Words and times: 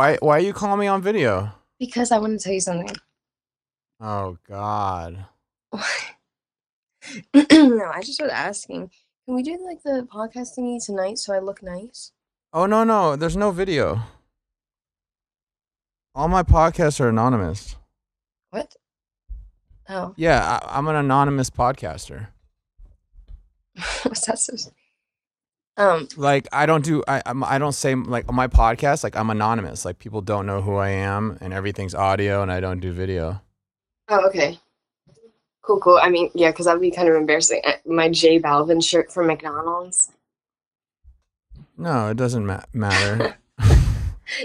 why 0.00 0.16
why 0.20 0.36
are 0.38 0.40
you 0.40 0.54
calling 0.54 0.80
me 0.80 0.86
on 0.86 1.02
video? 1.02 1.52
Because 1.78 2.10
I 2.10 2.18
want 2.18 2.32
to 2.38 2.42
tell 2.42 2.54
you 2.54 2.60
something. 2.60 2.96
Oh 4.00 4.38
God. 4.48 5.26
no, 7.34 7.90
I 7.94 8.00
just 8.02 8.22
was 8.22 8.30
asking. 8.32 8.90
Can 9.26 9.34
we 9.34 9.42
do 9.42 9.58
like 9.62 9.82
the 9.82 10.08
podcast 10.10 10.56
thingy 10.56 10.84
tonight 10.84 11.18
so 11.18 11.34
I 11.34 11.38
look 11.38 11.62
nice? 11.62 12.12
Oh 12.54 12.64
no 12.64 12.82
no, 12.82 13.14
there's 13.14 13.36
no 13.36 13.50
video. 13.50 14.00
All 16.14 16.28
my 16.28 16.44
podcasts 16.44 16.98
are 17.00 17.10
anonymous. 17.10 17.76
What? 18.48 18.74
Oh, 19.86 20.14
Yeah, 20.16 20.60
I, 20.62 20.78
I'm 20.78 20.88
an 20.88 20.96
anonymous 20.96 21.50
podcaster. 21.50 22.28
what's 24.04 24.24
that? 24.24 24.38
So... 24.38 24.70
Um. 25.80 26.08
Like 26.16 26.46
I 26.52 26.66
don't 26.66 26.84
do 26.84 27.02
I 27.08 27.22
I'm, 27.24 27.42
I 27.42 27.58
don't 27.58 27.72
say 27.72 27.94
like 27.94 28.28
on 28.28 28.34
my 28.34 28.48
podcast 28.48 29.02
like 29.02 29.16
I'm 29.16 29.30
anonymous. 29.30 29.84
Like 29.84 29.98
people 29.98 30.20
don't 30.20 30.44
know 30.46 30.60
who 30.60 30.76
I 30.76 30.90
am 30.90 31.38
and 31.40 31.52
everything's 31.54 31.94
audio 31.94 32.42
and 32.42 32.52
I 32.52 32.60
don't 32.60 32.80
do 32.80 32.92
video. 32.92 33.40
Oh, 34.08 34.26
okay. 34.28 34.58
Cool, 35.62 35.80
cool. 35.80 35.98
I 36.02 36.10
mean, 36.10 36.30
yeah, 36.34 36.50
because 36.50 36.66
that'd 36.66 36.80
be 36.80 36.90
kind 36.90 37.08
of 37.08 37.14
embarrassing. 37.14 37.62
My 37.86 38.08
J 38.10 38.40
Balvin 38.40 38.82
shirt 38.84 39.12
from 39.12 39.28
McDonald's. 39.28 40.10
No, 41.78 42.08
it 42.08 42.16
doesn't 42.16 42.44
ma- 42.46 42.62
matter. 42.72 43.36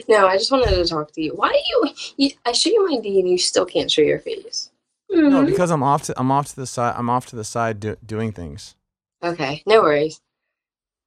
No, 0.09 0.25
I 0.25 0.35
just 0.35 0.51
wanted 0.51 0.71
to 0.71 0.83
talk 0.85 1.11
to 1.11 1.21
you. 1.21 1.33
Why 1.35 1.49
do 1.51 1.59
you? 1.59 1.93
you 2.17 2.31
I 2.43 2.53
show 2.53 2.71
you 2.71 2.89
my 2.89 2.97
D 2.99 3.19
and 3.19 3.29
you 3.29 3.37
still 3.37 3.67
can't 3.67 3.91
show 3.91 4.01
your 4.01 4.17
face. 4.17 4.71
no, 5.11 5.43
Mhm. 5.43 5.45
because 5.45 5.69
I'm 5.69 5.83
off 5.83 6.01
to 6.03 6.19
I'm 6.19 6.31
off 6.31 6.47
to 6.47 6.55
the 6.55 6.65
side. 6.65 6.95
I'm 6.97 7.07
off 7.07 7.27
to 7.27 7.35
the 7.35 7.43
side 7.43 7.79
do, 7.81 7.95
doing 8.03 8.31
things. 8.31 8.75
Okay, 9.23 9.61
no 9.67 9.81
worries. 9.83 10.21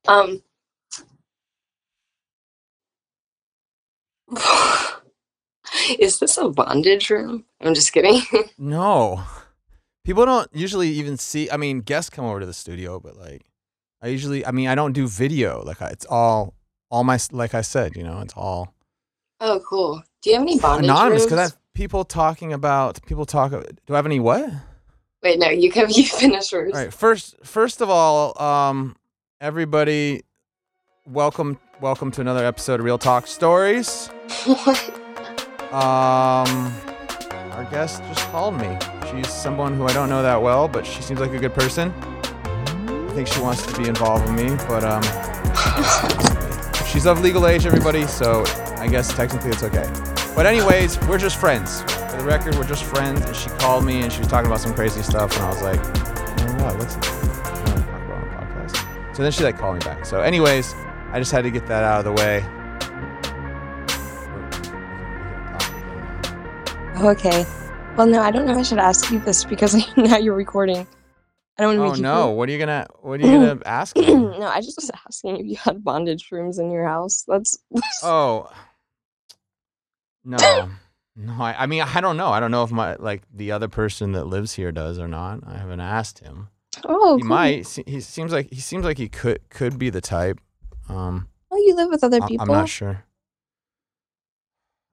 Um. 0.09 0.43
Is 5.99 6.19
this 6.19 6.37
a 6.39 6.49
bondage 6.49 7.11
room? 7.11 7.45
I'm 7.61 7.75
just 7.75 7.93
kidding. 7.93 8.23
No. 8.59 9.23
People 10.05 10.25
don't 10.25 10.49
usually 10.55 10.89
even 10.89 11.19
see 11.19 11.51
I 11.51 11.59
mean, 11.59 11.81
guests 11.81 12.09
come 12.09 12.25
over 12.25 12.41
to 12.41 12.47
the 12.47 12.55
studio, 12.55 12.99
but 12.99 13.17
like 13.17 13.43
I 14.01 14.09
usually 14.09 14.45
I 14.45 14.51
mean, 14.51 14.69
I 14.69 14.75
don't 14.75 14.93
do 14.93 15.07
video. 15.07 15.63
Like 15.63 15.83
I, 15.83 15.89
it's 15.89 16.07
all 16.07 16.55
all 16.91 17.05
my 17.05 17.19
like 17.31 17.55
I 17.55 17.61
said, 17.61 17.95
you 17.95 18.03
know, 18.03 18.21
it's 18.21 18.33
all 18.35 18.75
oh, 19.41 19.61
cool. 19.69 20.03
Do 20.23 20.31
you 20.31 20.37
have 20.37 20.43
any 20.43 20.59
bondage 20.59 20.89
anonymous 20.89 21.21
rooms? 21.21 21.31
cuz 21.31 21.39
I 21.39 21.43
have 21.43 21.59
people 21.75 22.05
talking 22.05 22.55
about 22.55 23.05
people 23.05 23.27
talk 23.27 23.51
Do 23.51 23.61
I 23.91 23.97
have 23.97 24.07
any 24.07 24.21
what? 24.21 24.51
Wait, 25.23 25.39
no, 25.39 25.51
you 25.51 25.71
can 25.71 25.91
you 25.91 26.05
finish 26.05 26.49
first. 26.49 26.75
All 26.75 26.81
right, 26.81 26.95
first 26.95 27.37
first 27.45 27.83
of 27.83 27.91
all, 27.91 28.41
um 28.43 28.97
everybody 29.41 30.21
welcome 31.07 31.57
welcome 31.81 32.11
to 32.11 32.21
another 32.21 32.45
episode 32.45 32.81
of 32.81 32.85
Real 32.85 32.99
Talk 32.99 33.29
Stories. 33.29 34.11
Um, 35.71 36.73
our 37.53 37.69
guest 37.71 38.03
just 38.05 38.27
called 38.31 38.59
me. 38.59 38.77
She's 39.09 39.29
someone 39.33 39.77
who 39.77 39.85
I 39.85 39.93
don't 39.93 40.09
know 40.09 40.23
that 40.23 40.43
well, 40.43 40.67
but 40.67 40.85
she 40.85 41.03
seems 41.03 41.21
like 41.21 41.33
a 41.33 41.39
good 41.39 41.55
person. 41.55 41.93
I 42.03 43.13
think 43.15 43.29
she 43.29 43.41
wants 43.41 43.65
to 43.65 43.81
be 43.81 43.89
involved 43.89 44.29
with 44.29 44.35
me, 44.35 44.57
but 44.67 44.83
um, 44.83 45.03
she's 46.87 47.07
of 47.07 47.21
legal 47.21 47.47
age, 47.47 47.65
everybody. 47.65 48.09
So 48.09 48.45
I 48.79 48.89
guess 48.89 49.15
technically 49.15 49.51
it's 49.51 49.63
okay. 49.63 49.89
But 50.35 50.47
anyways, 50.47 50.99
we're 51.03 51.19
just 51.19 51.37
friends. 51.37 51.83
For 51.83 52.17
the 52.17 52.25
record, 52.25 52.57
we're 52.57 52.67
just 52.67 52.83
friends. 52.83 53.25
And 53.25 53.37
she 53.37 53.51
called 53.51 53.85
me 53.85 54.03
and 54.03 54.13
she 54.13 54.19
was 54.19 54.29
talking 54.29 54.47
about 54.47 54.61
some 54.61 54.75
crazy 54.75 55.03
stuff, 55.03 55.37
and 55.37 55.45
I 55.45 55.49
was 55.49 55.63
like, 55.63 55.81
oh, 55.81 56.57
wow, 56.65 56.77
what's 56.77 56.97
this? 56.97 57.38
So 59.19 59.25
then 59.25 59.33
she 59.33 59.43
like 59.43 59.59
called 59.59 59.75
me 59.75 59.81
back. 59.81 60.07
So 60.07 60.21
anyways, 60.21 60.77
I 61.11 61.19
just 61.19 61.33
had 61.33 61.43
to 61.43 61.51
get 61.51 61.67
that 61.67 61.83
out 61.83 61.99
of 61.99 62.05
the 62.05 62.13
way. 62.13 62.45
Oh, 66.95 67.09
okay. 67.09 67.45
Well, 67.97 68.07
no, 68.07 68.21
I 68.23 68.31
don't 68.31 68.47
know 68.47 68.53
if 68.53 68.59
I 68.59 68.63
should 68.63 68.79
ask 68.79 69.11
you 69.11 69.19
this 69.19 69.43
because 69.43 69.75
now 69.97 70.19
you're 70.19 70.37
recording. 70.37 70.87
I 71.59 71.63
don't 71.65 71.77
want 71.77 71.79
to 71.79 71.83
Oh 71.83 71.89
make 71.89 71.97
you 71.97 72.03
no! 72.05 72.31
What 72.31 72.49
are 72.49 72.53
you 72.53 72.59
gonna 72.61 72.87
What 73.01 73.21
are 73.21 73.27
you 73.27 73.33
gonna 73.33 73.61
ask 73.67 73.97
no, 73.97 74.47
I 74.47 74.61
just 74.61 74.77
was 74.77 74.93
asking 75.09 75.39
if 75.39 75.47
you 75.47 75.57
had 75.57 75.83
bondage 75.83 76.31
rooms 76.31 76.61
in 76.61 76.71
your 76.71 76.87
house. 76.87 77.25
That's 77.27 77.59
Oh 78.05 78.49
no, 80.25 80.71
no. 81.17 81.33
I, 81.41 81.65
I 81.65 81.67
mean, 81.67 81.83
I 81.83 82.01
don't 82.01 82.17
know. 82.17 82.29
I 82.29 82.39
don't 82.39 82.53
know 82.53 82.63
if 82.63 82.71
my 82.71 82.95
like 82.95 83.25
the 83.35 83.51
other 83.51 83.67
person 83.67 84.13
that 84.13 84.29
lives 84.29 84.53
here 84.53 84.71
does 84.71 84.97
or 85.01 85.09
not. 85.09 85.41
I 85.45 85.57
haven't 85.57 85.81
asked 85.81 86.21
him. 86.21 86.51
Oh, 86.85 87.17
he 87.17 87.23
cool. 87.23 87.29
might. 87.29 87.81
He 87.87 88.01
seems 88.01 88.33
like 88.33 88.53
he 88.53 88.61
seems 88.61 88.85
like 88.85 88.99
he 88.99 89.09
could 89.09 89.49
could 89.51 89.79
be 89.79 89.91
the 89.91 90.01
type. 90.01 90.41
Um, 90.89 91.29
Oh, 91.51 91.57
you 91.57 91.75
live 91.75 91.89
with 91.91 92.05
other 92.05 92.21
people. 92.21 92.43
I'm 92.43 92.49
not 92.49 92.69
sure. 92.69 93.05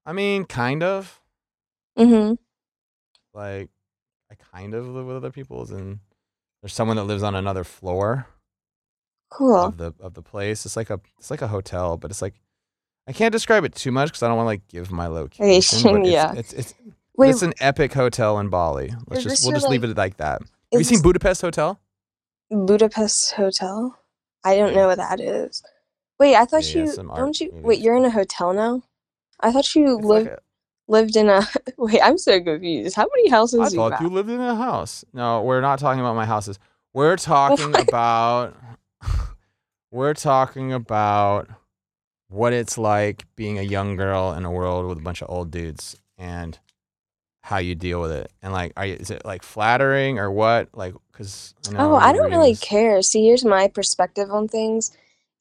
I 0.06 0.14
mean, 0.14 0.46
kind 0.46 0.84
of. 0.84 1.20
Mm-hmm. 1.98 2.36
Like, 3.34 3.70
I 4.32 4.36
kind 4.54 4.74
of 4.74 4.88
live 4.88 5.06
with 5.06 5.18
other 5.18 5.32
people's, 5.32 5.72
and 5.72 6.00
there's 6.62 6.74
someone 6.74 6.98
that 6.98 7.04
lives 7.04 7.24
on 7.24 7.36
another 7.36 7.64
floor. 7.64 8.28
Cool. 9.32 9.56
of 9.66 9.78
the 9.78 9.94
of 10.00 10.14
the 10.14 10.22
place. 10.22 10.66
It's 10.66 10.78
like 10.78 10.90
a 10.90 11.02
it's 11.18 11.30
like 11.32 11.42
a 11.42 11.48
hotel, 11.48 11.98
but 11.98 12.12
it's 12.12 12.22
like 12.22 12.36
I 13.08 13.12
can't 13.12 13.32
describe 13.32 13.66
it 13.66 13.76
too 13.76 13.92
much 13.92 14.10
because 14.10 14.24
I 14.24 14.28
don't 14.28 14.38
want 14.38 14.46
to 14.46 14.50
like 14.50 14.68
give 14.68 14.92
my 14.92 15.08
location. 15.08 15.92
but 15.92 16.02
it's, 16.02 16.10
yeah. 16.10 16.34
it's 16.36 16.54
it's 16.54 16.74
Wait, 17.18 17.32
it's 17.32 17.42
an 17.42 17.54
epic 17.60 17.92
hotel 17.92 18.40
in 18.40 18.50
Bali. 18.50 18.94
Let's 19.08 19.24
just 19.24 19.44
we'll 19.44 19.54
just 19.54 19.68
leave 19.68 19.82
like- 19.84 19.92
it 19.92 19.98
like 19.98 20.18
that. 20.18 20.42
Have 20.72 20.82
you 20.82 20.84
seen 20.84 21.02
Budapest 21.02 21.42
Hotel? 21.42 21.80
Budapest 22.50 23.34
Hotel? 23.34 23.98
I 24.44 24.56
don't 24.58 24.74
know 24.76 24.88
what 24.88 24.98
that 24.98 25.20
is. 25.20 25.64
Wait, 26.20 26.36
I 26.36 26.46
thought 26.46 26.74
Yeah, 26.74 26.84
you 26.86 26.94
don't 27.16 27.40
you 27.40 27.50
wait, 27.54 27.80
you're 27.80 27.96
in 27.98 28.06
a 28.06 28.10
hotel 28.10 28.54
now? 28.54 28.84
I 29.40 29.52
thought 29.52 29.76
you 29.76 29.98
It's 29.98 30.06
like 30.06 30.26
lived 30.26 30.28
a- 30.28 30.40
lived 30.88 31.16
in 31.16 31.30
a 31.30 31.42
wait, 31.78 32.00
I'm 32.04 32.18
so 32.18 32.40
confused. 32.42 32.96
How 32.96 33.08
many 33.16 33.30
houses 33.30 33.60
I 33.60 33.64
you 33.66 33.70
thought 33.76 34.02
you 34.02 34.10
lived 34.10 34.30
in 34.30 34.40
a 34.40 34.56
house. 34.56 35.04
No, 35.14 35.42
we're 35.42 35.62
not 35.62 35.80
talking 35.80 36.00
about 36.00 36.16
my 36.16 36.26
houses. 36.26 36.60
We're 36.94 37.18
talking 37.18 37.72
What? 37.72 37.88
about 37.90 38.56
we're 39.92 40.14
talking 40.14 40.72
about 40.74 41.50
what 42.30 42.54
it's 42.54 42.78
like 42.78 43.24
being 43.36 43.60
a 43.60 43.64
young 43.64 43.96
girl 43.96 44.34
in 44.34 44.46
a 44.46 44.52
world 44.52 44.88
with 44.88 44.98
a 44.98 45.02
bunch 45.02 45.22
of 45.22 45.30
old 45.30 45.52
dudes 45.52 45.96
and 46.18 46.60
how 47.46 47.60
you 47.60 47.76
deal 47.76 48.02
with 48.02 48.12
it. 48.12 48.32
And 48.42 48.52
like 48.52 48.74
are 48.76 48.88
you 48.88 48.96
is 48.96 49.12
it 49.12 49.24
like 49.24 49.44
flattering 49.44 50.18
or 50.18 50.32
what? 50.32 50.70
Like 50.74 50.96
cuz 51.12 51.54
Oh, 51.78 51.96
I 51.96 52.12
don't 52.12 52.32
really 52.32 52.56
care. 52.56 53.04
See, 53.04 53.24
here's 53.28 53.46
my 53.46 53.68
perspective 53.68 54.32
on 54.32 54.48
things. 54.48 54.92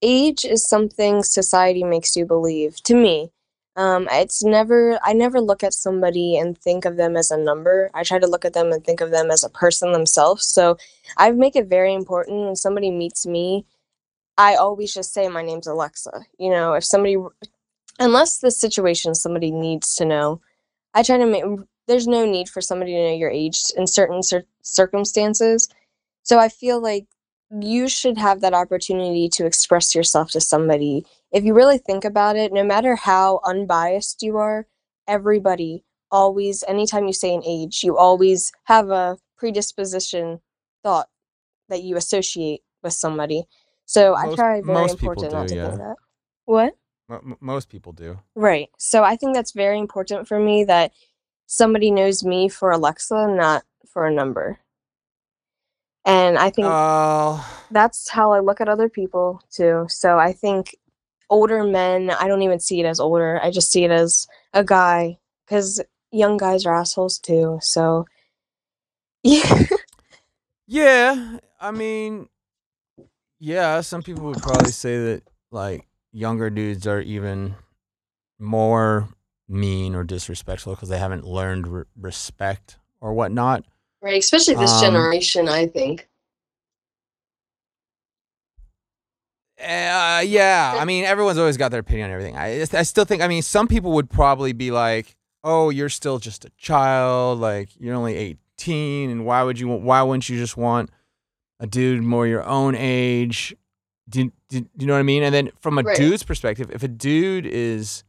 Age 0.02 0.44
is 0.44 0.62
something 0.68 1.22
society 1.22 1.82
makes 1.82 2.14
you 2.14 2.26
believe. 2.26 2.76
To 2.82 2.94
me, 2.94 3.30
um, 3.76 4.06
it's 4.12 4.44
never. 4.44 4.98
I 5.02 5.14
never 5.14 5.40
look 5.40 5.64
at 5.64 5.72
somebody 5.72 6.36
and 6.36 6.58
think 6.58 6.84
of 6.84 6.98
them 6.98 7.16
as 7.16 7.30
a 7.30 7.38
number. 7.38 7.90
I 7.94 8.02
try 8.04 8.18
to 8.18 8.26
look 8.26 8.44
at 8.44 8.52
them 8.52 8.70
and 8.70 8.84
think 8.84 9.00
of 9.00 9.10
them 9.10 9.30
as 9.30 9.42
a 9.42 9.48
person 9.48 9.92
themselves. 9.92 10.44
So, 10.46 10.76
I 11.16 11.30
make 11.30 11.56
it 11.56 11.68
very 11.68 11.94
important 11.94 12.44
when 12.44 12.56
somebody 12.56 12.90
meets 12.90 13.26
me. 13.26 13.64
I 14.36 14.56
always 14.56 14.92
just 14.92 15.14
say 15.14 15.26
my 15.28 15.42
name's 15.42 15.66
Alexa. 15.66 16.26
You 16.38 16.50
know, 16.50 16.74
if 16.74 16.84
somebody, 16.84 17.16
unless 17.98 18.38
the 18.38 18.50
situation 18.50 19.14
somebody 19.14 19.50
needs 19.50 19.94
to 19.96 20.04
know, 20.04 20.42
I 20.92 21.02
try 21.02 21.16
to 21.16 21.26
make. 21.26 21.44
There's 21.86 22.06
no 22.06 22.24
need 22.24 22.48
for 22.48 22.60
somebody 22.60 22.92
to 22.92 23.02
know 23.02 23.14
your 23.14 23.30
age 23.30 23.62
in 23.76 23.86
certain 23.86 24.22
cir- 24.22 24.46
circumstances. 24.62 25.68
So 26.22 26.38
I 26.38 26.48
feel 26.48 26.80
like 26.80 27.06
you 27.50 27.88
should 27.88 28.18
have 28.18 28.40
that 28.40 28.54
opportunity 28.54 29.28
to 29.28 29.46
express 29.46 29.94
yourself 29.94 30.30
to 30.30 30.40
somebody. 30.40 31.04
If 31.30 31.44
you 31.44 31.54
really 31.54 31.78
think 31.78 32.04
about 32.04 32.36
it, 32.36 32.52
no 32.52 32.64
matter 32.64 32.96
how 32.96 33.40
unbiased 33.44 34.22
you 34.22 34.38
are, 34.38 34.66
everybody 35.06 35.84
always, 36.10 36.64
anytime 36.66 37.06
you 37.06 37.12
say 37.12 37.34
an 37.34 37.42
age, 37.44 37.82
you 37.82 37.96
always 37.96 38.52
have 38.64 38.90
a 38.90 39.18
predisposition 39.36 40.40
thought 40.82 41.08
that 41.68 41.82
you 41.82 41.96
associate 41.96 42.62
with 42.82 42.92
somebody. 42.92 43.44
So 43.84 44.14
I 44.14 44.34
try 44.34 44.62
very 44.62 44.80
most 44.80 44.92
important 44.92 45.32
not 45.32 45.48
to 45.48 45.56
yeah. 45.56 45.66
think 45.68 45.78
that. 45.80 45.96
What? 46.46 46.74
M- 47.10 47.36
most 47.40 47.68
people 47.68 47.92
do. 47.92 48.18
Right. 48.34 48.70
So 48.78 49.04
I 49.04 49.16
think 49.16 49.34
that's 49.34 49.52
very 49.52 49.78
important 49.78 50.26
for 50.26 50.38
me 50.38 50.64
that 50.64 50.92
somebody 51.46 51.90
knows 51.90 52.24
me 52.24 52.48
for 52.48 52.70
Alexa, 52.70 53.28
not 53.28 53.64
for 53.86 54.06
a 54.06 54.12
number. 54.12 54.58
And 56.04 56.38
I 56.38 56.50
think 56.50 56.66
Oh, 56.66 57.64
that's 57.70 58.10
how 58.10 58.32
I 58.32 58.40
look 58.40 58.60
at 58.60 58.68
other 58.68 58.88
people 58.88 59.42
too. 59.50 59.86
So 59.88 60.18
I 60.18 60.32
think 60.32 60.76
older 61.30 61.64
men, 61.64 62.10
I 62.10 62.28
don't 62.28 62.42
even 62.42 62.60
see 62.60 62.80
it 62.80 62.86
as 62.86 63.00
older. 63.00 63.40
I 63.42 63.50
just 63.50 63.72
see 63.72 63.84
it 63.84 63.90
as 63.90 64.26
a 64.52 64.64
guy 64.64 65.18
because 65.46 65.80
young 66.12 66.36
guys 66.36 66.66
are 66.66 66.74
assholes 66.74 67.18
too. 67.18 67.58
So 67.62 68.06
yeah, 69.24 69.64
Yeah, 70.66 71.38
I 71.60 71.70
mean, 71.70 72.28
yeah, 73.38 73.80
some 73.80 74.02
people 74.02 74.24
would 74.24 74.42
probably 74.42 74.70
say 74.72 74.96
that 74.98 75.22
like 75.50 75.86
younger 76.12 76.50
dudes 76.50 76.86
are 76.86 77.00
even 77.00 77.54
more 78.38 79.08
mean 79.48 79.94
or 79.94 80.04
disrespectful 80.04 80.74
because 80.74 80.88
they 80.88 80.98
haven't 80.98 81.24
learned 81.24 81.66
re- 81.66 81.84
respect 82.00 82.78
or 83.00 83.12
whatnot. 83.14 83.64
Right, 84.02 84.18
especially 84.18 84.54
this 84.54 84.70
Um, 84.72 84.80
generation, 84.82 85.48
I 85.48 85.66
think. 85.66 86.08
Uh, 89.60 90.22
yeah, 90.26 90.76
I 90.78 90.84
mean, 90.84 91.04
everyone's 91.04 91.38
always 91.38 91.56
got 91.56 91.70
their 91.70 91.80
opinion 91.80 92.06
on 92.10 92.12
everything. 92.12 92.36
I, 92.36 92.62
I 92.72 92.82
still 92.82 93.04
think, 93.04 93.22
I 93.22 93.28
mean, 93.28 93.40
some 93.42 93.68
people 93.68 93.92
would 93.92 94.10
probably 94.10 94.52
be 94.52 94.70
like, 94.72 95.14
"Oh, 95.44 95.70
you're 95.70 95.88
still 95.88 96.18
just 96.18 96.44
a 96.44 96.50
child. 96.58 97.38
Like, 97.38 97.68
you're 97.78 97.94
only 97.94 98.16
18, 98.16 99.10
and 99.10 99.24
why 99.24 99.42
would 99.44 99.58
you? 99.60 99.68
Why 99.68 100.02
wouldn't 100.02 100.28
you 100.28 100.36
just 100.38 100.56
want 100.56 100.90
a 101.60 101.66
dude 101.66 102.02
more 102.02 102.26
your 102.26 102.42
own 102.44 102.74
age?" 102.74 103.54
Do, 104.08 104.24
do, 104.50 104.60
do 104.60 104.66
you 104.80 104.86
know 104.86 104.94
what 104.94 104.98
I 104.98 105.02
mean? 105.04 105.22
And 105.22 105.34
then 105.34 105.50
from 105.60 105.78
a 105.78 105.82
Right. 105.82 105.96
dude's 105.96 106.24
perspective, 106.24 106.70
if 106.72 106.82
a 106.82 106.88
dude 106.88 107.46
is 107.46 108.04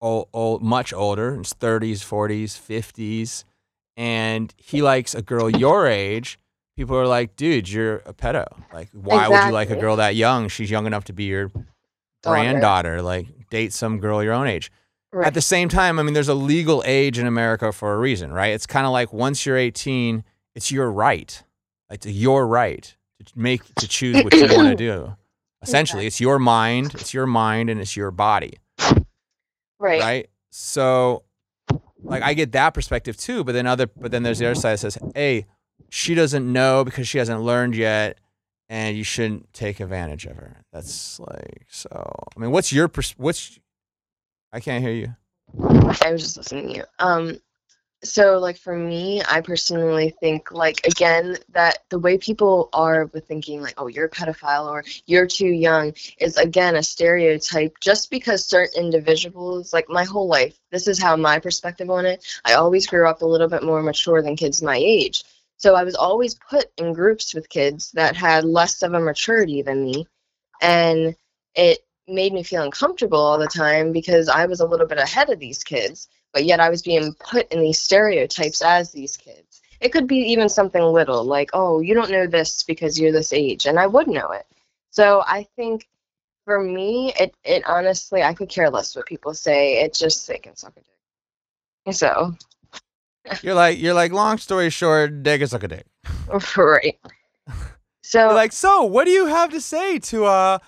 old, 0.00 0.28
old, 0.32 0.62
much 0.62 0.92
older, 0.92 1.32
in 1.32 1.38
his 1.38 1.54
30s, 1.54 1.98
40s, 1.98 2.58
50s, 2.58 3.44
and 3.96 4.54
he 4.56 4.82
likes 4.82 5.14
a 5.14 5.22
girl 5.22 5.50
your 5.50 5.86
age, 5.86 6.38
people 6.76 6.96
are 6.96 7.06
like, 7.06 7.36
dude, 7.36 7.68
you're 7.68 7.96
a 8.06 8.14
pedo. 8.14 8.46
Like, 8.72 8.88
why 8.92 9.28
would 9.28 9.44
you 9.44 9.52
like 9.52 9.70
a 9.70 9.76
girl 9.76 9.96
that 9.96 10.14
young? 10.16 10.48
She's 10.48 10.70
young 10.70 10.86
enough 10.86 11.04
to 11.04 11.12
be 11.12 11.24
your 11.24 11.50
granddaughter. 12.24 13.02
Like, 13.02 13.26
date 13.50 13.72
some 13.72 13.98
girl 13.98 14.22
your 14.22 14.32
own 14.32 14.46
age. 14.46 14.72
Right. 15.12 15.26
At 15.26 15.34
the 15.34 15.42
same 15.42 15.68
time, 15.68 15.98
I 15.98 16.02
mean, 16.04 16.14
there's 16.14 16.28
a 16.28 16.34
legal 16.34 16.82
age 16.86 17.18
in 17.18 17.26
America 17.26 17.72
for 17.72 17.94
a 17.94 17.98
reason, 17.98 18.32
right? 18.32 18.54
It's 18.54 18.66
kind 18.66 18.86
of 18.86 18.92
like 18.92 19.12
once 19.12 19.44
you're 19.44 19.56
18, 19.56 20.24
it's 20.54 20.70
your 20.70 20.90
right. 20.90 21.42
It's 21.90 22.06
your 22.06 22.46
right 22.46 22.94
to 23.24 23.32
make 23.38 23.62
to 23.74 23.88
choose 23.88 24.22
what 24.22 24.32
you 24.32 24.42
want 24.42 24.68
to 24.70 24.74
do. 24.76 25.16
Essentially, 25.62 26.06
it's 26.06 26.20
your 26.20 26.38
mind, 26.38 26.94
it's 26.94 27.12
your 27.12 27.26
mind, 27.26 27.68
and 27.68 27.80
it's 27.80 27.96
your 27.96 28.10
body 28.10 28.54
right. 29.80 30.00
right? 30.00 30.30
So, 30.50 31.24
like, 32.02 32.22
I 32.22 32.34
get 32.34 32.52
that 32.52 32.70
perspective 32.74 33.16
too. 33.16 33.42
But 33.42 33.52
then 33.52 33.66
other, 33.66 33.86
but 33.86 34.12
then 34.12 34.22
there's 34.22 34.38
the 34.38 34.46
other 34.46 34.54
side 34.54 34.74
that 34.74 34.78
says, 34.78 34.98
"Hey, 35.14 35.46
she 35.88 36.14
doesn't 36.14 36.50
know 36.50 36.84
because 36.84 37.08
she 37.08 37.18
hasn't 37.18 37.40
learned 37.42 37.74
yet, 37.74 38.18
and 38.68 38.96
you 38.96 39.04
shouldn't 39.04 39.52
take 39.52 39.80
advantage 39.80 40.26
of 40.26 40.36
her." 40.36 40.64
That's 40.72 41.18
like 41.18 41.66
so. 41.68 41.88
I 42.36 42.40
mean, 42.40 42.52
what's 42.52 42.72
your 42.72 42.88
pers- 42.88 43.14
what's? 43.16 43.58
I 44.52 44.60
can't 44.60 44.82
hear 44.82 44.92
you. 44.92 45.16
I 45.58 46.12
was 46.12 46.22
just 46.22 46.36
listening 46.36 46.68
to 46.68 46.74
you. 46.74 46.84
Um, 46.98 47.40
so 48.02 48.38
like 48.38 48.56
for 48.56 48.76
me, 48.76 49.22
I 49.28 49.40
personally 49.40 50.14
think 50.20 50.52
like 50.52 50.86
again 50.86 51.36
that 51.50 51.78
the 51.90 51.98
way 51.98 52.16
people 52.16 52.70
are 52.72 53.06
with 53.06 53.26
thinking 53.26 53.60
like, 53.60 53.74
oh, 53.76 53.88
you're 53.88 54.06
a 54.06 54.10
pedophile 54.10 54.70
or 54.70 54.84
you're 55.06 55.26
too 55.26 55.48
young 55.48 55.92
is 56.18 56.36
again 56.36 56.76
a 56.76 56.82
stereotype. 56.82 57.78
Just 57.80 58.10
because 58.10 58.44
certain 58.44 58.84
individuals, 58.84 59.72
like 59.72 59.88
my 59.88 60.04
whole 60.04 60.28
life, 60.28 60.58
this 60.70 60.88
is 60.88 61.00
how 61.00 61.16
my 61.16 61.38
perspective 61.38 61.90
on 61.90 62.06
it. 62.06 62.24
I 62.44 62.54
always 62.54 62.86
grew 62.86 63.06
up 63.08 63.22
a 63.22 63.26
little 63.26 63.48
bit 63.48 63.62
more 63.62 63.82
mature 63.82 64.22
than 64.22 64.36
kids 64.36 64.62
my 64.62 64.76
age. 64.76 65.24
So 65.58 65.74
I 65.74 65.84
was 65.84 65.94
always 65.94 66.36
put 66.48 66.66
in 66.78 66.94
groups 66.94 67.34
with 67.34 67.50
kids 67.50 67.92
that 67.92 68.16
had 68.16 68.44
less 68.44 68.82
of 68.82 68.94
a 68.94 69.00
maturity 69.00 69.60
than 69.60 69.84
me, 69.84 70.06
and 70.62 71.14
it 71.54 71.80
made 72.08 72.32
me 72.32 72.42
feel 72.42 72.62
uncomfortable 72.62 73.18
all 73.18 73.38
the 73.38 73.46
time 73.46 73.92
because 73.92 74.30
I 74.30 74.46
was 74.46 74.60
a 74.60 74.66
little 74.66 74.86
bit 74.86 74.96
ahead 74.96 75.28
of 75.28 75.38
these 75.38 75.62
kids, 75.62 76.08
but 76.32 76.44
yet 76.44 76.60
I 76.60 76.70
was 76.70 76.82
being 76.82 77.14
put 77.14 77.50
in 77.52 77.60
these 77.60 77.78
stereotypes 77.80 78.62
as 78.62 78.92
these 78.92 79.16
kids. 79.16 79.62
It 79.80 79.92
could 79.92 80.06
be 80.06 80.16
even 80.16 80.48
something 80.48 80.82
little, 80.82 81.24
like, 81.24 81.50
oh, 81.54 81.80
you 81.80 81.94
don't 81.94 82.10
know 82.10 82.26
this 82.26 82.62
because 82.62 82.98
you're 83.00 83.12
this 83.12 83.32
age, 83.32 83.66
and 83.66 83.78
I 83.78 83.86
would 83.86 84.08
know 84.08 84.30
it. 84.30 84.46
So 84.90 85.22
I 85.26 85.46
think 85.56 85.88
for 86.44 86.62
me, 86.62 87.12
it, 87.18 87.34
it 87.44 87.62
honestly, 87.66 88.22
I 88.22 88.34
could 88.34 88.48
care 88.48 88.70
less 88.70 88.94
what 88.94 89.06
people 89.06 89.34
say. 89.34 89.82
It 89.82 89.94
just 89.94 90.26
they 90.26 90.38
can 90.38 90.56
suck 90.56 90.72
a 90.76 90.80
dick. 90.80 91.94
So, 91.94 92.34
You're 93.42 93.54
like 93.54 93.78
you're 93.78 93.94
like. 93.94 94.12
Long 94.12 94.38
story 94.38 94.70
short, 94.70 95.22
dick 95.22 95.40
is 95.40 95.52
like 95.52 95.62
a 95.62 95.68
dick. 95.68 95.86
right. 96.56 96.98
So 98.02 98.26
You're 98.26 98.34
like, 98.34 98.52
so 98.52 98.82
what 98.84 99.04
do 99.04 99.12
you 99.12 99.26
have 99.26 99.50
to 99.50 99.60
say 99.60 99.98
to 99.98 100.24
uh 100.24 100.58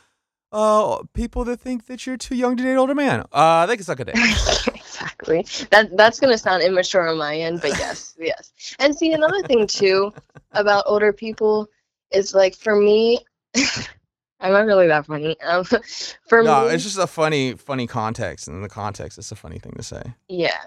uh 0.53 1.03
people 1.15 1.45
that 1.45 1.59
think 1.61 1.87
that 1.87 2.07
you're 2.07 2.17
too 2.17 2.37
young 2.37 2.57
to 2.57 2.63
date 2.63 2.73
an 2.73 2.79
older 2.79 2.95
man? 2.95 3.25
Uh, 3.33 3.67
they 3.67 3.77
can 3.77 3.85
suck 3.85 4.01
a 4.01 4.05
dick. 4.05 4.17
exactly. 5.41 5.67
That 5.71 5.97
that's 5.97 6.21
gonna 6.21 6.39
sound 6.39 6.63
immature 6.63 7.09
on 7.09 7.19
my 7.19 7.37
end, 7.37 7.61
but 7.61 7.79
yes, 7.79 8.15
yes. 8.21 8.53
And 8.79 8.97
see 8.97 9.13
another 9.13 9.43
thing 9.43 9.67
too 9.67 10.13
about 10.53 10.85
older 10.87 11.13
people 11.13 11.69
is 12.11 12.35
like 12.35 12.57
for 12.57 12.77
me, 12.77 13.21
I'm 14.41 14.53
not 14.53 14.67
really 14.67 14.89
that 14.89 15.07
funny. 15.07 15.41
Um, 15.41 15.65
for 16.29 16.43
No, 16.43 16.67
me, 16.67 16.75
it's 16.75 16.85
just 16.85 16.99
a 16.99 17.07
funny, 17.07 17.55
funny 17.55 17.87
context. 17.87 18.49
And 18.49 18.57
in 18.57 18.63
the 18.63 18.69
context, 18.69 19.19
it's 19.19 19.33
a 19.33 19.37
funny 19.37 19.59
thing 19.59 19.73
to 19.77 19.83
say. 19.83 20.03
yeah. 20.29 20.59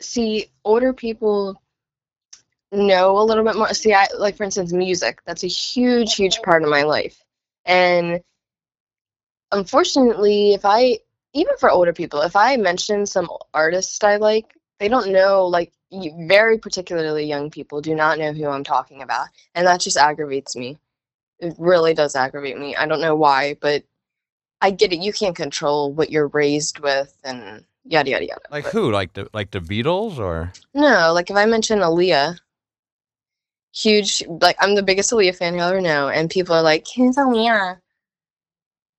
See, 0.00 0.48
older 0.64 0.92
people 0.92 1.62
know 2.72 3.18
a 3.18 3.22
little 3.24 3.44
bit 3.44 3.56
more. 3.56 3.72
See, 3.74 3.94
I 3.94 4.06
like 4.18 4.36
for 4.36 4.44
instance, 4.44 4.72
music. 4.72 5.20
That's 5.26 5.44
a 5.44 5.48
huge, 5.48 6.14
huge 6.14 6.42
part 6.42 6.62
of 6.62 6.68
my 6.68 6.82
life, 6.82 7.22
and 7.64 8.20
unfortunately, 9.52 10.54
if 10.54 10.64
I 10.64 10.98
even 11.34 11.56
for 11.58 11.70
older 11.70 11.92
people, 11.92 12.22
if 12.22 12.36
I 12.36 12.56
mention 12.56 13.06
some 13.06 13.28
artists 13.52 14.02
I 14.02 14.16
like, 14.16 14.54
they 14.78 14.88
don't 14.88 15.12
know. 15.12 15.46
Like 15.46 15.72
very 15.92 16.58
particularly 16.58 17.24
young 17.26 17.50
people 17.50 17.80
do 17.80 17.94
not 17.94 18.18
know 18.18 18.32
who 18.32 18.46
I'm 18.48 18.64
talking 18.64 19.02
about, 19.02 19.28
and 19.54 19.66
that 19.66 19.80
just 19.80 19.96
aggravates 19.96 20.56
me. 20.56 20.78
It 21.40 21.54
really 21.58 21.94
does 21.94 22.16
aggravate 22.16 22.58
me. 22.58 22.76
I 22.76 22.86
don't 22.86 23.00
know 23.00 23.16
why, 23.16 23.56
but 23.60 23.82
I 24.60 24.70
get 24.70 24.92
it. 24.92 25.00
You 25.00 25.12
can't 25.12 25.36
control 25.36 25.92
what 25.92 26.10
you're 26.10 26.28
raised 26.28 26.78
with, 26.78 27.16
and 27.24 27.64
yada 27.84 28.10
yada 28.10 28.26
yada. 28.26 28.40
Like 28.50 28.64
but- 28.64 28.72
who? 28.72 28.90
Like 28.92 29.12
the 29.12 29.28
like 29.32 29.50
the 29.50 29.60
Beatles 29.60 30.18
or? 30.18 30.52
no, 30.72 31.12
like 31.12 31.30
if 31.30 31.36
I 31.36 31.46
mention 31.46 31.80
Aaliyah, 31.80 32.38
huge, 33.72 34.22
like 34.40 34.56
I'm 34.60 34.74
the 34.76 34.82
biggest 34.82 35.10
Aaliyah 35.10 35.36
fan 35.36 35.54
you'll 35.54 35.64
ever 35.64 35.80
know, 35.80 36.08
and 36.08 36.30
people 36.30 36.54
are 36.54 36.62
like, 36.62 36.86
"Who's 36.96 37.16
Aaliyah?" 37.16 37.78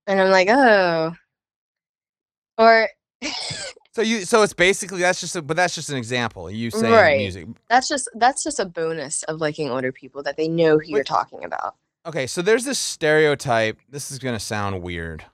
And 0.06 0.20
I'm 0.20 0.30
like, 0.30 0.48
"Oh," 0.50 1.14
or 2.58 2.88
So 3.92 4.02
you 4.02 4.26
so 4.26 4.42
it's 4.42 4.52
basically 4.52 5.00
that's 5.00 5.20
just 5.20 5.36
a, 5.36 5.42
but 5.42 5.56
that's 5.56 5.74
just 5.74 5.88
an 5.88 5.96
example. 5.96 6.50
You 6.50 6.70
saying 6.70 6.92
Right. 6.92 7.16
music. 7.16 7.46
that's 7.70 7.88
just 7.88 8.10
that's 8.14 8.44
just 8.44 8.60
a 8.60 8.66
bonus 8.66 9.22
of 9.24 9.40
liking 9.40 9.70
older 9.70 9.90
people 9.90 10.22
that 10.24 10.36
they 10.36 10.48
know 10.48 10.78
who 10.78 10.84
you're 10.86 10.98
Wait. 10.98 11.06
talking 11.06 11.44
about. 11.44 11.76
Okay, 12.04 12.26
so 12.26 12.42
there's 12.42 12.64
this 12.64 12.78
stereotype. 12.78 13.78
This 13.88 14.10
is 14.10 14.18
gonna 14.18 14.38
sound 14.38 14.82
weird, 14.82 15.24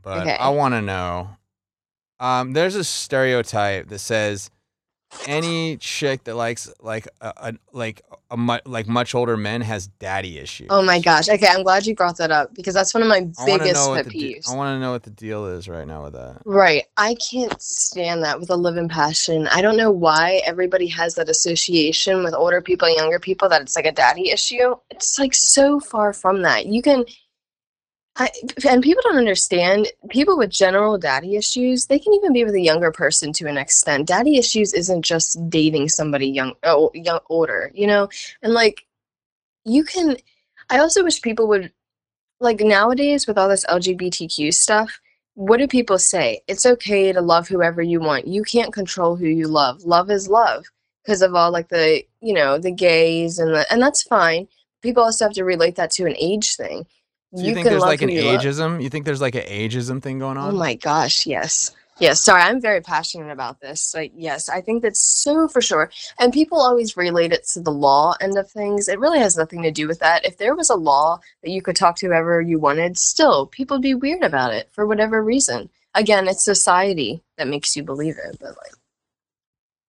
but 0.00 0.22
Okay. 0.22 0.36
I 0.36 0.48
want 0.50 0.74
to 0.74 0.80
know. 0.82 1.30
Um, 2.20 2.52
there's 2.52 2.76
a 2.76 2.84
stereotype 2.84 3.88
that 3.88 3.98
says 3.98 4.48
any 5.26 5.76
chick 5.78 6.24
that 6.24 6.34
likes 6.34 6.72
like 6.80 7.08
a, 7.20 7.32
a 7.36 7.54
like 7.72 8.02
a 8.30 8.36
mu- 8.36 8.58
like 8.64 8.86
much 8.86 9.14
older 9.14 9.36
men 9.36 9.60
has 9.60 9.86
daddy 9.86 10.38
issues. 10.38 10.68
Oh 10.70 10.82
my 10.82 11.00
gosh. 11.00 11.28
Okay, 11.28 11.46
I'm 11.46 11.62
glad 11.62 11.86
you 11.86 11.94
brought 11.94 12.16
that 12.18 12.30
up 12.30 12.54
because 12.54 12.74
that's 12.74 12.94
one 12.94 13.02
of 13.02 13.08
my 13.08 13.16
I 13.16 13.20
want 13.20 13.34
to 13.36 13.58
biggest 13.58 13.74
know 13.74 13.88
what 13.90 14.04
pet 14.04 14.06
the 14.06 14.10
de- 14.10 14.34
peeves. 14.34 14.50
I 14.50 14.56
want 14.56 14.76
to 14.76 14.80
know 14.80 14.92
what 14.92 15.02
the 15.02 15.10
deal 15.10 15.46
is 15.46 15.68
right 15.68 15.86
now 15.86 16.04
with 16.04 16.14
that. 16.14 16.42
Right. 16.44 16.84
I 16.96 17.14
can't 17.16 17.60
stand 17.60 18.22
that 18.24 18.40
with 18.40 18.50
a 18.50 18.56
living 18.56 18.88
passion. 18.88 19.48
I 19.48 19.62
don't 19.62 19.76
know 19.76 19.90
why 19.90 20.42
everybody 20.46 20.86
has 20.88 21.14
that 21.14 21.28
association 21.28 22.24
with 22.24 22.34
older 22.34 22.60
people 22.60 22.88
and 22.88 22.96
younger 22.96 23.18
people 23.18 23.48
that 23.48 23.62
it's 23.62 23.76
like 23.76 23.86
a 23.86 23.92
daddy 23.92 24.30
issue. 24.30 24.74
It's 24.90 25.18
like 25.18 25.34
so 25.34 25.80
far 25.80 26.12
from 26.12 26.42
that. 26.42 26.66
You 26.66 26.82
can 26.82 27.04
I, 28.16 28.30
and 28.68 28.80
people 28.80 29.02
don't 29.04 29.18
understand 29.18 29.88
people 30.08 30.38
with 30.38 30.50
general 30.50 30.98
daddy 30.98 31.34
issues 31.34 31.86
they 31.86 31.98
can 31.98 32.12
even 32.14 32.32
be 32.32 32.44
with 32.44 32.54
a 32.54 32.60
younger 32.60 32.92
person 32.92 33.32
to 33.32 33.48
an 33.48 33.58
extent 33.58 34.06
daddy 34.06 34.38
issues 34.38 34.72
isn't 34.72 35.02
just 35.02 35.38
dating 35.50 35.88
somebody 35.88 36.28
young 36.28 36.54
oh 36.62 36.92
young 36.94 37.18
older 37.28 37.72
you 37.74 37.88
know 37.88 38.08
and 38.42 38.52
like 38.52 38.86
you 39.64 39.82
can 39.82 40.16
i 40.70 40.78
also 40.78 41.02
wish 41.02 41.20
people 41.22 41.48
would 41.48 41.72
like 42.38 42.60
nowadays 42.60 43.26
with 43.26 43.36
all 43.36 43.48
this 43.48 43.64
lgbtq 43.66 44.54
stuff 44.54 45.00
what 45.34 45.58
do 45.58 45.66
people 45.66 45.98
say? 45.98 46.42
It's 46.46 46.64
okay 46.64 47.12
to 47.12 47.20
love 47.20 47.48
whoever 47.48 47.82
you 47.82 48.00
want. 48.00 48.26
You 48.26 48.42
can't 48.44 48.72
control 48.72 49.16
who 49.16 49.26
you 49.26 49.48
love. 49.48 49.82
Love 49.82 50.10
is 50.10 50.28
love 50.28 50.64
because 51.04 51.22
of 51.22 51.34
all 51.34 51.50
like 51.50 51.68
the, 51.68 52.04
you 52.20 52.32
know, 52.32 52.58
the 52.58 52.70
gays 52.70 53.38
and 53.38 53.52
the 53.52 53.66
and 53.70 53.82
that's 53.82 54.02
fine. 54.02 54.48
People 54.80 55.02
also 55.02 55.24
have 55.24 55.34
to 55.34 55.44
relate 55.44 55.76
that 55.76 55.90
to 55.92 56.06
an 56.06 56.14
age 56.18 56.56
thing. 56.56 56.86
So 57.34 57.42
you, 57.42 57.54
think 57.54 57.66
there's 57.66 57.82
like 57.82 58.02
an 58.02 58.10
you 58.10 58.22
love. 58.22 58.40
ageism? 58.40 58.82
You 58.82 58.88
think 58.88 59.04
there's 59.04 59.20
like 59.20 59.34
an 59.34 59.42
ageism 59.42 60.00
thing 60.00 60.20
going 60.20 60.38
oh 60.38 60.42
on? 60.42 60.54
Oh 60.54 60.56
my 60.56 60.74
gosh, 60.74 61.26
yes. 61.26 61.74
Yes, 62.00 62.20
sorry, 62.20 62.42
I'm 62.42 62.60
very 62.60 62.80
passionate 62.80 63.30
about 63.30 63.60
this. 63.60 63.94
Like, 63.94 64.12
yes, 64.16 64.48
I 64.48 64.60
think 64.60 64.82
that's 64.82 65.00
so 65.00 65.46
for 65.46 65.60
sure. 65.60 65.90
And 66.18 66.32
people 66.32 66.60
always 66.60 66.96
relate 66.96 67.32
it 67.32 67.44
to 67.52 67.60
the 67.60 67.70
law 67.70 68.14
end 68.20 68.36
of 68.36 68.50
things. 68.50 68.88
It 68.88 68.98
really 68.98 69.20
has 69.20 69.36
nothing 69.36 69.62
to 69.62 69.70
do 69.70 69.86
with 69.86 70.00
that. 70.00 70.24
If 70.24 70.36
there 70.36 70.56
was 70.56 70.70
a 70.70 70.74
law 70.74 71.20
that 71.42 71.50
you 71.50 71.62
could 71.62 71.76
talk 71.76 71.96
to 71.96 72.06
whoever 72.06 72.40
you 72.40 72.58
wanted, 72.58 72.98
still, 72.98 73.46
people 73.46 73.76
would 73.76 73.82
be 73.82 73.94
weird 73.94 74.24
about 74.24 74.52
it 74.52 74.68
for 74.72 74.86
whatever 74.86 75.22
reason. 75.22 75.70
Again, 75.94 76.26
it's 76.26 76.44
society 76.44 77.22
that 77.38 77.46
makes 77.46 77.76
you 77.76 77.84
believe 77.84 78.16
it, 78.18 78.38
but 78.40 78.56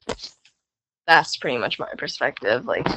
like, 0.07 0.17
that's 1.07 1.37
pretty 1.37 1.57
much 1.57 1.79
my 1.79 1.89
perspective. 1.97 2.65
Like, 2.65 2.87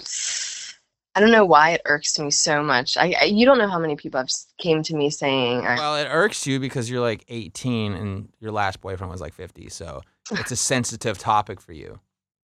I 1.19 1.21
don't 1.21 1.33
know 1.33 1.45
why 1.45 1.71
it 1.71 1.83
irks 1.85 2.17
me 2.21 2.31
so 2.31 2.63
much. 2.63 2.97
I, 2.97 3.13
I 3.21 3.25
you 3.25 3.45
don't 3.45 3.59
know 3.59 3.67
how 3.69 3.81
many 3.81 3.97
people 3.97 4.21
have 4.21 4.31
came 4.57 4.85
to 4.85 4.95
me 4.95 5.11
saying, 5.11 5.67
I, 5.67 5.75
Well, 5.75 5.97
it 5.97 6.07
irks 6.09 6.47
you 6.47 6.61
because 6.61 6.89
you're 6.89 7.01
like 7.01 7.25
18 7.27 7.95
and 7.95 8.29
your 8.39 8.53
last 8.53 8.81
boyfriend 8.81 9.11
was 9.11 9.21
like 9.21 9.35
50, 9.35 9.69
so 9.69 10.03
it's 10.31 10.53
a 10.53 10.57
sensitive 10.57 11.19
topic 11.19 11.61
for 11.61 11.73
you. 11.73 11.99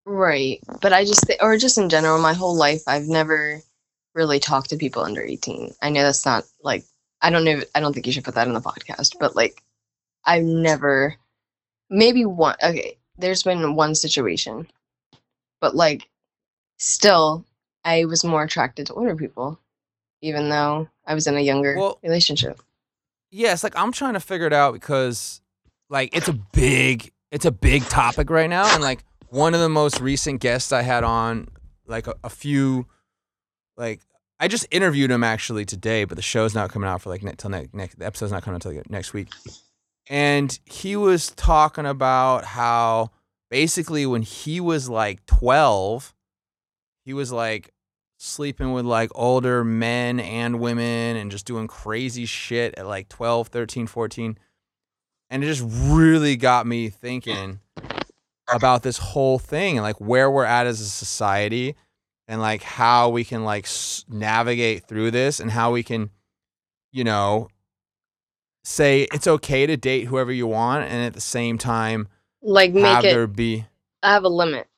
Right. 0.06 0.58
But 0.80 0.92
I 0.92 1.04
just, 1.04 1.24
thi- 1.24 1.38
or 1.40 1.56
just 1.56 1.78
in 1.78 1.88
general, 1.88 2.18
my 2.18 2.32
whole 2.32 2.56
life, 2.56 2.82
I've 2.88 3.06
never 3.06 3.60
really 4.12 4.40
talked 4.40 4.70
to 4.70 4.76
people 4.76 5.04
under 5.04 5.22
18. 5.22 5.72
I 5.80 5.90
know 5.90 6.02
that's 6.02 6.26
not 6.26 6.42
like, 6.64 6.82
I 7.22 7.30
don't 7.30 7.44
know. 7.44 7.60
I 7.76 7.80
don't 7.80 7.92
think 7.92 8.06
you 8.08 8.12
should 8.12 8.24
put 8.24 8.34
that 8.34 8.48
in 8.48 8.54
the 8.54 8.60
podcast, 8.60 9.14
but 9.20 9.36
like, 9.36 9.62
I've 10.24 10.42
never, 10.42 11.14
maybe 11.90 12.24
one. 12.24 12.56
Okay, 12.60 12.98
there's 13.18 13.44
been 13.44 13.76
one 13.76 13.94
situation, 13.94 14.66
but 15.60 15.76
like, 15.76 16.08
still, 16.78 17.44
I 17.84 18.04
was 18.06 18.24
more 18.24 18.42
attracted 18.42 18.86
to 18.86 18.94
older 18.94 19.14
people, 19.16 19.58
even 20.22 20.48
though 20.48 20.88
I 21.06 21.14
was 21.14 21.26
in 21.26 21.36
a 21.36 21.40
younger 21.40 21.76
Well- 21.76 21.98
relationship. 22.02 22.60
Yeah, 23.30 23.52
it's 23.52 23.64
like 23.64 23.76
I'm 23.76 23.90
trying 23.92 24.14
to 24.14 24.20
figure 24.20 24.46
it 24.46 24.52
out 24.52 24.74
because 24.74 25.40
like 25.90 26.16
it's 26.16 26.28
a 26.28 26.32
big 26.32 27.12
it's 27.32 27.44
a 27.44 27.50
big 27.50 27.82
topic 27.84 28.30
right 28.30 28.48
now 28.48 28.72
and 28.72 28.82
like 28.82 29.04
one 29.28 29.54
of 29.54 29.60
the 29.60 29.68
most 29.68 30.00
recent 30.00 30.40
guests 30.40 30.70
I 30.72 30.82
had 30.82 31.02
on 31.02 31.48
like 31.86 32.06
a, 32.06 32.14
a 32.22 32.30
few 32.30 32.86
like 33.76 34.00
I 34.38 34.46
just 34.46 34.66
interviewed 34.70 35.10
him 35.10 35.24
actually 35.24 35.64
today, 35.64 36.04
but 36.04 36.14
the 36.16 36.22
show's 36.22 36.54
not 36.54 36.70
coming 36.70 36.88
out 36.88 37.02
for 37.02 37.10
like 37.10 37.24
ne- 37.24 37.34
till 37.36 37.50
next 37.50 37.74
next 37.74 37.98
the 37.98 38.06
episode's 38.06 38.30
not 38.30 38.44
coming 38.44 38.56
out 38.56 38.62
till 38.62 38.72
like, 38.72 38.88
next 38.88 39.12
week. 39.12 39.28
And 40.08 40.56
he 40.64 40.94
was 40.94 41.30
talking 41.30 41.86
about 41.86 42.44
how 42.44 43.10
basically 43.50 44.06
when 44.06 44.22
he 44.22 44.60
was 44.60 44.88
like 44.88 45.26
12, 45.26 46.14
he 47.04 47.12
was 47.12 47.32
like 47.32 47.73
sleeping 48.16 48.72
with 48.72 48.84
like 48.84 49.10
older 49.14 49.64
men 49.64 50.20
and 50.20 50.60
women 50.60 51.16
and 51.16 51.30
just 51.30 51.46
doing 51.46 51.66
crazy 51.66 52.24
shit 52.26 52.74
at 52.78 52.86
like 52.86 53.08
12, 53.08 53.48
13, 53.48 53.86
14. 53.86 54.38
And 55.30 55.42
it 55.42 55.46
just 55.46 55.64
really 55.66 56.36
got 56.36 56.66
me 56.66 56.88
thinking 56.90 57.60
about 58.52 58.82
this 58.82 58.98
whole 58.98 59.38
thing 59.38 59.76
and 59.78 59.82
like 59.82 60.00
where 60.00 60.30
we're 60.30 60.44
at 60.44 60.66
as 60.66 60.80
a 60.80 60.84
society 60.86 61.74
and 62.28 62.40
like 62.40 62.62
how 62.62 63.08
we 63.08 63.24
can 63.24 63.42
like 63.42 63.64
s- 63.64 64.04
navigate 64.08 64.84
through 64.86 65.10
this 65.10 65.40
and 65.40 65.50
how 65.50 65.72
we 65.72 65.82
can 65.82 66.10
you 66.92 67.02
know 67.04 67.48
say 68.64 69.06
it's 69.12 69.26
okay 69.26 69.66
to 69.66 69.76
date 69.78 70.04
whoever 70.04 70.30
you 70.30 70.46
want 70.46 70.84
and 70.84 71.02
at 71.04 71.14
the 71.14 71.20
same 71.20 71.56
time 71.58 72.06
Like, 72.42 72.72
make 72.72 72.84
have 72.84 73.04
it. 73.04 73.10
there 73.10 73.26
be 73.26 73.64
I 74.02 74.12
have 74.12 74.24
a 74.24 74.28
limit. 74.28 74.68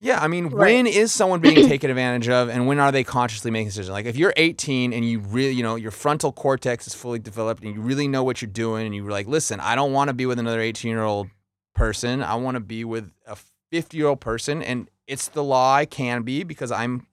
Yeah, 0.00 0.22
I 0.22 0.28
mean, 0.28 0.46
Right. 0.46 0.74
when 0.74 0.86
is 0.86 1.12
someone 1.12 1.40
being 1.40 1.66
taken 1.68 1.90
advantage 1.90 2.28
of, 2.28 2.48
and 2.48 2.66
when 2.68 2.78
are 2.78 2.92
they 2.92 3.02
consciously 3.02 3.50
making 3.50 3.66
a 3.66 3.70
decision? 3.70 3.92
Like, 3.92 4.06
if 4.06 4.16
you're 4.16 4.32
18 4.36 4.92
and 4.92 5.04
you 5.04 5.18
really, 5.18 5.50
you 5.52 5.62
know, 5.64 5.74
your 5.74 5.90
frontal 5.90 6.30
cortex 6.32 6.86
is 6.86 6.94
fully 6.94 7.18
developed, 7.18 7.62
and 7.64 7.74
you 7.74 7.80
really 7.80 8.06
know 8.06 8.22
what 8.22 8.40
you're 8.40 8.50
doing, 8.50 8.86
and 8.86 8.94
you're 8.94 9.10
like, 9.10 9.26
listen, 9.26 9.58
I 9.60 9.74
don't 9.74 9.92
want 9.92 10.08
to 10.08 10.14
be 10.14 10.24
with 10.26 10.38
another 10.38 10.60
18 10.60 10.88
year 10.88 11.02
old 11.02 11.28
person. 11.74 12.22
I 12.22 12.36
want 12.36 12.54
to 12.54 12.60
be 12.60 12.84
with 12.84 13.10
a 13.26 13.36
50 13.72 13.96
year 13.96 14.06
old 14.06 14.20
person, 14.20 14.62
and 14.62 14.88
it's 15.08 15.28
the 15.28 15.42
law 15.42 15.74
I 15.74 15.84
can 15.84 16.22
be 16.22 16.44
because 16.44 16.70
I'm 16.70 17.06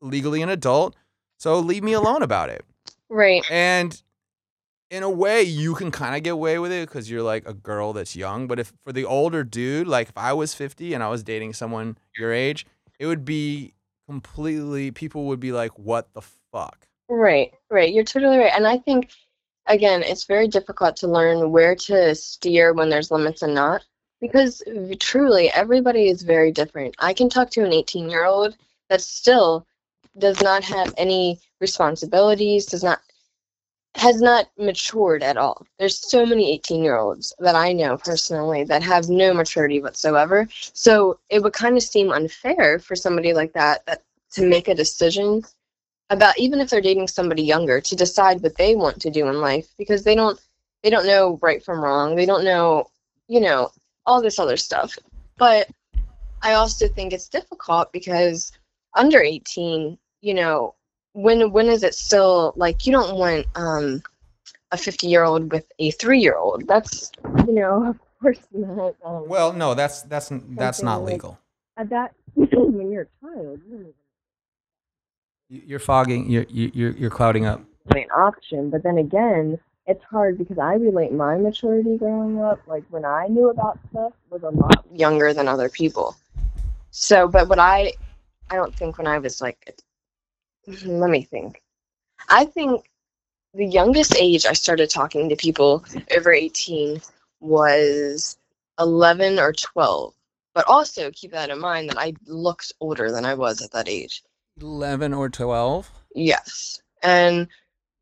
legally 0.00 0.40
an 0.40 0.48
adult. 0.48 0.96
So 1.38 1.58
leave 1.58 1.82
me 1.82 1.92
alone 1.92 2.22
about 2.22 2.48
it. 2.48 2.64
Right. 3.10 3.44
And 3.50 4.00
in 4.90 5.04
a 5.04 5.10
way, 5.10 5.42
you 5.42 5.74
can 5.74 5.90
kind 5.90 6.16
of 6.16 6.22
get 6.22 6.30
away 6.30 6.58
with 6.58 6.72
it 6.72 6.88
because 6.88 7.08
you're 7.08 7.22
like 7.22 7.48
a 7.48 7.54
girl 7.54 7.92
that's 7.92 8.16
young. 8.16 8.48
But 8.48 8.58
if 8.58 8.72
for 8.82 8.92
the 8.92 9.04
older 9.04 9.44
dude, 9.44 9.86
like 9.86 10.08
if 10.08 10.18
I 10.18 10.32
was 10.32 10.52
50 10.52 10.94
and 10.94 11.02
I 11.02 11.08
was 11.08 11.22
dating 11.22 11.54
someone 11.54 11.96
your 12.18 12.32
age, 12.32 12.66
it 12.98 13.06
would 13.06 13.24
be 13.24 13.74
completely, 14.08 14.90
people 14.90 15.26
would 15.26 15.40
be 15.40 15.52
like, 15.52 15.78
what 15.78 16.12
the 16.12 16.22
fuck? 16.52 16.88
Right, 17.08 17.54
right. 17.70 17.92
You're 17.92 18.04
totally 18.04 18.38
right. 18.38 18.52
And 18.54 18.66
I 18.66 18.78
think, 18.78 19.10
again, 19.66 20.02
it's 20.02 20.24
very 20.24 20.48
difficult 20.48 20.96
to 20.96 21.08
learn 21.08 21.52
where 21.52 21.76
to 21.76 22.14
steer 22.14 22.72
when 22.72 22.90
there's 22.90 23.10
limits 23.10 23.42
and 23.42 23.54
not. 23.54 23.84
Because 24.20 24.62
truly, 24.98 25.50
everybody 25.52 26.08
is 26.08 26.22
very 26.22 26.52
different. 26.52 26.94
I 26.98 27.14
can 27.14 27.30
talk 27.30 27.48
to 27.50 27.64
an 27.64 27.72
18 27.72 28.10
year 28.10 28.26
old 28.26 28.54
that 28.90 29.00
still 29.00 29.66
does 30.18 30.42
not 30.42 30.62
have 30.64 30.92
any 30.98 31.40
responsibilities, 31.60 32.66
does 32.66 32.84
not 32.84 33.00
has 33.96 34.20
not 34.20 34.48
matured 34.56 35.22
at 35.22 35.36
all. 35.36 35.66
There's 35.78 35.98
so 35.98 36.24
many 36.24 36.52
18 36.54 36.82
year 36.82 36.96
olds 36.96 37.34
that 37.40 37.54
I 37.54 37.72
know 37.72 37.96
personally 37.96 38.64
that 38.64 38.82
have 38.82 39.08
no 39.08 39.34
maturity 39.34 39.80
whatsoever. 39.80 40.48
So 40.72 41.18
it 41.28 41.42
would 41.42 41.52
kind 41.52 41.76
of 41.76 41.82
seem 41.82 42.12
unfair 42.12 42.78
for 42.78 42.94
somebody 42.94 43.32
like 43.32 43.52
that 43.54 43.84
that 43.86 44.02
to 44.32 44.46
make 44.46 44.68
a 44.68 44.74
decision 44.74 45.42
about 46.10 46.38
even 46.38 46.60
if 46.60 46.68
they're 46.68 46.80
dating 46.80 47.08
somebody 47.08 47.42
younger 47.42 47.80
to 47.80 47.96
decide 47.96 48.42
what 48.42 48.56
they 48.56 48.74
want 48.74 49.00
to 49.00 49.10
do 49.10 49.28
in 49.28 49.40
life 49.40 49.68
because 49.78 50.02
they 50.02 50.14
don't 50.14 50.40
they 50.82 50.90
don't 50.90 51.06
know 51.06 51.38
right 51.40 51.64
from 51.64 51.80
wrong 51.80 52.16
they 52.16 52.26
don't 52.26 52.44
know 52.44 52.88
you 53.28 53.40
know 53.40 53.70
all 54.06 54.20
this 54.20 54.38
other 54.38 54.56
stuff 54.56 54.96
but 55.38 55.68
i 56.42 56.54
also 56.54 56.88
think 56.88 57.12
it's 57.12 57.28
difficult 57.28 57.92
because 57.92 58.52
under 58.94 59.20
18 59.20 59.96
you 60.20 60.34
know 60.34 60.74
when 61.22 61.50
when 61.52 61.66
is 61.68 61.82
it 61.82 61.94
still 61.94 62.52
like 62.56 62.86
you 62.86 62.92
don't 62.92 63.16
want 63.16 63.46
um 63.56 64.02
a 64.72 64.76
50 64.76 65.06
year 65.08 65.24
old 65.24 65.50
with 65.52 65.66
a 65.78 65.90
3 65.92 66.18
year 66.20 66.36
old 66.36 66.66
that's 66.68 67.10
you 67.46 67.54
know 67.54 67.88
of 67.90 67.98
course 68.22 68.38
not 68.52 68.94
um, 69.04 69.28
Well, 69.28 69.52
no, 69.52 69.74
that's 69.74 70.02
that's 70.02 70.28
that's 70.30 70.82
not 70.82 70.98
Something 70.98 71.04
like- 71.04 71.12
legal. 71.14 71.38
at 71.76 71.88
that 71.90 72.14
when 72.34 72.90
you're 72.92 73.08
a 73.08 73.26
child 73.26 73.60
you 73.66 73.70
don't 73.70 73.80
even 73.80 73.94
You- 75.48 75.62
You're 75.66 75.80
fogging. 75.80 76.30
You're 76.30 76.46
you're 76.48 76.92
you're 77.00 77.10
clouding 77.10 77.44
up. 77.46 77.60
an 77.90 78.06
option. 78.14 78.70
But 78.70 78.82
then 78.84 78.98
again, 78.98 79.58
it's 79.86 80.04
hard 80.04 80.38
because 80.38 80.58
I 80.58 80.74
relate 80.74 81.12
my 81.12 81.36
maturity 81.36 81.98
growing 81.98 82.38
up, 82.40 82.60
like 82.68 82.84
when 82.90 83.04
I 83.04 83.26
knew 83.26 83.50
about 83.50 83.78
stuff, 83.90 84.12
was 84.30 84.42
a 84.44 84.50
lot 84.50 84.84
younger 84.94 85.34
than 85.34 85.48
other 85.48 85.68
people. 85.68 86.14
So, 86.92 87.26
but 87.26 87.48
what 87.48 87.58
I, 87.58 87.92
I 88.50 88.54
don't 88.54 88.74
think 88.74 88.96
when 88.98 89.08
I 89.08 89.18
was 89.18 89.40
like, 89.40 89.58
let 90.84 91.10
me 91.10 91.22
think. 91.22 91.62
I 92.28 92.44
think 92.44 92.84
the 93.54 93.66
youngest 93.66 94.14
age 94.16 94.46
I 94.46 94.52
started 94.52 94.90
talking 94.90 95.28
to 95.28 95.36
people 95.36 95.84
over 96.16 96.32
18 96.32 97.00
was 97.40 98.38
11 98.78 99.38
or 99.38 99.52
12. 99.52 100.14
But 100.54 100.66
also 100.68 101.10
keep 101.12 101.32
that 101.32 101.50
in 101.50 101.60
mind 101.60 101.88
that 101.90 101.98
I 101.98 102.14
looked 102.26 102.72
older 102.80 103.10
than 103.12 103.24
I 103.24 103.34
was 103.34 103.62
at 103.62 103.70
that 103.72 103.88
age. 103.88 104.22
Eleven 104.60 105.14
or 105.14 105.28
twelve? 105.28 105.90
Yes. 106.14 106.82
And 107.02 107.48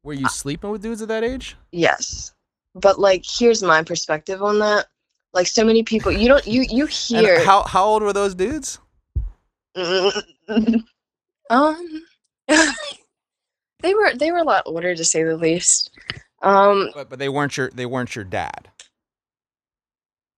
Were 0.02 0.14
you 0.14 0.28
sleeping 0.28 0.70
with 0.70 0.82
dudes 0.82 1.02
at 1.02 1.08
that 1.08 1.22
age? 1.22 1.56
Yes. 1.72 2.32
But 2.74 2.98
like 2.98 3.24
here's 3.26 3.62
my 3.62 3.82
perspective 3.82 4.42
on 4.42 4.58
that. 4.60 4.86
Like 5.34 5.46
so 5.46 5.64
many 5.64 5.82
people 5.82 6.10
you 6.10 6.26
don't 6.26 6.46
you 6.46 6.62
you 6.62 6.84
And 7.10 7.26
hear 7.26 7.44
how 7.44 7.64
how 7.64 7.84
old 7.84 8.02
were 8.02 8.12
those 8.12 8.34
dudes? 8.34 8.78
um 11.50 12.02
they 13.80 13.94
were 13.94 14.14
they 14.14 14.32
were 14.32 14.38
a 14.38 14.42
lot 14.44 14.64
older 14.66 14.94
to 14.94 15.04
say 15.04 15.22
the 15.22 15.36
least. 15.36 15.90
Um 16.42 16.90
But 16.94 17.10
but 17.10 17.18
they 17.18 17.28
weren't 17.28 17.56
your 17.56 17.70
they 17.70 17.86
weren't 17.86 18.14
your 18.14 18.24
dad. 18.24 18.68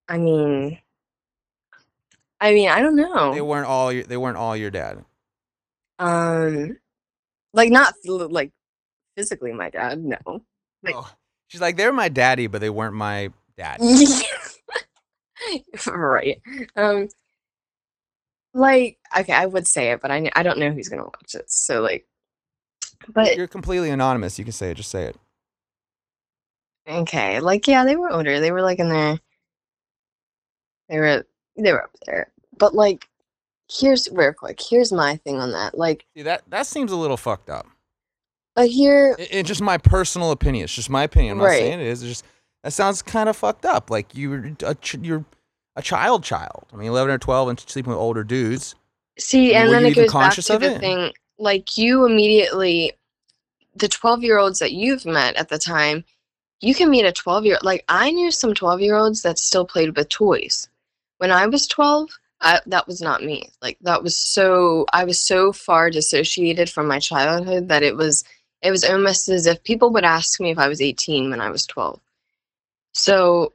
I 0.08 0.18
mean 0.18 0.78
I 2.40 2.52
mean 2.52 2.68
I 2.68 2.80
don't 2.80 2.96
know. 2.96 3.34
They 3.34 3.40
weren't 3.40 3.66
all 3.66 3.92
your 3.92 4.04
they 4.04 4.16
weren't 4.16 4.36
all 4.36 4.56
your 4.56 4.70
dad. 4.70 5.04
Um 5.98 6.78
like 7.52 7.70
not 7.70 7.94
like 8.06 8.52
physically 9.16 9.52
my 9.52 9.70
dad, 9.70 10.02
no. 10.04 10.18
Like- 10.82 10.94
Oh, 10.96 11.10
she's 11.48 11.60
like 11.60 11.76
they're 11.76 11.92
my 11.92 12.08
daddy, 12.08 12.46
but 12.46 12.60
they 12.60 12.70
weren't 12.70 12.94
my 12.94 13.30
dad. 13.56 13.80
right. 15.86 16.40
Um 16.76 17.08
like 18.54 18.98
okay, 19.18 19.32
I 19.32 19.46
would 19.46 19.66
say 19.66 19.92
it, 19.92 20.00
but 20.00 20.10
I 20.10 20.30
I 20.34 20.42
don't 20.42 20.58
know 20.58 20.70
who's 20.70 20.88
to 20.88 20.96
watch 20.96 21.34
it. 21.34 21.50
So 21.50 21.80
like 21.82 22.06
but 23.08 23.36
You're 23.36 23.46
completely 23.48 23.90
anonymous. 23.90 24.38
You 24.38 24.44
can 24.44 24.52
say 24.52 24.70
it. 24.70 24.76
Just 24.76 24.90
say 24.90 25.04
it. 25.04 25.16
Okay, 26.88 27.40
like 27.40 27.66
yeah, 27.68 27.84
they 27.84 27.96
were 27.96 28.10
older. 28.10 28.40
They 28.40 28.52
were 28.52 28.62
like 28.62 28.78
in 28.78 28.88
their 28.88 29.18
they 30.88 30.98
were 30.98 31.26
they 31.56 31.72
were 31.72 31.84
up 31.84 31.96
there. 32.06 32.32
But 32.58 32.74
like 32.74 33.08
here's 33.70 34.08
real 34.12 34.32
quick, 34.32 34.60
here's 34.60 34.92
my 34.92 35.16
thing 35.16 35.38
on 35.38 35.52
that. 35.52 35.76
Like 35.78 36.06
See 36.16 36.22
that 36.22 36.42
that 36.48 36.66
seems 36.66 36.92
a 36.92 36.96
little 36.96 37.16
fucked 37.16 37.50
up. 37.50 37.66
uh, 38.56 38.66
here 38.66 39.16
It, 39.18 39.28
it's 39.32 39.48
just 39.48 39.62
my 39.62 39.78
personal 39.78 40.30
opinion. 40.32 40.64
It's 40.64 40.74
just 40.74 40.90
my 40.90 41.04
opinion. 41.04 41.32
I'm 41.32 41.38
not 41.38 41.44
Right. 41.46 41.58
saying 41.58 41.80
it 41.80 41.86
is. 41.86 42.02
It's 42.02 42.10
just 42.10 42.24
that 42.64 42.72
sounds 42.72 43.02
kind 43.02 43.28
of 43.28 43.36
fucked 43.36 43.64
up. 43.64 43.90
Like 43.90 44.14
you're 44.16 44.52
a 44.64 44.76
you're 45.00 45.24
a 45.76 45.82
child 45.82 46.24
child. 46.24 46.66
I 46.72 46.76
mean, 46.76 46.88
11 46.88 47.14
or 47.14 47.18
12 47.18 47.48
and 47.48 47.60
sleeping 47.60 47.90
with 47.90 47.98
older 47.98 48.24
dudes. 48.24 48.74
see 49.18 49.54
and 49.54 49.70
then 49.72 49.84
it 49.86 49.94
goes 49.94 50.12
back 50.12 50.34
to 50.34 50.54
of 50.54 50.60
the 50.60 50.74
it? 50.74 50.80
thing 50.80 51.12
like 51.38 51.78
you 51.78 52.06
immediately 52.06 52.92
the 53.74 53.88
12 53.88 54.22
year 54.22 54.38
olds 54.38 54.58
that 54.58 54.72
you've 54.72 55.06
met 55.06 55.36
at 55.36 55.48
the 55.48 55.58
time, 55.58 56.04
you 56.60 56.74
can 56.74 56.90
meet 56.90 57.04
a 57.04 57.12
12 57.12 57.46
year 57.46 57.58
like 57.62 57.84
I 57.88 58.10
knew 58.10 58.30
some 58.30 58.54
12 58.54 58.80
year 58.80 58.96
olds 58.96 59.22
that 59.22 59.38
still 59.38 59.64
played 59.64 59.96
with 59.96 60.08
toys. 60.08 60.68
When 61.18 61.30
I 61.30 61.46
was 61.46 61.66
12, 61.66 62.10
I, 62.40 62.60
that 62.66 62.86
was 62.86 63.00
not 63.00 63.22
me. 63.22 63.50
Like 63.60 63.78
that 63.82 64.02
was 64.02 64.16
so 64.16 64.86
I 64.92 65.04
was 65.04 65.18
so 65.18 65.52
far 65.52 65.90
dissociated 65.90 66.70
from 66.70 66.86
my 66.86 66.98
childhood 66.98 67.68
that 67.68 67.82
it 67.82 67.96
was 67.96 68.24
it 68.62 68.70
was 68.70 68.84
almost 68.84 69.28
as 69.28 69.46
if 69.46 69.62
people 69.64 69.90
would 69.90 70.04
ask 70.04 70.40
me 70.40 70.50
if 70.50 70.58
I 70.58 70.68
was 70.68 70.82
18 70.82 71.30
when 71.30 71.40
I 71.40 71.50
was 71.50 71.66
12. 71.66 72.00
So 72.92 73.54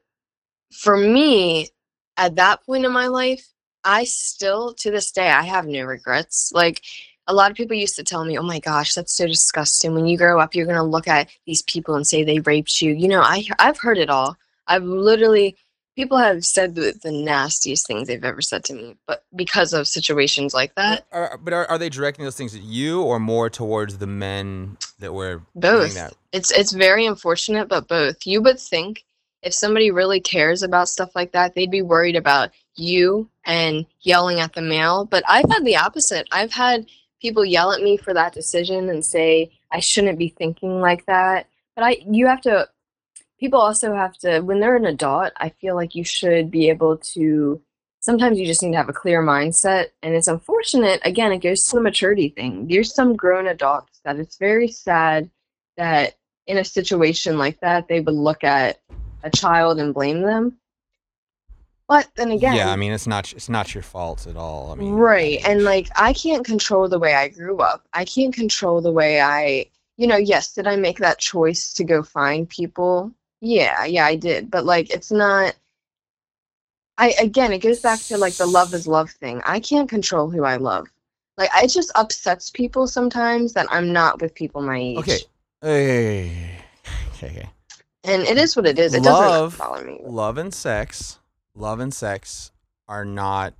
for 0.71 0.97
me 0.97 1.69
at 2.17 2.35
that 2.35 2.65
point 2.65 2.85
in 2.85 2.91
my 2.91 3.07
life, 3.07 3.45
I 3.83 4.03
still 4.05 4.73
to 4.75 4.91
this 4.91 5.11
day 5.11 5.29
I 5.29 5.43
have 5.43 5.65
no 5.65 5.83
regrets. 5.83 6.51
Like 6.53 6.81
a 7.27 7.33
lot 7.33 7.51
of 7.51 7.57
people 7.57 7.75
used 7.75 7.95
to 7.95 8.03
tell 8.03 8.25
me, 8.25 8.37
"Oh 8.37 8.43
my 8.43 8.59
gosh, 8.59 8.93
that's 8.93 9.13
so 9.13 9.27
disgusting. 9.27 9.93
When 9.93 10.05
you 10.05 10.17
grow 10.17 10.39
up, 10.39 10.55
you're 10.55 10.65
going 10.65 10.75
to 10.75 10.83
look 10.83 11.07
at 11.07 11.29
these 11.45 11.61
people 11.63 11.95
and 11.95 12.05
say 12.05 12.23
they 12.23 12.39
raped 12.39 12.81
you." 12.81 12.93
You 12.93 13.07
know, 13.07 13.21
I 13.21 13.45
I've 13.59 13.79
heard 13.79 13.97
it 13.97 14.09
all. 14.09 14.37
I've 14.67 14.83
literally 14.83 15.55
people 15.95 16.17
have 16.17 16.45
said 16.45 16.75
the, 16.75 16.97
the 17.03 17.11
nastiest 17.11 17.87
things 17.87 18.07
they've 18.07 18.23
ever 18.23 18.41
said 18.41 18.63
to 18.65 18.73
me, 18.73 18.97
but 19.07 19.23
because 19.35 19.73
of 19.73 19.87
situations 19.87 20.53
like 20.53 20.75
that, 20.75 21.05
Are, 21.11 21.37
but 21.37 21.53
are, 21.53 21.65
are 21.67 21.77
they 21.77 21.89
directing 21.89 22.25
those 22.25 22.35
things 22.35 22.53
at 22.53 22.61
you 22.61 23.01
or 23.01 23.19
more 23.19 23.49
towards 23.49 23.97
the 23.97 24.07
men 24.07 24.77
that 24.99 25.13
were 25.13 25.41
both. 25.55 25.93
that? 25.95 26.13
It's 26.31 26.51
it's 26.51 26.71
very 26.71 27.05
unfortunate, 27.05 27.67
but 27.69 27.87
both. 27.87 28.25
You 28.25 28.41
would 28.41 28.59
think 28.59 29.05
if 29.45 29.53
somebody 29.53 29.91
really 29.91 30.19
cares 30.19 30.63
about 30.63 30.89
stuff 30.89 31.15
like 31.15 31.31
that, 31.31 31.53
they'd 31.53 31.71
be 31.71 31.83
worried 31.83 32.15
about 32.15 32.49
you 32.75 33.29
and 33.45 33.85
yelling 34.01 34.39
at 34.39 34.53
the 34.53 34.61
male. 34.61 35.05
But 35.05 35.23
I've 35.29 35.49
had 35.49 35.63
the 35.63 35.77
opposite. 35.77 36.27
I've 36.31 36.51
had 36.51 36.87
people 37.21 37.45
yell 37.45 37.71
at 37.71 37.81
me 37.81 37.95
for 37.95 38.13
that 38.13 38.33
decision 38.33 38.89
and 38.89 39.05
say 39.05 39.51
I 39.71 39.79
shouldn't 39.79 40.17
be 40.17 40.29
thinking 40.29 40.81
like 40.81 41.05
that. 41.05 41.47
But 41.75 41.83
I 41.83 41.97
you 42.09 42.25
have 42.25 42.41
to 42.41 42.67
people 43.39 43.61
also 43.61 43.93
have 43.93 44.17
to 44.19 44.41
when 44.41 44.59
they're 44.59 44.75
an 44.75 44.85
adult, 44.85 45.31
I 45.37 45.49
feel 45.49 45.75
like 45.75 45.93
you 45.93 46.03
should 46.03 46.49
be 46.49 46.69
able 46.69 46.97
to 46.97 47.61
sometimes 47.99 48.39
you 48.39 48.47
just 48.47 48.63
need 48.63 48.71
to 48.71 48.77
have 48.77 48.89
a 48.89 48.93
clear 48.93 49.21
mindset 49.23 49.87
and 50.01 50.15
it's 50.15 50.27
unfortunate 50.27 51.01
again 51.03 51.31
it 51.31 51.39
goes 51.39 51.63
to 51.65 51.75
the 51.75 51.83
maturity 51.83 52.29
thing. 52.29 52.67
There's 52.67 52.95
some 52.95 53.15
grown 53.15 53.47
adults 53.47 54.01
that 54.05 54.17
it's 54.17 54.37
very 54.37 54.69
sad 54.69 55.29
that 55.77 56.15
in 56.47 56.57
a 56.57 56.65
situation 56.65 57.37
like 57.37 57.59
that 57.59 57.87
they 57.87 57.99
would 57.99 58.15
look 58.15 58.43
at 58.43 58.79
a 59.25 59.29
child 59.31 59.79
and 59.79 59.93
blame 59.93 60.21
them. 60.21 60.57
But 61.87 62.07
then 62.15 62.31
again, 62.31 62.55
Yeah, 62.55 62.71
I 62.71 62.75
mean 62.75 62.93
it's 62.93 63.05
not 63.05 63.31
it's 63.33 63.49
not 63.49 63.75
your 63.75 63.83
fault 63.83 64.25
at 64.27 64.37
all. 64.37 64.71
I 64.71 64.75
mean 64.75 64.93
Right. 64.93 65.39
And 65.45 65.63
like 65.63 65.89
I 65.95 66.13
can't 66.13 66.45
control 66.45 66.87
the 66.87 66.99
way 66.99 67.13
I 67.13 67.27
grew 67.27 67.57
up. 67.57 67.85
I 67.93 68.05
can't 68.05 68.33
control 68.33 68.81
the 68.81 68.91
way 68.91 69.21
I, 69.21 69.65
you 69.97 70.07
know, 70.07 70.17
yes, 70.17 70.53
did 70.53 70.67
I 70.67 70.77
make 70.77 70.99
that 70.99 71.19
choice 71.19 71.73
to 71.73 71.83
go 71.83 72.01
find 72.01 72.49
people? 72.49 73.11
Yeah, 73.41 73.85
yeah, 73.85 74.05
I 74.05 74.15
did. 74.15 74.49
But 74.49 74.65
like 74.65 74.89
it's 74.91 75.11
not 75.11 75.55
I 76.97 77.13
again, 77.19 77.51
it 77.51 77.59
goes 77.59 77.81
back 77.81 77.99
to 77.99 78.17
like 78.17 78.33
the 78.33 78.47
love 78.47 78.73
is 78.73 78.87
love 78.87 79.11
thing. 79.11 79.41
I 79.45 79.59
can't 79.59 79.89
control 79.89 80.29
who 80.29 80.43
I 80.43 80.55
love. 80.55 80.87
Like 81.37 81.49
it 81.61 81.67
just 81.67 81.91
upsets 81.95 82.49
people 82.49 82.87
sometimes 82.87 83.53
that 83.53 83.67
I'm 83.69 83.91
not 83.91 84.21
with 84.21 84.33
people 84.33 84.61
my 84.61 84.77
age. 84.79 84.97
Okay. 84.97 85.19
Hey. 85.61 86.61
Okay, 87.13 87.27
okay. 87.27 87.49
And 88.05 88.23
it 88.23 88.37
is 88.37 88.55
what 88.55 88.65
it 88.65 88.77
is. 88.79 88.93
It 88.93 89.03
Love- 89.03 89.53
doesn't 89.53 89.59
bother 89.59 89.85
me. 89.85 89.99
Love 90.03 90.37
and 90.37 90.53
sex, 90.53 91.19
love 91.55 91.79
and 91.79 91.93
sex 91.93 92.51
are 92.87 93.05
not 93.05 93.53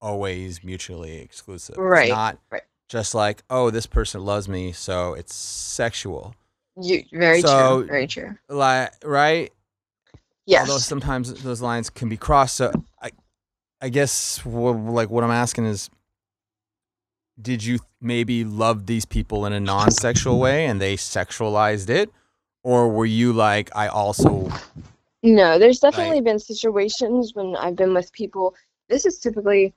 always 0.00 0.62
mutually 0.62 1.18
exclusive. 1.18 1.74
It's 1.74 1.78
Right, 1.80 2.08
not 2.10 2.38
right. 2.50 2.62
just 2.88 3.14
like, 3.14 3.42
oh, 3.50 3.70
this 3.70 3.86
person 3.86 4.24
loves 4.24 4.48
me, 4.48 4.72
so 4.72 5.14
it's 5.14 5.34
sexual. 5.34 6.34
You 6.80 7.04
very 7.12 7.40
So- 7.40 7.78
true. 7.80 7.86
Very 7.88 8.06
true. 8.06 8.38
Like, 8.48 8.92
right? 9.04 9.52
Yes. 10.46 10.68
Although 10.68 10.78
sometimes 10.78 11.42
those 11.42 11.60
lines 11.60 11.90
can 11.90 12.08
be 12.08 12.16
crossed. 12.16 12.54
So 12.56 12.72
I, 13.02 13.10
I 13.82 13.88
guess 13.90 14.40
like 14.46 15.10
what 15.10 15.24
I'm 15.24 15.30
asking 15.30 15.66
is, 15.66 15.90
did 17.40 17.62
you 17.64 17.80
maybe 18.00 18.44
love 18.44 18.86
these 18.86 19.04
people 19.04 19.44
in 19.44 19.52
a 19.52 19.60
non-sexual 19.60 20.38
way 20.38 20.66
and 20.66 20.80
they 20.80 20.96
sexualized 20.96 21.88
it, 21.90 22.10
or 22.68 22.86
were 22.90 23.06
you 23.06 23.32
like, 23.32 23.74
I 23.74 23.88
also 23.88 24.52
No, 25.22 25.58
there's 25.58 25.80
definitely 25.80 26.20
been 26.20 26.38
situations 26.38 27.34
when 27.34 27.56
I've 27.56 27.76
been 27.76 27.94
with 27.94 28.12
people. 28.12 28.54
This 28.90 29.06
is 29.06 29.18
typically 29.18 29.72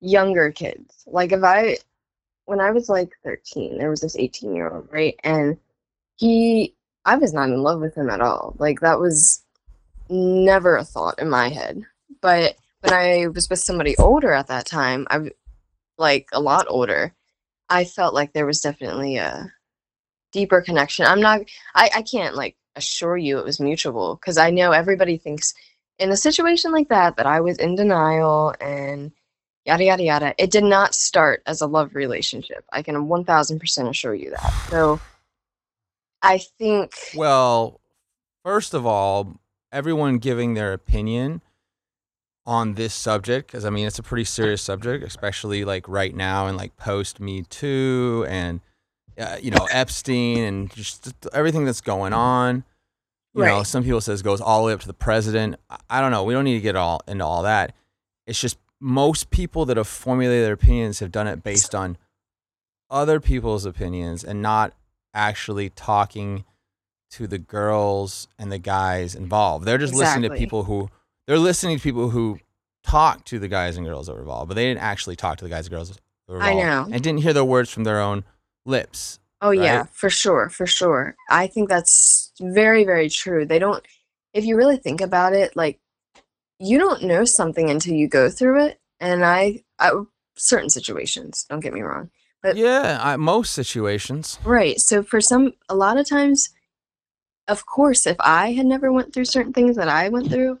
younger 0.00 0.52
kids. 0.52 1.02
Like 1.08 1.32
if 1.32 1.42
I, 1.42 1.78
when 2.44 2.60
I 2.60 2.70
was 2.70 2.88
like 2.88 3.10
13, 3.24 3.76
there 3.76 3.90
was 3.90 4.02
this 4.02 4.14
18 4.16 4.54
year 4.54 4.70
old, 4.70 4.88
right? 4.92 5.18
And 5.24 5.58
he, 6.16 6.76
I 7.04 7.16
was 7.16 7.34
not 7.34 7.48
in 7.48 7.60
love 7.60 7.80
with 7.80 7.96
him 7.96 8.08
at 8.08 8.20
all. 8.20 8.54
Like 8.60 8.78
that 8.80 9.00
was 9.00 9.42
never 10.08 10.76
a 10.76 10.84
thought 10.84 11.18
in 11.18 11.28
my 11.28 11.48
head. 11.48 11.82
But 12.20 12.54
when 12.82 12.92
I 12.92 13.26
was 13.34 13.50
with 13.50 13.58
somebody 13.58 13.96
older 13.96 14.32
at 14.32 14.46
that 14.46 14.66
time, 14.66 15.08
I, 15.10 15.32
like 15.98 16.28
a 16.32 16.40
lot 16.40 16.66
older, 16.68 17.12
I 17.68 17.82
felt 17.82 18.14
like 18.14 18.32
there 18.32 18.46
was 18.46 18.60
definitely 18.60 19.16
a 19.16 19.52
deeper 20.32 20.60
connection. 20.60 21.06
I'm 21.06 21.20
not, 21.20 21.42
I, 21.74 21.90
I 21.96 22.02
can't 22.02 22.34
like 22.34 22.56
assure 22.74 23.16
you 23.16 23.38
it 23.38 23.44
was 23.44 23.60
mutual 23.60 24.16
because 24.16 24.38
I 24.38 24.50
know 24.50 24.72
everybody 24.72 25.18
thinks 25.18 25.54
in 25.98 26.10
a 26.10 26.16
situation 26.16 26.72
like 26.72 26.88
that 26.88 27.16
that 27.16 27.26
I 27.26 27.40
was 27.40 27.58
in 27.58 27.76
denial 27.76 28.54
and 28.60 29.12
yada 29.64 29.84
yada 29.84 30.02
yada. 30.02 30.34
It 30.38 30.50
did 30.50 30.64
not 30.64 30.94
start 30.94 31.42
as 31.46 31.60
a 31.60 31.66
love 31.66 31.94
relationship. 31.94 32.64
I 32.72 32.82
can 32.82 32.96
1000% 33.08 33.88
assure 33.88 34.14
you 34.14 34.30
that. 34.30 34.52
So 34.70 35.00
I 36.22 36.38
think 36.58 36.94
Well, 37.14 37.80
first 38.44 38.74
of 38.74 38.86
all, 38.86 39.36
everyone 39.70 40.18
giving 40.18 40.54
their 40.54 40.72
opinion 40.72 41.42
on 42.44 42.74
this 42.74 42.94
subject, 42.94 43.46
because 43.48 43.64
I 43.64 43.70
mean, 43.70 43.86
it's 43.86 43.98
a 43.98 44.02
pretty 44.02 44.24
serious 44.24 44.62
subject, 44.62 45.04
especially 45.04 45.64
like 45.64 45.88
right 45.88 46.14
now 46.14 46.46
and 46.46 46.56
like 46.56 46.76
post 46.76 47.20
Me 47.20 47.42
Too 47.42 48.26
and, 48.28 48.60
uh, 49.18 49.36
you 49.42 49.50
know, 49.50 49.66
Epstein 49.70 50.38
and 50.44 50.70
just 50.74 51.12
everything 51.32 51.64
that's 51.64 51.80
going 51.80 52.12
on. 52.12 52.64
You 53.34 53.44
know, 53.44 53.62
some 53.62 53.82
people 53.82 54.00
says 54.02 54.20
goes 54.22 54.40
all 54.40 54.60
the 54.60 54.66
way 54.66 54.72
up 54.74 54.80
to 54.80 54.86
the 54.86 54.92
president. 54.94 55.56
I- 55.88 56.00
don't 56.00 56.10
know. 56.10 56.22
We 56.22 56.34
don't 56.34 56.44
need 56.44 56.54
to 56.54 56.60
get 56.60 56.76
all 56.76 57.00
into 57.08 57.24
all 57.24 57.42
that. 57.44 57.74
It's 58.26 58.40
just 58.40 58.58
most 58.78 59.30
people 59.30 59.64
that 59.66 59.76
have 59.76 59.88
formulated 59.88 60.44
their 60.44 60.52
opinions 60.52 60.98
have 60.98 61.10
done 61.12 61.26
it 61.26 61.42
based 61.42 61.74
on 61.74 61.96
other 62.90 63.20
people's 63.20 63.64
opinions 63.64 64.22
and 64.22 64.42
not 64.42 64.74
actually 65.14 65.70
talking 65.70 66.44
to 67.12 67.26
the 67.26 67.38
girls 67.38 68.28
and 68.38 68.50
the 68.52 68.58
guys 68.58 69.14
involved. 69.14 69.64
They're 69.64 69.78
just 69.78 69.94
listening 69.94 70.30
to 70.30 70.36
people 70.36 70.64
who 70.64 70.90
they're 71.26 71.38
listening 71.38 71.76
to 71.78 71.82
people 71.82 72.10
who 72.10 72.38
talk 72.82 73.24
to 73.26 73.38
the 73.38 73.48
guys 73.48 73.76
and 73.76 73.86
girls 73.86 74.06
that 74.06 74.14
were 74.14 74.20
involved, 74.20 74.48
but 74.48 74.54
they 74.54 74.64
didn't 74.64 74.82
actually 74.82 75.16
talk 75.16 75.38
to 75.38 75.44
the 75.44 75.50
guys 75.50 75.66
and 75.66 75.74
girls 75.74 75.88
that 75.90 76.00
were 76.28 76.42
I 76.42 76.54
know. 76.54 76.88
and 76.90 77.02
didn't 77.02 77.20
hear 77.20 77.32
the 77.32 77.44
words 77.44 77.70
from 77.70 77.84
their 77.84 78.00
own 78.00 78.24
lips. 78.64 79.18
Oh 79.40 79.50
yeah, 79.50 79.86
for 79.92 80.08
sure, 80.08 80.48
for 80.48 80.66
sure. 80.66 81.16
I 81.28 81.48
think 81.48 81.68
that's 81.68 82.32
very, 82.40 82.84
very 82.84 83.08
true. 83.08 83.44
They 83.44 83.58
don't 83.58 83.84
if 84.34 84.44
you 84.44 84.56
really 84.56 84.76
think 84.76 85.00
about 85.00 85.32
it, 85.32 85.56
like 85.56 85.78
you 86.58 86.78
don't 86.78 87.02
know 87.02 87.24
something 87.24 87.68
until 87.68 87.94
you 87.94 88.08
go 88.08 88.30
through 88.30 88.66
it. 88.66 88.80
And 89.00 89.24
I 89.24 89.64
I 89.78 89.92
certain 90.36 90.70
situations, 90.70 91.44
don't 91.48 91.60
get 91.60 91.72
me 91.72 91.82
wrong. 91.82 92.10
But 92.42 92.56
Yeah, 92.56 92.98
I, 93.00 93.16
most 93.16 93.52
situations. 93.52 94.38
right. 94.44 94.80
So 94.80 95.02
for 95.02 95.20
some 95.20 95.52
a 95.68 95.74
lot 95.74 95.96
of 95.98 96.08
times 96.08 96.50
of 97.48 97.66
course 97.66 98.06
if 98.06 98.16
I 98.20 98.52
had 98.52 98.66
never 98.66 98.92
went 98.92 99.12
through 99.12 99.24
certain 99.24 99.52
things 99.52 99.76
that 99.76 99.88
I 99.88 100.08
went 100.08 100.30
through, 100.30 100.58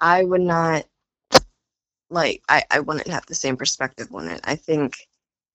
I 0.00 0.24
would 0.24 0.40
not 0.40 0.84
like 2.10 2.42
I, 2.48 2.64
I 2.70 2.80
wouldn't 2.80 3.06
have 3.06 3.26
the 3.26 3.34
same 3.34 3.56
perspective 3.56 4.08
on 4.12 4.28
it. 4.28 4.40
I 4.44 4.56
think 4.56 5.08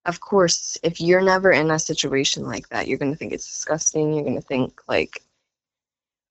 of 0.06 0.20
course 0.20 0.78
if 0.84 1.02
you're 1.02 1.22
never 1.22 1.52
in 1.52 1.72
a 1.72 1.80
situation 1.80 2.44
like 2.44 2.70
that, 2.70 2.88
you're 2.88 2.98
gonna 2.98 3.15
think 3.15 3.34
it's 3.34 3.48
disgusting, 3.48 4.13
you're 4.13 4.24
gonna 4.24 4.41
think 4.41 4.82
like 4.88 5.22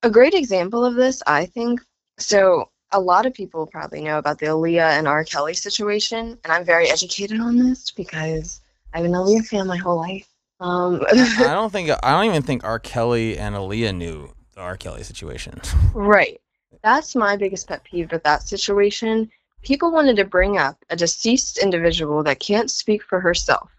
a 0.03 0.09
great 0.09 0.33
example 0.33 0.85
of 0.85 0.95
this, 0.95 1.21
I 1.25 1.45
think 1.45 1.81
so 2.17 2.69
a 2.91 2.99
lot 2.99 3.25
of 3.25 3.33
people 3.33 3.67
probably 3.67 4.01
know 4.01 4.17
about 4.17 4.39
the 4.39 4.45
Aaliyah 4.45 4.97
and 4.97 5.07
R. 5.07 5.23
Kelly 5.23 5.53
situation, 5.53 6.37
and 6.43 6.53
I'm 6.53 6.63
very 6.63 6.89
educated 6.89 7.39
on 7.39 7.57
this 7.57 7.91
because 7.91 8.61
I've 8.93 9.03
been 9.03 9.13
an 9.13 9.21
Aaliyah 9.21 9.45
fan 9.45 9.67
my 9.67 9.77
whole 9.77 9.97
life. 9.97 10.27
Um, 10.59 11.03
I 11.11 11.37
don't 11.39 11.71
think 11.71 11.89
I 11.89 12.11
don't 12.11 12.25
even 12.25 12.43
think 12.43 12.63
R. 12.63 12.79
Kelly 12.79 13.37
and 13.37 13.55
Aaliyah 13.55 13.95
knew 13.95 14.33
the 14.53 14.61
R. 14.61 14.77
Kelly 14.77 15.03
situation. 15.03 15.61
Right. 15.93 16.39
That's 16.83 17.15
my 17.15 17.35
biggest 17.35 17.67
pet 17.67 17.83
peeve 17.83 18.11
with 18.11 18.23
that 18.23 18.43
situation. 18.43 19.29
People 19.65 19.91
wanted 19.91 20.15
to 20.17 20.25
bring 20.25 20.57
up 20.57 20.77
a 20.89 20.95
deceased 20.95 21.57
individual 21.57 22.23
that 22.23 22.39
can't 22.39 22.71
speak 22.71 23.03
for 23.03 23.19
herself. 23.19 23.69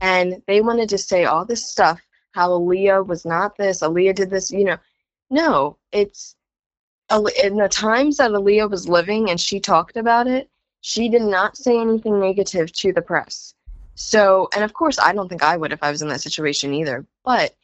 And 0.00 0.42
they 0.46 0.60
wanted 0.60 0.88
to 0.90 0.98
say 0.98 1.24
all 1.24 1.44
this 1.44 1.68
stuff, 1.68 2.00
how 2.32 2.50
Aaliyah 2.50 3.06
was 3.06 3.24
not 3.24 3.56
this, 3.56 3.80
Aaliyah 3.80 4.14
did 4.14 4.30
this, 4.30 4.50
you 4.50 4.64
know. 4.64 4.76
No, 5.30 5.78
it's 5.90 6.36
in 7.10 7.56
the 7.56 7.68
times 7.70 8.18
that 8.18 8.30
Aaliyah 8.30 8.70
was 8.70 8.88
living 8.88 9.30
and 9.30 9.40
she 9.40 9.58
talked 9.58 9.96
about 9.96 10.26
it, 10.26 10.48
she 10.82 11.08
did 11.08 11.22
not 11.22 11.56
say 11.56 11.80
anything 11.80 12.20
negative 12.20 12.72
to 12.74 12.92
the 12.92 13.02
press. 13.02 13.54
So, 13.94 14.48
and 14.54 14.62
of 14.62 14.72
course, 14.72 14.98
I 14.98 15.12
don't 15.12 15.28
think 15.28 15.42
I 15.42 15.56
would 15.56 15.72
if 15.72 15.82
I 15.82 15.90
was 15.90 16.02
in 16.02 16.08
that 16.08 16.20
situation 16.20 16.74
either. 16.74 17.06
But 17.24 17.54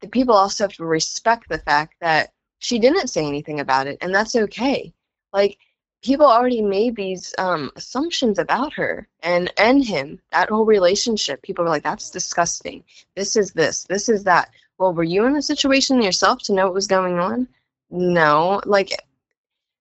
the 0.00 0.08
people 0.08 0.34
also 0.34 0.64
have 0.64 0.72
to 0.74 0.84
respect 0.84 1.48
the 1.48 1.58
fact 1.58 1.94
that 2.00 2.32
she 2.58 2.78
didn't 2.78 3.08
say 3.08 3.26
anything 3.26 3.60
about 3.60 3.86
it 3.86 3.98
and 4.00 4.14
that's 4.14 4.34
okay 4.34 4.92
like 5.32 5.58
people 6.02 6.26
already 6.26 6.62
made 6.62 6.94
these 6.96 7.34
um, 7.38 7.70
assumptions 7.76 8.38
about 8.38 8.72
her 8.72 9.08
and 9.22 9.52
and 9.58 9.84
him 9.84 10.20
that 10.32 10.48
whole 10.48 10.64
relationship 10.64 11.42
people 11.42 11.64
were 11.64 11.70
like 11.70 11.82
that's 11.82 12.10
disgusting 12.10 12.84
this 13.16 13.36
is 13.36 13.52
this 13.52 13.84
this 13.84 14.08
is 14.08 14.24
that 14.24 14.50
well 14.78 14.92
were 14.92 15.02
you 15.02 15.24
in 15.24 15.32
the 15.32 15.42
situation 15.42 16.00
yourself 16.02 16.40
to 16.40 16.52
know 16.52 16.66
what 16.66 16.74
was 16.74 16.86
going 16.86 17.18
on 17.18 17.48
no 17.90 18.60
like 18.64 18.92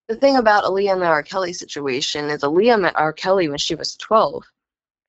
the 0.07 0.15
thing 0.15 0.37
about 0.37 0.63
Aaliyah 0.63 0.93
and 0.93 1.01
the 1.01 1.05
R. 1.05 1.21
Kelly 1.21 1.51
situation 1.51 2.29
is 2.29 2.41
Aaliyah 2.41 2.79
met 2.79 2.95
R. 2.95 3.11
Kelly 3.11 3.49
when 3.49 3.57
she 3.57 3.75
was 3.75 3.97
12 3.97 4.43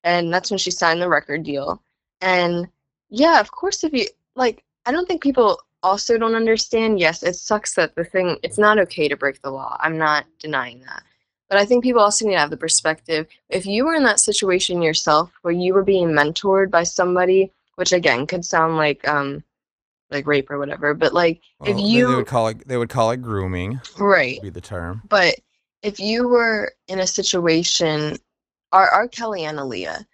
and 0.03 0.33
that's 0.33 0.51
when 0.51 0.57
she 0.57 0.71
signed 0.71 1.01
the 1.01 1.09
record 1.09 1.43
deal. 1.43 1.81
And 2.21 2.67
yeah, 3.09 3.39
of 3.39 3.51
course, 3.51 3.83
if 3.83 3.93
you 3.93 4.07
like, 4.35 4.63
I 4.85 4.91
don't 4.91 5.07
think 5.07 5.21
people 5.21 5.61
also 5.83 6.17
don't 6.17 6.35
understand. 6.35 6.99
Yes, 6.99 7.23
it 7.23 7.35
sucks 7.35 7.73
that 7.75 7.95
the 7.95 8.03
thing. 8.03 8.37
It's 8.43 8.57
not 8.57 8.79
okay 8.79 9.07
to 9.07 9.17
break 9.17 9.41
the 9.41 9.51
law. 9.51 9.77
I'm 9.79 9.97
not 9.97 10.25
denying 10.39 10.81
that. 10.81 11.03
But 11.49 11.57
I 11.57 11.65
think 11.65 11.83
people 11.83 12.01
also 12.01 12.25
need 12.25 12.33
to 12.33 12.39
have 12.39 12.51
the 12.51 12.57
perspective. 12.57 13.27
If 13.49 13.65
you 13.65 13.85
were 13.85 13.95
in 13.95 14.03
that 14.03 14.19
situation 14.19 14.81
yourself, 14.81 15.31
where 15.41 15.53
you 15.53 15.73
were 15.73 15.83
being 15.83 16.09
mentored 16.09 16.69
by 16.69 16.83
somebody, 16.83 17.51
which 17.75 17.91
again 17.91 18.27
could 18.27 18.45
sound 18.45 18.77
like 18.77 19.07
um, 19.07 19.43
like 20.11 20.27
rape 20.27 20.51
or 20.51 20.59
whatever, 20.59 20.93
but 20.93 21.13
like 21.13 21.41
Well, 21.59 21.71
if 21.71 21.79
you 21.79 22.07
they 22.09 22.15
would 22.15 22.27
call 22.27 22.47
it 22.49 22.67
they 22.67 22.77
would 22.77 22.89
call 22.89 23.11
it 23.11 23.17
grooming. 23.21 23.79
right, 23.97 24.35
Would 24.37 24.43
be 24.43 24.49
the 24.49 24.61
term. 24.61 25.01
but 25.09 25.35
if 25.81 25.99
you 25.99 26.27
were 26.27 26.73
in 26.87 26.99
a 26.99 27.07
situation, 27.07 28.17
are 28.71 28.89
R. 28.89 29.07
Kelly 29.07 29.45
and 29.45 29.57
Aaliyah, 29.57 30.05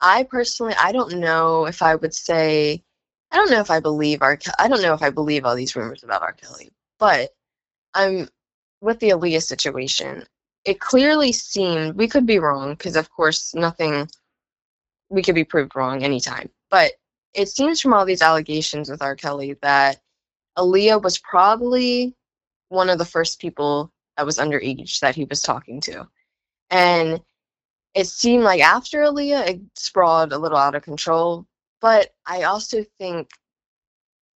I 0.00 0.22
personally, 0.22 0.74
I 0.78 0.92
don't 0.92 1.18
know 1.18 1.66
if 1.66 1.82
I 1.82 1.96
would 1.96 2.14
say, 2.14 2.82
I 3.30 3.36
don't 3.36 3.50
know 3.50 3.60
if 3.60 3.70
I 3.70 3.80
believe 3.80 4.22
R. 4.22 4.38
I 4.58 4.68
don't 4.68 4.82
know 4.82 4.94
if 4.94 5.02
I 5.02 5.10
believe 5.10 5.44
all 5.44 5.54
these 5.56 5.76
rumors 5.76 6.02
about 6.02 6.22
R. 6.22 6.32
Kelly, 6.32 6.70
but 6.98 7.30
I'm 7.94 8.28
with 8.80 9.00
the 9.00 9.10
Aaliyah 9.10 9.42
situation. 9.42 10.24
It 10.64 10.80
clearly 10.80 11.32
seemed 11.32 11.94
we 11.96 12.08
could 12.08 12.26
be 12.26 12.38
wrong 12.38 12.72
because, 12.72 12.96
of 12.96 13.10
course, 13.10 13.54
nothing 13.54 14.08
we 15.10 15.22
could 15.22 15.34
be 15.34 15.44
proved 15.44 15.74
wrong 15.74 16.02
anytime. 16.02 16.50
But 16.70 16.92
it 17.34 17.48
seems 17.48 17.80
from 17.80 17.94
all 17.94 18.04
these 18.04 18.22
allegations 18.22 18.90
with 18.90 19.02
R. 19.02 19.16
Kelly 19.16 19.56
that 19.62 20.00
Aaliyah 20.56 21.02
was 21.02 21.18
probably 21.18 22.14
one 22.68 22.90
of 22.90 22.98
the 22.98 23.04
first 23.04 23.40
people 23.40 23.92
that 24.16 24.26
was 24.26 24.38
underage 24.38 25.00
that 25.00 25.14
he 25.14 25.24
was 25.24 25.40
talking 25.40 25.80
to. 25.82 26.08
And 26.70 27.20
it 27.94 28.06
seemed 28.06 28.44
like 28.44 28.60
after 28.60 29.02
Aaliyah, 29.02 29.48
it 29.48 29.60
sprawled 29.74 30.32
a 30.32 30.38
little 30.38 30.58
out 30.58 30.74
of 30.74 30.82
control. 30.82 31.46
But 31.80 32.14
I 32.26 32.42
also 32.44 32.84
think 32.98 33.30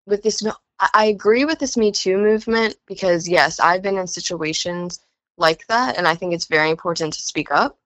with 0.05 0.23
this, 0.23 0.43
I- 0.79 1.05
agree 1.05 1.45
with 1.45 1.59
this 1.59 1.77
Me 1.77 1.91
Too 1.91 2.17
movement 2.17 2.75
because, 2.87 3.27
yes, 3.27 3.59
I've 3.59 3.81
been 3.81 3.97
in 3.97 4.07
situations 4.07 4.99
like 5.37 5.65
that. 5.67 5.97
And 5.97 6.07
I 6.07 6.15
think 6.15 6.33
it's 6.33 6.45
very 6.45 6.69
important 6.69 7.13
to 7.13 7.21
speak 7.21 7.51
up. 7.51 7.77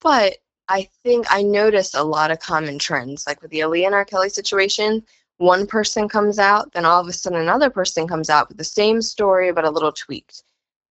But 0.00 0.38
I 0.68 0.88
think 1.02 1.26
I 1.30 1.42
noticed 1.42 1.94
a 1.94 2.02
lot 2.02 2.30
of 2.30 2.40
common 2.40 2.78
trends. 2.78 3.26
Like 3.26 3.42
with 3.42 3.50
the 3.50 3.60
Aaliyah 3.60 3.86
and 3.86 3.94
R. 3.94 4.04
Kelly 4.04 4.28
situation, 4.30 5.04
one 5.38 5.66
person 5.66 6.08
comes 6.08 6.38
out, 6.38 6.72
then 6.72 6.84
all 6.84 7.00
of 7.00 7.08
a 7.08 7.12
sudden 7.12 7.40
another 7.40 7.70
person 7.70 8.06
comes 8.08 8.30
out 8.30 8.48
with 8.48 8.56
the 8.58 8.64
same 8.64 9.02
story 9.02 9.52
but 9.52 9.64
a 9.64 9.70
little 9.70 9.92
tweaked. 9.92 10.42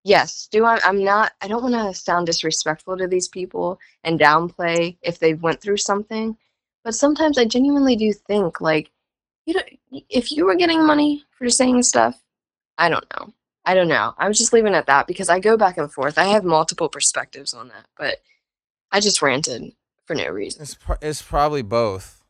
Yes, 0.04 0.48
do 0.50 0.64
I 0.64 0.80
I'm 0.84 1.04
not 1.04 1.32
I 1.40 1.48
don't 1.48 1.62
want 1.62 1.74
to 1.74 1.94
sound 1.98 2.26
disrespectful 2.26 2.96
to 2.98 3.06
these 3.06 3.28
people 3.28 3.78
and 4.04 4.18
downplay 4.20 4.96
if 5.02 5.18
they 5.18 5.34
went 5.34 5.60
through 5.60 5.76
something, 5.78 6.36
but 6.84 6.94
sometimes 6.94 7.38
I 7.38 7.44
genuinely 7.44 7.96
do 7.96 8.12
think 8.12 8.60
like 8.60 8.90
you 9.46 9.54
know 9.54 9.62
if 10.08 10.32
you 10.32 10.46
were 10.46 10.56
getting 10.56 10.86
money 10.86 11.24
for 11.30 11.48
saying 11.48 11.82
stuff, 11.82 12.20
I 12.78 12.88
don't 12.88 13.06
know. 13.16 13.32
I 13.64 13.74
don't 13.74 13.88
know. 13.88 14.14
I 14.18 14.26
was 14.26 14.38
just 14.38 14.52
leaving 14.52 14.74
it 14.74 14.76
at 14.76 14.86
that 14.86 15.06
because 15.06 15.28
I 15.28 15.38
go 15.38 15.56
back 15.56 15.78
and 15.78 15.92
forth. 15.92 16.18
I 16.18 16.24
have 16.24 16.44
multiple 16.44 16.88
perspectives 16.88 17.54
on 17.54 17.68
that, 17.68 17.86
but 17.96 18.18
I 18.90 19.00
just 19.00 19.22
ranted 19.22 19.72
for 20.04 20.14
no 20.14 20.28
reason. 20.28 20.62
It's 20.62 20.74
pro- 20.74 20.96
it's 21.00 21.22
probably 21.22 21.62
both. 21.62 22.22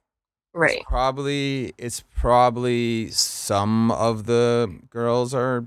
Right. 0.54 0.78
It's 0.78 0.86
probably 0.86 1.72
it's 1.78 2.02
probably 2.14 3.10
some 3.10 3.90
of 3.90 4.26
the 4.26 4.80
girls 4.90 5.32
are 5.32 5.66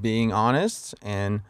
being 0.00 0.32
honest 0.32 0.94
and 1.02 1.42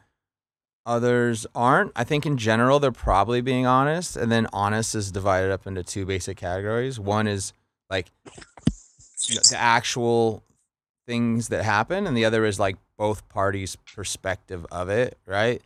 others 0.86 1.46
aren't. 1.54 1.92
I 1.94 2.04
think 2.04 2.24
in 2.24 2.38
general 2.38 2.78
they're 2.78 2.92
probably 2.92 3.40
being 3.40 3.66
honest 3.66 4.16
and 4.16 4.30
then 4.32 4.46
honest 4.52 4.94
is 4.94 5.10
divided 5.10 5.50
up 5.50 5.66
into 5.66 5.82
two 5.82 6.06
basic 6.06 6.38
categories. 6.38 6.98
One 6.98 7.26
is 7.26 7.52
like 7.90 8.06
the 9.28 9.56
actual 9.56 10.42
things 11.06 11.48
that 11.48 11.64
happen 11.64 12.06
and 12.06 12.16
the 12.16 12.24
other 12.24 12.44
is 12.44 12.58
like 12.58 12.76
both 12.96 13.28
parties 13.28 13.76
perspective 13.76 14.64
of 14.70 14.88
it, 14.88 15.18
right? 15.26 15.60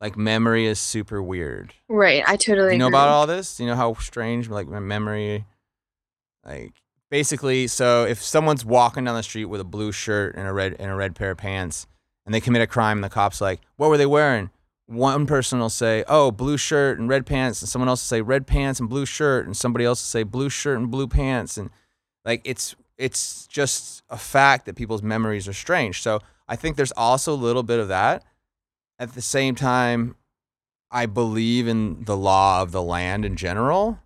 Like 0.00 0.16
memory 0.16 0.66
is 0.66 0.78
super 0.78 1.22
weird. 1.22 1.72
Right. 1.88 2.22
I 2.26 2.36
totally 2.36 2.72
you 2.72 2.78
know 2.78 2.88
agree. 2.88 2.98
about 2.98 3.08
all 3.08 3.26
this? 3.26 3.58
You 3.58 3.66
know 3.66 3.76
how 3.76 3.94
strange 3.94 4.50
like 4.50 4.66
my 4.66 4.80
memory 4.80 5.44
like 6.44 6.74
basically 7.10 7.66
so 7.66 8.04
if 8.04 8.22
someone's 8.22 8.64
walking 8.64 9.04
down 9.04 9.14
the 9.14 9.22
street 9.22 9.46
with 9.46 9.60
a 9.60 9.64
blue 9.64 9.92
shirt 9.92 10.34
and 10.34 10.46
a 10.46 10.52
red 10.52 10.76
and 10.78 10.90
a 10.90 10.94
red 10.94 11.14
pair 11.14 11.30
of 11.30 11.38
pants 11.38 11.86
and 12.26 12.34
they 12.34 12.40
commit 12.40 12.60
a 12.60 12.66
crime 12.66 12.98
and 12.98 13.04
the 13.04 13.08
cops 13.08 13.40
like, 13.40 13.60
"What 13.76 13.88
were 13.88 13.96
they 13.96 14.06
wearing?" 14.06 14.50
One 14.86 15.26
person 15.26 15.58
will 15.58 15.68
say, 15.70 16.04
"Oh, 16.06 16.30
blue 16.30 16.56
shirt 16.56 16.98
and 16.98 17.08
red 17.08 17.26
pants," 17.26 17.60
and 17.60 17.68
someone 17.68 17.88
else 17.88 18.02
will 18.02 18.16
say 18.18 18.22
red 18.22 18.46
pants 18.46 18.78
and 18.80 18.88
blue 18.88 19.04
shirt 19.06 19.44
and 19.46 19.56
somebody 19.56 19.84
else 19.84 20.00
will 20.00 20.20
say 20.20 20.22
blue 20.22 20.48
shirt 20.48 20.78
and 20.78 20.90
blue 20.90 21.08
pants 21.08 21.56
and 21.58 21.70
like 22.24 22.40
it's 22.44 22.76
it's 22.96 23.46
just 23.48 24.02
a 24.08 24.16
fact 24.16 24.64
that 24.66 24.76
people's 24.76 25.02
memories 25.02 25.46
are 25.48 25.52
strange. 25.52 26.00
So, 26.02 26.20
I 26.48 26.56
think 26.56 26.76
there's 26.76 26.92
also 26.92 27.32
a 27.32 27.36
little 27.36 27.62
bit 27.62 27.78
of 27.80 27.88
that. 27.88 28.24
At 28.98 29.12
the 29.14 29.20
same 29.22 29.54
time, 29.54 30.16
I 30.90 31.06
believe 31.06 31.68
in 31.68 32.04
the 32.04 32.16
law 32.16 32.62
of 32.62 32.72
the 32.72 32.80
land 32.82 33.24
in 33.26 33.36
general. 33.36 33.98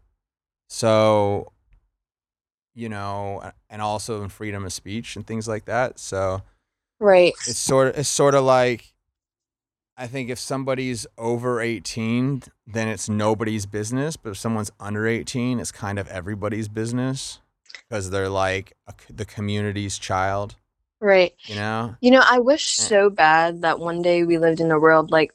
So, 0.68 1.52
you 2.74 2.88
know, 2.88 3.52
and 3.68 3.80
also 3.82 4.22
in 4.22 4.28
freedom 4.28 4.64
of 4.64 4.72
speech 4.72 5.14
and 5.14 5.26
things 5.26 5.46
like 5.46 5.66
that. 5.66 5.98
So 6.00 6.42
Right. 6.98 7.34
it's 7.46 7.58
sort 7.58 7.88
of 7.88 7.98
it's 7.98 8.08
sort 8.08 8.34
of 8.34 8.44
like 8.44 8.92
I 10.00 10.06
think 10.06 10.30
if 10.30 10.38
somebody's 10.38 11.06
over 11.18 11.60
18, 11.60 12.44
then 12.66 12.88
it's 12.88 13.06
nobody's 13.06 13.66
business. 13.66 14.16
But 14.16 14.30
if 14.30 14.38
someone's 14.38 14.72
under 14.80 15.06
18, 15.06 15.60
it's 15.60 15.70
kind 15.70 15.98
of 15.98 16.08
everybody's 16.08 16.68
business 16.68 17.40
because 17.86 18.08
they're 18.08 18.30
like 18.30 18.72
a 18.88 18.94
the 19.12 19.26
community's 19.26 19.98
child. 19.98 20.56
Right. 21.02 21.34
You 21.44 21.56
know? 21.56 21.96
You 22.00 22.12
know, 22.12 22.22
I 22.24 22.38
wish 22.38 22.78
Eh. 22.78 22.82
so 22.82 23.10
bad 23.10 23.60
that 23.60 23.78
one 23.78 24.00
day 24.00 24.24
we 24.24 24.38
lived 24.38 24.60
in 24.60 24.70
a 24.70 24.80
world 24.80 25.10
like 25.10 25.32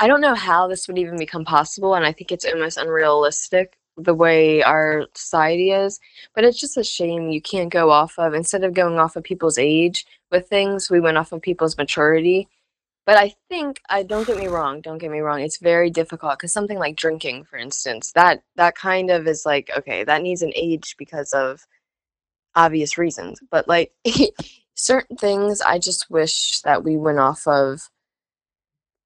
I 0.00 0.06
don't 0.06 0.22
know 0.22 0.34
how 0.34 0.68
this 0.68 0.88
would 0.88 0.98
even 0.98 1.18
become 1.18 1.44
possible, 1.44 1.94
and 1.94 2.04
I 2.06 2.12
think 2.12 2.32
it's 2.32 2.44
almost 2.46 2.78
unrealistic 2.78 3.78
the 3.98 4.14
way 4.14 4.62
our 4.62 5.06
society 5.14 5.70
is. 5.70 6.00
But 6.34 6.44
it's 6.44 6.60
just 6.60 6.76
a 6.78 6.84
shame 6.84 7.30
you 7.30 7.42
can't 7.42 7.70
go 7.70 7.90
off 7.90 8.18
of 8.18 8.32
instead 8.32 8.64
of 8.64 8.74
going 8.74 8.98
off 8.98 9.16
of 9.16 9.24
people's 9.24 9.58
age 9.58 10.06
with 10.30 10.48
things, 10.48 10.90
we 10.90 11.00
went 11.00 11.18
off 11.18 11.32
of 11.32 11.42
people's 11.42 11.76
maturity. 11.76 12.48
But 13.06 13.16
I 13.16 13.34
think 13.48 13.80
I 13.88 14.02
don't 14.02 14.26
get 14.26 14.36
me 14.36 14.48
wrong, 14.48 14.80
don't 14.80 14.98
get 14.98 15.12
me 15.12 15.20
wrong, 15.20 15.40
it's 15.40 15.58
very 15.58 15.90
difficult 15.90 16.38
because 16.38 16.52
something 16.52 16.78
like 16.78 16.96
drinking, 16.96 17.44
for 17.44 17.56
instance, 17.56 18.12
that 18.12 18.42
that 18.56 18.74
kind 18.74 19.10
of 19.10 19.28
is 19.28 19.46
like 19.46 19.70
okay, 19.78 20.04
that 20.04 20.22
needs 20.22 20.42
an 20.42 20.52
age 20.56 20.96
because 20.98 21.32
of 21.32 21.64
obvious 22.56 22.98
reasons. 22.98 23.40
But 23.50 23.68
like 23.68 23.92
certain 24.74 25.16
things 25.16 25.60
I 25.60 25.78
just 25.78 26.10
wish 26.10 26.60
that 26.62 26.82
we 26.84 26.96
went 26.96 27.20
off 27.20 27.46
of. 27.46 27.88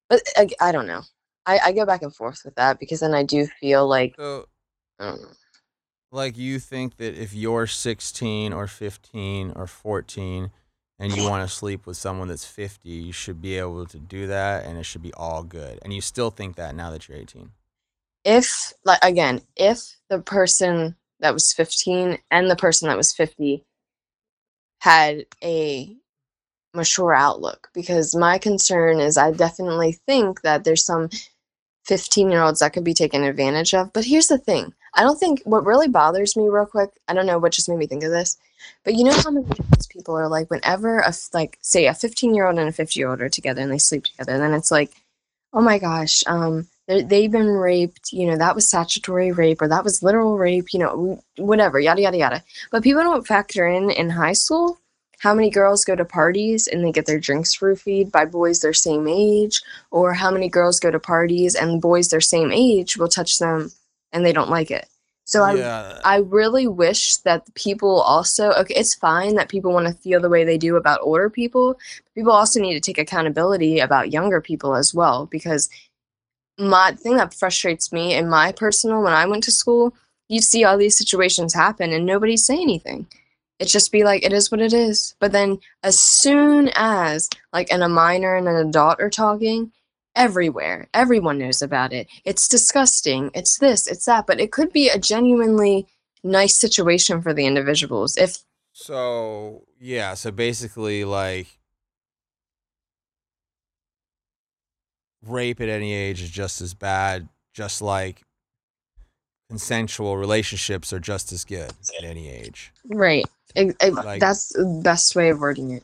But 0.09 0.21
I, 0.35 0.49
I 0.59 0.71
don't 0.71 0.87
know. 0.87 1.03
I, 1.45 1.59
I 1.65 1.71
go 1.71 1.85
back 1.85 2.01
and 2.01 2.13
forth 2.13 2.41
with 2.43 2.55
that 2.55 2.79
because 2.79 2.99
then 2.99 3.13
I 3.13 3.23
do 3.23 3.47
feel 3.59 3.87
like 3.87 4.15
So 4.17 4.47
I 4.99 5.05
don't 5.05 5.21
know. 5.21 5.29
like 6.11 6.37
you 6.37 6.59
think 6.59 6.97
that 6.97 7.15
if 7.15 7.33
you're 7.33 7.67
16 7.67 8.51
or 8.53 8.67
15 8.67 9.53
or 9.55 9.67
14 9.67 10.51
and 11.01 11.15
you 11.17 11.27
want 11.27 11.47
to 11.47 11.53
sleep 11.53 11.87
with 11.87 11.97
someone 11.97 12.27
that's 12.27 12.45
50 12.45 12.87
you 12.87 13.11
should 13.11 13.41
be 13.41 13.57
able 13.57 13.85
to 13.87 13.97
do 13.97 14.27
that 14.27 14.65
and 14.65 14.77
it 14.77 14.83
should 14.83 15.01
be 15.01 15.13
all 15.15 15.43
good. 15.43 15.79
And 15.81 15.91
you 15.91 15.99
still 15.99 16.29
think 16.29 16.55
that 16.55 16.75
now 16.75 16.91
that 16.91 17.09
you're 17.09 17.17
18 17.17 17.49
if 18.23 18.71
like 18.85 18.99
again 19.03 19.41
if 19.55 19.95
the 20.09 20.19
person 20.19 20.95
that 21.19 21.33
was 21.33 21.53
15 21.53 22.19
and 22.29 22.49
the 22.49 22.55
person 22.55 22.87
that 22.87 22.97
was 22.97 23.13
50 23.13 23.65
had 24.79 25.25
a 25.43 25.95
mature 26.73 27.13
outlook 27.13 27.69
because 27.73 28.15
my 28.15 28.37
concern 28.37 28.99
is 28.99 29.17
i 29.17 29.31
definitely 29.31 29.93
think 30.07 30.41
that 30.41 30.63
there's 30.63 30.85
some 30.85 31.09
15 31.85 32.29
year 32.29 32.43
olds 32.43 32.59
that 32.59 32.73
could 32.73 32.83
be 32.83 32.93
taken 32.93 33.23
advantage 33.23 33.73
of 33.73 33.91
but 33.91 34.05
here's 34.05 34.27
the 34.27 34.37
thing. 34.37 34.73
I 34.93 35.03
don't 35.03 35.17
think 35.17 35.41
what 35.45 35.65
really 35.65 35.87
bothers 35.87 36.37
me 36.37 36.47
real 36.47 36.67
quick 36.67 36.91
i 37.07 37.13
don't 37.13 37.25
know 37.25 37.39
what 37.39 37.53
just 37.53 37.67
made 37.67 37.79
me 37.79 37.87
think 37.87 38.03
of 38.03 38.11
this 38.11 38.37
but 38.83 38.95
you 38.95 39.03
know 39.03 39.13
how 39.13 39.31
many 39.31 39.45
people 39.89 40.15
are 40.17 40.27
like 40.27 40.49
whenever 40.49 40.99
a 40.99 41.13
like 41.33 41.57
say 41.61 41.87
a 41.87 41.93
15 41.93 42.33
year 42.35 42.47
old 42.47 42.57
and 42.57 42.69
a 42.69 42.71
50 42.71 42.99
year 42.99 43.09
old 43.09 43.21
are 43.21 43.29
together 43.29 43.61
and 43.61 43.71
they 43.71 43.77
sleep 43.77 44.03
together 44.05 44.37
then 44.37 44.53
it's 44.53 44.71
like 44.71 44.91
oh 45.53 45.61
my 45.61 45.77
gosh 45.79 46.23
um 46.27 46.67
they- 46.87 47.03
they've 47.03 47.31
been 47.31 47.47
raped 47.47 48.11
you 48.11 48.25
know 48.27 48.37
that 48.37 48.55
was 48.55 48.67
statutory 48.67 49.31
rape 49.31 49.61
or 49.61 49.67
that 49.67 49.83
was 49.83 50.03
literal 50.03 50.37
rape 50.37 50.73
you 50.73 50.79
know 50.79 51.21
whatever 51.37 51.79
yada 51.79 52.01
yada 52.01 52.17
yada. 52.17 52.43
But 52.71 52.83
people 52.83 53.03
don't 53.03 53.27
factor 53.27 53.67
in 53.67 53.91
in 53.91 54.09
high 54.09 54.33
school 54.33 54.79
how 55.19 55.35
many 55.35 55.51
girls 55.51 55.85
go 55.85 55.95
to 55.95 56.03
parties 56.03 56.67
and 56.67 56.83
they 56.83 56.91
get 56.91 57.05
their 57.05 57.19
drinks 57.19 57.57
roofied 57.57 58.11
by 58.11 58.25
boys 58.25 58.59
their 58.61 58.73
same 58.73 59.07
age 59.07 59.61
or 59.91 60.13
how 60.13 60.31
many 60.31 60.49
girls 60.49 60.79
go 60.79 60.89
to 60.89 60.99
parties 60.99 61.55
and 61.55 61.81
boys 61.81 62.09
their 62.09 62.21
same 62.21 62.51
age 62.51 62.97
will 62.97 63.07
touch 63.07 63.37
them 63.39 63.71
and 64.11 64.25
they 64.25 64.33
don't 64.33 64.49
like 64.49 64.71
it 64.71 64.87
so 65.31 65.43
i 65.43 65.53
yeah 65.53 65.91
I 66.03 66.17
really 66.17 66.67
wish 66.67 67.17
that 67.17 67.53
people 67.55 68.01
also 68.01 68.51
okay, 68.53 68.73
it's 68.75 68.95
fine 68.95 69.35
that 69.35 69.49
people 69.49 69.73
want 69.73 69.87
to 69.87 69.93
feel 69.93 70.19
the 70.19 70.29
way 70.29 70.43
they 70.43 70.57
do 70.57 70.75
about 70.75 71.01
older 71.01 71.29
people. 71.29 71.77
People 72.15 72.31
also 72.31 72.59
need 72.59 72.73
to 72.73 72.79
take 72.79 72.97
accountability 72.97 73.79
about 73.79 74.11
younger 74.11 74.41
people 74.41 74.75
as 74.75 74.93
well 74.93 75.27
because 75.27 75.69
my 76.57 76.91
thing 76.93 77.17
that 77.17 77.33
frustrates 77.33 77.91
me 77.91 78.13
in 78.13 78.29
my 78.29 78.51
personal 78.51 79.01
when 79.01 79.13
I 79.13 79.25
went 79.25 79.43
to 79.45 79.51
school, 79.51 79.93
you 80.29 80.41
see 80.41 80.63
all 80.63 80.77
these 80.77 80.97
situations 80.97 81.53
happen 81.53 81.91
and 81.91 82.05
nobody 82.05 82.37
say 82.37 82.55
anything. 82.55 83.07
It 83.59 83.65
just 83.65 83.91
be 83.91 84.03
like 84.03 84.25
it 84.25 84.33
is 84.33 84.51
what 84.51 84.61
it 84.61 84.73
is. 84.73 85.15
But 85.19 85.31
then 85.31 85.59
as 85.83 85.99
soon 85.99 86.71
as 86.75 87.29
like 87.53 87.71
and 87.71 87.83
a 87.83 87.89
minor 87.89 88.35
and 88.35 88.47
an 88.47 88.55
adult 88.55 88.99
are 88.99 89.09
talking, 89.09 89.71
everywhere, 90.15 90.87
everyone 90.93 91.37
knows 91.39 91.61
about 91.61 91.93
it. 91.93 92.07
It's 92.25 92.47
disgusting. 92.47 93.31
It's 93.33 93.57
this, 93.57 93.87
it's 93.87 94.05
that. 94.05 94.27
But 94.27 94.39
it 94.39 94.51
could 94.51 94.71
be 94.73 94.89
a 94.89 94.97
genuinely 94.99 95.87
nice 96.23 96.55
situation 96.55 97.21
for 97.21 97.33
the 97.33 97.45
individuals. 97.45 98.17
If 98.17 98.39
So 98.73 99.63
yeah, 99.79 100.13
so 100.15 100.31
basically 100.31 101.03
like 101.03 101.59
rape 105.25 105.61
at 105.61 105.69
any 105.69 105.93
age 105.93 106.21
is 106.21 106.29
just 106.29 106.61
as 106.61 106.73
bad, 106.73 107.29
just 107.53 107.81
like 107.81 108.23
consensual 109.49 110.17
relationships 110.17 110.93
are 110.93 110.99
just 110.99 111.31
as 111.31 111.43
good 111.43 111.71
at 111.97 112.03
any 112.03 112.29
age. 112.29 112.71
right. 112.85 113.25
It, 113.53 113.75
it- 113.81 113.93
Like- 113.93 114.21
that's 114.21 114.49
the 114.53 114.81
best 114.83 115.15
way 115.15 115.29
of 115.29 115.39
wording 115.39 115.71
it. 115.71 115.83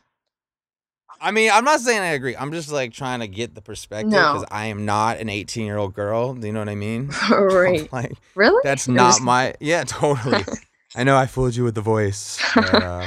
I 1.20 1.32
mean, 1.32 1.50
I'm 1.52 1.64
not 1.66 1.80
saying 1.80 2.02
I 2.02 2.08
agree. 2.14 2.36
I'm 2.36 2.52
just 2.52 2.72
like 2.72 2.94
trying 2.94 3.20
to 3.22 3.28
get 3.28 3.56
the 3.56 3.62
perspective 3.62 4.12
No. 4.12 4.34
because 4.34 4.46
I 4.52 4.68
am 4.68 4.86
not 4.86 5.18
an 5.18 5.30
18 5.30 5.66
year 5.66 5.78
old 5.78 5.94
girl. 5.94 6.34
Do 6.34 6.46
you 6.48 6.54
know 6.54 6.60
what 6.60 6.70
I 6.70 6.76
mean? 6.76 7.10
right. 7.32 7.92
like 7.94 8.14
Really? 8.36 8.62
that's 8.64 8.88
I'm 8.88 8.96
not 8.96 9.10
just- 9.14 9.22
my. 9.22 9.54
Yeah, 9.60 9.84
totally. 9.84 10.44
I 10.96 11.04
know 11.04 11.16
I 11.18 11.28
fooled 11.28 11.56
you 11.56 11.64
with 11.64 11.76
the 11.76 11.82
voice. 11.82 12.40
But, 12.56 12.74
uh, 12.84 13.06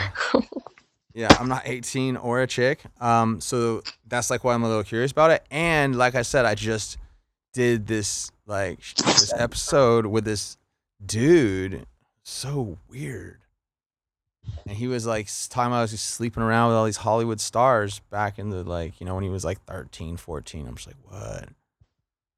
yeah, 1.14 1.28
I'm 1.40 1.48
not 1.48 1.62
18 1.64 2.16
or 2.18 2.40
a 2.42 2.46
chick. 2.46 2.80
Um, 3.00 3.40
so 3.40 3.82
that's 4.06 4.30
like 4.30 4.44
why 4.44 4.54
I'm 4.54 4.62
a 4.62 4.68
little 4.68 4.84
curious 4.84 5.10
about 5.12 5.30
it. 5.32 5.44
And 5.50 5.96
like 5.96 6.14
I 6.14 6.22
said, 6.22 6.44
I 6.44 6.54
just 6.54 6.98
did 7.52 7.86
this 7.88 8.30
like 8.46 8.78
this 8.96 9.32
episode 9.36 10.06
with 10.06 10.24
this 10.24 10.56
dude. 11.04 11.84
So 12.22 12.78
weird. 12.88 13.38
And 14.70 14.78
he 14.78 14.86
was 14.86 15.04
like 15.04 15.26
s- 15.26 15.48
talking 15.48 15.72
about 15.72 15.88
just 15.88 16.10
sleeping 16.10 16.44
around 16.44 16.68
with 16.68 16.76
all 16.76 16.84
these 16.84 16.98
Hollywood 16.98 17.40
stars 17.40 17.98
back 18.08 18.38
in 18.38 18.50
the 18.50 18.62
like, 18.62 19.00
you 19.00 19.04
know, 19.04 19.16
when 19.16 19.24
he 19.24 19.28
was 19.28 19.44
like 19.44 19.60
13, 19.64 20.16
14. 20.16 20.64
I'm 20.68 20.76
just 20.76 20.86
like, 20.86 20.96
what? 21.08 21.48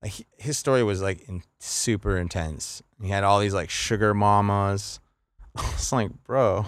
Like 0.02 0.26
his 0.38 0.56
story 0.56 0.82
was 0.82 1.02
like 1.02 1.28
in, 1.28 1.42
super 1.60 2.16
intense. 2.16 2.82
He 3.02 3.10
had 3.10 3.22
all 3.22 3.38
these 3.38 3.52
like 3.52 3.68
sugar 3.68 4.14
mamas. 4.14 4.98
I 5.56 5.60
was 5.72 5.92
like, 5.92 6.24
bro, 6.24 6.64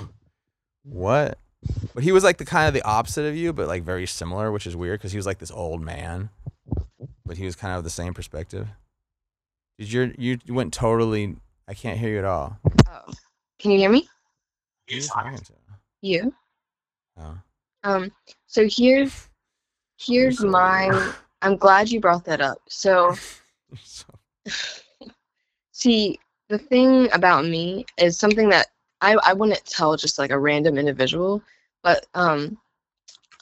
what? 0.82 1.38
But 1.94 2.04
he 2.04 2.12
was 2.12 2.24
like 2.24 2.36
the 2.36 2.44
kind 2.44 2.68
of 2.68 2.74
the 2.74 2.82
opposite 2.86 3.24
of 3.24 3.34
you, 3.34 3.54
but 3.54 3.66
like 3.66 3.84
very 3.84 4.06
similar, 4.06 4.52
which 4.52 4.66
is 4.66 4.76
weird 4.76 5.00
because 5.00 5.12
he 5.12 5.16
was 5.18 5.24
like 5.24 5.38
this 5.38 5.50
old 5.50 5.80
man, 5.80 6.28
but 7.24 7.38
he 7.38 7.46
was 7.46 7.56
kind 7.56 7.74
of 7.74 7.84
the 7.84 7.88
same 7.90 8.12
perspective. 8.12 8.68
Did 9.78 9.90
you 9.90 10.14
you 10.18 10.38
went 10.52 10.74
totally? 10.74 11.36
I 11.66 11.72
can't 11.72 11.98
hear 11.98 12.10
you 12.10 12.18
at 12.18 12.26
all. 12.26 12.58
Oh. 12.86 13.14
Can 13.58 13.70
you 13.70 13.78
hear 13.78 13.90
me? 13.90 14.06
Who 14.88 14.94
are 14.94 14.98
you 14.98 15.06
talking 15.06 15.38
to? 15.38 15.52
You? 16.02 16.34
Oh. 17.18 17.38
Um, 17.84 18.12
so 18.46 18.66
here's 18.70 19.28
here's 19.98 20.38
so 20.38 20.46
my. 20.48 21.12
I'm 21.42 21.56
glad 21.56 21.90
you 21.90 22.00
brought 22.00 22.24
that 22.24 22.40
up. 22.40 22.58
So 22.68 23.14
So- 23.82 24.14
See, 25.72 26.18
the 26.48 26.58
thing 26.58 27.08
about 27.12 27.44
me 27.44 27.84
is 27.98 28.18
something 28.18 28.48
that 28.50 28.68
I, 29.00 29.16
I 29.24 29.32
wouldn't 29.32 29.64
tell 29.66 29.96
just 29.96 30.18
like 30.18 30.30
a 30.30 30.38
random 30.38 30.78
individual, 30.78 31.42
but 31.82 32.06
um, 32.14 32.56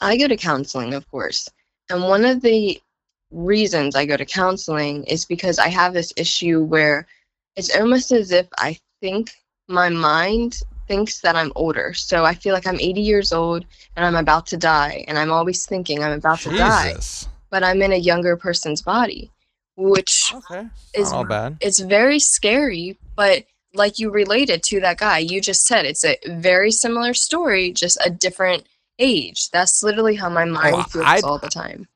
I 0.00 0.16
go 0.16 0.26
to 0.28 0.36
counseling, 0.36 0.94
of 0.94 1.08
course. 1.10 1.48
And 1.90 2.02
one 2.02 2.24
of 2.24 2.40
the 2.40 2.80
reasons 3.30 3.94
I 3.94 4.06
go 4.06 4.16
to 4.16 4.24
counseling 4.24 5.04
is 5.04 5.24
because 5.26 5.58
I 5.58 5.68
have 5.68 5.92
this 5.92 6.12
issue 6.16 6.62
where 6.64 7.06
it's 7.56 7.74
almost 7.76 8.12
as 8.12 8.32
if 8.32 8.46
I 8.58 8.78
think 9.00 9.30
my 9.68 9.88
mind 9.90 10.58
thinks 10.88 11.20
that 11.20 11.36
I'm 11.36 11.52
older. 11.54 11.92
So 11.94 12.24
I 12.24 12.34
feel 12.34 12.54
like 12.54 12.66
I'm 12.66 12.80
80 12.80 13.00
years 13.00 13.32
old 13.32 13.64
and 13.96 14.04
I'm 14.04 14.16
about 14.16 14.46
to 14.48 14.56
die. 14.56 15.04
And 15.08 15.18
I'm 15.18 15.30
always 15.30 15.66
thinking 15.66 16.02
I'm 16.02 16.12
about 16.12 16.40
to 16.40 16.50
die, 16.56 16.94
but 17.50 17.62
I'm 17.64 17.80
in 17.82 17.92
a 17.92 17.96
younger 17.96 18.36
person's 18.36 18.82
body, 18.82 19.30
which 19.76 20.32
Okay. 20.34 20.68
Is- 20.94 21.12
all 21.12 21.24
bad. 21.24 21.56
it's 21.60 21.78
very 21.78 22.18
scary, 22.18 22.98
but 23.16 23.44
like 23.74 23.98
you 23.98 24.10
related 24.10 24.62
to 24.64 24.80
that 24.80 24.98
guy, 24.98 25.18
you 25.18 25.40
just 25.40 25.66
said 25.66 25.86
it's 25.86 26.04
a 26.04 26.18
very 26.26 26.70
similar 26.70 27.14
story, 27.14 27.72
just 27.72 27.96
a 28.04 28.10
different 28.10 28.66
age. 28.98 29.50
That's 29.50 29.82
literally 29.82 30.14
how 30.16 30.28
my 30.28 30.44
mind 30.44 30.76
I- 30.76 30.82
feels 30.84 31.22
all 31.24 31.38
the 31.38 31.48
time. 31.48 31.88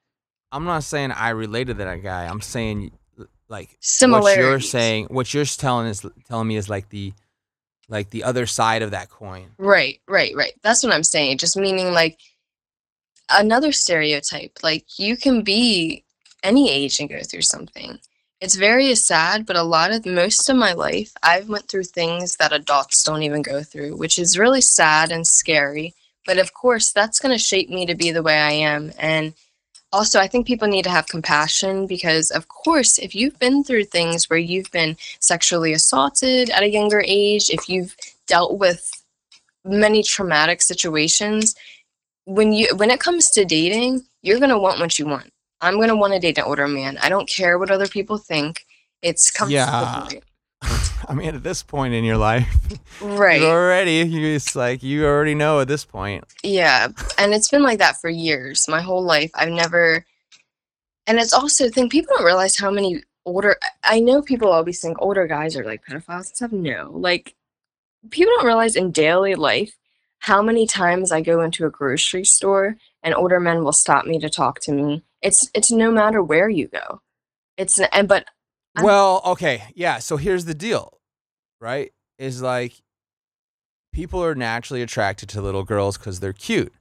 I'm 0.52 0.64
not 0.64 0.84
saying 0.84 1.12
I 1.12 1.30
related 1.30 1.78
to 1.78 1.84
that 1.84 2.02
guy. 2.02 2.24
I'm 2.26 2.40
saying 2.40 2.92
like 3.48 3.78
what 4.00 4.36
you're 4.36 4.60
saying, 4.60 5.06
what 5.06 5.32
you're 5.34 5.44
telling 5.44 5.86
is 5.86 6.04
telling 6.26 6.48
me 6.48 6.56
is 6.56 6.68
like 6.68 6.88
the 6.88 7.12
like 7.88 8.10
the 8.10 8.24
other 8.24 8.46
side 8.46 8.82
of 8.82 8.90
that 8.90 9.10
coin. 9.10 9.50
Right, 9.58 10.00
right, 10.08 10.34
right. 10.34 10.52
That's 10.62 10.82
what 10.82 10.92
I'm 10.92 11.04
saying. 11.04 11.38
Just 11.38 11.56
meaning 11.56 11.92
like 11.92 12.18
another 13.30 13.72
stereotype. 13.72 14.58
Like 14.62 14.84
you 14.98 15.16
can 15.16 15.42
be 15.42 16.04
any 16.42 16.70
age 16.70 17.00
and 17.00 17.08
go 17.08 17.20
through 17.22 17.42
something. 17.42 17.98
It's 18.40 18.56
very 18.56 18.94
sad, 18.94 19.46
but 19.46 19.56
a 19.56 19.62
lot 19.62 19.92
of 19.92 20.04
most 20.04 20.48
of 20.50 20.56
my 20.56 20.74
life 20.74 21.12
I've 21.22 21.48
went 21.48 21.68
through 21.68 21.84
things 21.84 22.36
that 22.36 22.52
adults 22.52 23.02
don't 23.02 23.22
even 23.22 23.42
go 23.42 23.62
through, 23.62 23.96
which 23.96 24.18
is 24.18 24.38
really 24.38 24.60
sad 24.60 25.10
and 25.10 25.26
scary. 25.26 25.94
But 26.26 26.38
of 26.38 26.52
course, 26.52 26.92
that's 26.92 27.18
going 27.18 27.34
to 27.34 27.42
shape 27.42 27.70
me 27.70 27.86
to 27.86 27.94
be 27.94 28.10
the 28.10 28.22
way 28.22 28.36
I 28.36 28.52
am. 28.52 28.92
And 28.98 29.32
also, 29.96 30.20
I 30.20 30.28
think 30.28 30.46
people 30.46 30.68
need 30.68 30.84
to 30.84 30.90
have 30.90 31.08
compassion 31.08 31.86
because, 31.86 32.30
of 32.30 32.48
course, 32.48 32.98
if 32.98 33.14
you've 33.14 33.38
been 33.38 33.64
through 33.64 33.84
things 33.84 34.28
where 34.28 34.38
you've 34.38 34.70
been 34.70 34.96
sexually 35.20 35.72
assaulted 35.72 36.50
at 36.50 36.62
a 36.62 36.68
younger 36.78 37.02
age, 37.06 37.50
if 37.50 37.68
you've 37.68 37.96
dealt 38.26 38.58
with 38.58 38.90
many 39.64 40.02
traumatic 40.02 40.62
situations 40.62 41.54
when 42.24 42.52
you 42.52 42.68
when 42.76 42.90
it 42.90 43.00
comes 43.00 43.30
to 43.30 43.44
dating 43.44 44.00
you're 44.22 44.38
going 44.38 44.50
to 44.50 44.58
want 44.58 44.80
what 44.80 44.98
you 44.98 45.06
want. 45.06 45.30
I'm 45.60 45.76
going 45.76 45.88
to 45.88 45.96
want 45.96 46.12
to 46.12 46.18
date 46.18 46.38
an 46.38 46.44
older 46.44 46.68
man. 46.68 46.98
I 46.98 47.08
don't 47.08 47.28
care 47.28 47.58
what 47.58 47.70
other 47.70 47.86
people 47.86 48.18
think. 48.18 48.66
It's 49.02 49.30
the 49.30 49.38
Yeah. 50.12 50.20
I 51.08 51.14
mean, 51.14 51.34
at 51.34 51.42
this 51.42 51.62
point 51.62 51.94
in 51.94 52.04
your 52.04 52.16
life, 52.16 52.48
right. 53.00 53.40
you 53.40 53.46
already 53.46 53.98
you 54.08 54.34
it's 54.34 54.56
like 54.56 54.82
you 54.82 55.06
already 55.06 55.34
know 55.34 55.60
at 55.60 55.68
this 55.68 55.84
point. 55.84 56.24
yeah 56.42 56.88
and 57.18 57.32
it's 57.34 57.48
been 57.48 57.62
like 57.62 57.78
that 57.78 58.00
for 58.00 58.10
years 58.10 58.66
my 58.68 58.80
whole 58.80 59.02
life. 59.02 59.30
I've 59.34 59.50
never 59.50 60.04
and 61.06 61.18
it's 61.18 61.32
also 61.32 61.68
thing 61.68 61.88
people 61.88 62.14
don't 62.16 62.26
realize 62.26 62.56
how 62.56 62.70
many 62.70 63.02
older 63.24 63.56
i 63.82 63.98
know 63.98 64.22
people 64.22 64.52
always 64.52 64.80
think 64.80 64.96
older 65.00 65.26
guys 65.26 65.56
are 65.56 65.64
like 65.64 65.84
pedophiles 65.84 66.26
and 66.26 66.36
stuff. 66.36 66.52
No 66.52 66.90
like 66.92 67.34
people 68.10 68.32
don't 68.36 68.46
realize 68.46 68.76
in 68.76 68.92
daily 68.92 69.34
life 69.34 69.76
how 70.20 70.40
many 70.42 70.66
times 70.66 71.12
i 71.12 71.20
go 71.20 71.40
into 71.40 71.66
a 71.66 71.70
grocery 71.70 72.24
store 72.24 72.76
and 73.06 73.14
older 73.14 73.38
men 73.38 73.62
will 73.62 73.72
stop 73.72 74.04
me 74.04 74.18
to 74.18 74.28
talk 74.28 74.58
to 74.58 74.72
me. 74.72 75.04
It's 75.22 75.48
it's 75.54 75.70
no 75.70 75.92
matter 75.92 76.22
where 76.22 76.48
you 76.48 76.66
go. 76.66 77.00
It's 77.56 77.78
and 77.78 78.08
but 78.08 78.26
I'm- 78.76 78.84
Well, 78.84 79.22
okay, 79.24 79.64
yeah. 79.74 79.98
So 79.98 80.16
here's 80.16 80.44
the 80.44 80.54
deal, 80.54 80.98
right? 81.60 81.92
Is 82.18 82.42
like 82.42 82.74
people 83.92 84.22
are 84.22 84.34
naturally 84.34 84.82
attracted 84.82 85.28
to 85.30 85.40
little 85.40 85.64
girls 85.64 85.96
because 85.98 86.20
they're 86.20 86.32
cute. 86.32 86.72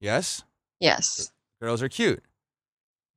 Yes, 0.00 0.42
yes 0.80 1.30
girls 1.60 1.82
are 1.82 1.88
cute. 1.88 2.22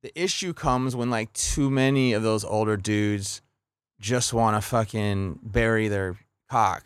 The 0.02 0.12
issue 0.20 0.52
comes 0.52 0.96
when 0.96 1.10
like 1.10 1.32
too 1.32 1.70
many 1.70 2.12
of 2.12 2.22
those 2.24 2.44
older 2.44 2.76
dudes 2.76 3.40
just 4.00 4.32
want 4.32 4.56
to 4.56 4.60
fucking 4.60 5.38
bury 5.44 5.86
their 5.86 6.16
cock 6.50 6.82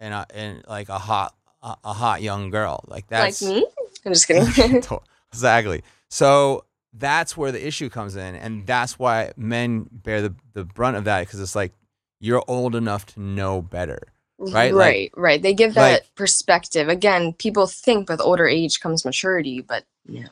and 0.00 0.14
uh, 0.14 0.24
a 0.30 0.38
in 0.38 0.62
like 0.66 0.88
a 0.88 0.98
hot 0.98 1.34
a, 1.62 1.76
a 1.84 1.92
hot 1.92 2.22
young 2.22 2.48
girl. 2.50 2.82
Like 2.88 3.06
that's 3.08 3.42
like 3.42 3.54
me 3.54 3.66
i'm 4.06 4.12
just 4.14 4.26
kidding 4.26 4.80
exactly. 5.32 5.82
So 6.08 6.64
that's 6.92 7.36
where 7.36 7.52
the 7.52 7.66
issue 7.66 7.88
comes 7.88 8.16
in, 8.16 8.34
and 8.34 8.62
mm. 8.62 8.66
that's 8.66 8.98
why 8.98 9.32
men 9.36 9.88
bear 9.90 10.22
the, 10.22 10.34
the 10.52 10.64
brunt 10.64 10.96
of 10.96 11.04
that 11.04 11.20
because 11.20 11.40
it's 11.40 11.56
like 11.56 11.72
you're 12.20 12.44
old 12.46 12.74
enough 12.74 13.06
to 13.06 13.20
know 13.20 13.62
better. 13.62 14.12
Mm-hmm. 14.40 14.54
Right, 14.54 14.74
like- 14.74 14.84
right 14.86 15.10
right 15.16 15.42
they 15.42 15.54
give 15.54 15.74
that 15.74 15.92
like- 15.92 16.14
perspective 16.16 16.88
again 16.88 17.32
people 17.34 17.66
think 17.68 18.08
with 18.08 18.20
older 18.20 18.48
age 18.48 18.80
comes 18.80 19.04
maturity 19.04 19.60
but 19.60 19.84
no 20.06 20.22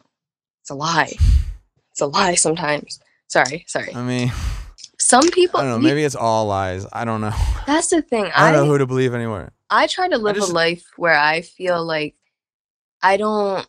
it's 0.62 0.70
a 0.70 0.75
lie 0.75 1.12
it's 1.92 2.01
a 2.01 2.07
lie 2.07 2.35
sometimes 2.35 2.99
sorry 3.29 3.64
sorry 3.68 3.94
I 3.94 4.03
mean, 4.03 4.33
some 4.99 5.29
people 5.31 5.61
I 5.61 5.62
don't 5.62 5.70
know. 5.70 5.77
you- 5.77 5.83
Maybe 5.94 6.03
it's 6.03 6.16
all 6.16 6.46
lies. 6.46 6.87
I 6.92 7.05
don't 7.05 7.20
know. 7.20 7.33
that's 7.68 7.88
the 7.88 8.03
thing 8.03 8.25
I 8.35 8.49
i 8.49 8.53
don't 8.53 8.66
know 8.66 8.73
who 8.73 8.79
to 8.79 8.87
believe 8.87 9.14
anymore. 9.14 9.53
i 9.68 9.87
try 9.87 10.09
to 10.09 10.18
live 10.18 10.35
just- 10.37 10.51
a 10.51 10.55
life 10.55 10.87
where 10.96 11.16
i 11.16 11.42
feel 11.42 11.85
like 11.85 12.16
i 13.03 13.16
don't 13.16 13.68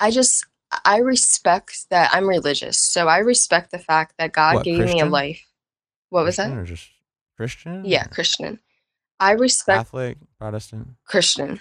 i 0.00 0.10
just 0.10 0.46
i 0.84 0.98
respect 0.98 1.86
that 1.90 2.10
i'm 2.12 2.28
religious 2.28 2.78
so 2.78 3.08
i 3.08 3.18
respect 3.18 3.70
the 3.70 3.78
fact 3.78 4.14
that 4.18 4.32
god 4.32 4.54
What, 4.54 4.64
gave 4.64 4.78
me 4.78 5.00
a 5.00 5.06
Christian? 5.06 5.10
life 5.10 5.46
what 6.10 6.24
was 6.24 6.36
that 6.36 6.46
Christian 6.46 6.58
Or 6.58 6.64
just 6.64 6.90
Christian? 7.36 7.84
yeah 7.86 8.04
Or 8.04 8.08
christian 8.10 8.60
i 9.20 9.30
respect 9.32 9.78
Catholic, 9.86 10.18
Protestant. 10.38 10.88
christian 11.06 11.60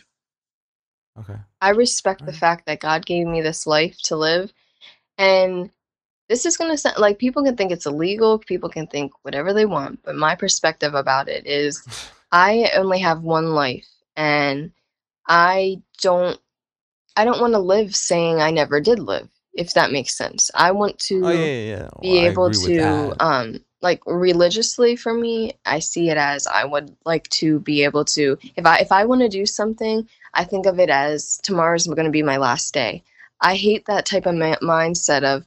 Okay. 1.20 1.36
I 1.62 1.70
respect 1.70 2.20
the 2.20 2.26
Alright. 2.26 2.40
fact 2.40 2.66
that 2.66 2.80
God 2.82 3.06
gave 3.06 3.26
me 3.26 3.42
this 3.42 3.66
life 3.66 3.98
to 4.04 4.18
live. 4.18 4.52
And 5.18 5.70
this 6.28 6.46
is 6.46 6.58
gonna 6.58 6.78
sound 6.78 6.98
like 6.98 7.20
people 7.20 7.44
can 7.44 7.56
think 7.56 7.72
it's 7.72 7.86
illegal, 7.86 8.38
people 8.40 8.70
can 8.70 8.88
think 8.88 9.14
whatever 9.22 9.54
they 9.54 9.66
want, 9.66 10.00
but 10.04 10.16
my 10.16 10.36
perspective 10.36 10.94
about 10.94 11.30
it 11.30 11.46
is 11.46 11.88
I 12.32 12.72
only 12.76 13.00
have 13.00 13.22
one 13.22 13.52
life 13.52 13.88
and 14.18 14.72
I 15.28 15.82
don't 16.02 16.40
I 17.16 17.26
don't 17.26 17.42
want 17.42 17.54
to 17.54 17.60
live 17.60 17.96
saying 17.96 18.42
I 18.42 18.52
never 18.52 18.80
did 18.82 19.00
live, 19.00 19.30
if 19.54 19.74
that 19.74 19.92
makes 19.92 20.16
sense. 20.16 20.52
I 20.56 20.72
want 20.72 21.00
to 21.00 21.26
Oh 21.26 21.32
yeah, 21.32 21.46
yeah, 21.46 21.90
be 22.02 22.18
Well, 22.18 22.26
I 22.26 22.28
able 22.28 22.52
to 22.52 23.14
um 23.20 23.60
like 23.82 24.02
religiously 24.06 24.96
for 24.96 25.14
me 25.14 25.54
i 25.66 25.80
see 25.80 26.10
it 26.10 26.18
as 26.18 26.48
i 26.48 26.64
would 26.66 26.96
like 27.06 27.28
to 27.30 27.60
be 27.60 27.84
able 27.84 28.04
to 28.06 28.38
if 28.56 28.66
i 28.66 28.78
if 28.78 28.92
i 28.92 29.06
want 29.06 29.22
to 29.22 29.30
do 29.30 29.46
something 29.46 30.08
i 30.34 30.44
think 30.44 30.66
of 30.66 30.80
it 30.80 30.90
as 30.90 31.38
tomorrow's 31.44 31.86
going 31.88 32.06
to 32.06 32.12
be 32.12 32.24
my 32.24 32.38
last 32.38 32.74
day. 32.74 33.04
I 33.42 33.56
hate 33.56 33.86
that 33.86 34.06
type 34.06 34.26
of 34.26 34.36
ma- 34.36 34.56
mindset 34.62 35.24
of 35.24 35.46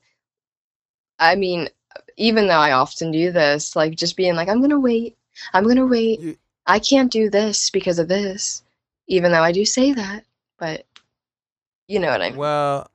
i 1.19 1.35
mean 1.35 1.69
even 2.17 2.47
though 2.47 2.55
i 2.69 2.73
often 2.73 3.11
do 3.11 3.33
this 3.33 3.75
like 3.77 3.97
just 3.97 4.17
being 4.17 4.35
like 4.35 4.49
i'm 4.49 4.59
going 4.59 4.71
to 4.71 4.81
wait 4.81 5.17
i'm 5.53 5.65
going 5.65 5.77
to 5.77 5.87
wait 5.87 6.21
i 6.67 6.79
can't 6.79 7.11
do 7.13 7.31
this 7.31 7.71
because 7.71 7.99
of 7.99 8.09
this 8.09 8.63
even 9.09 9.33
though 9.33 9.43
i 9.43 9.53
do 9.53 9.65
say 9.65 9.93
that 9.93 10.25
but 10.59 10.85
you 11.89 11.99
know 11.99 12.09
what 12.09 12.23
i 12.23 12.31
mean 12.31 12.39
Well, 12.39 12.91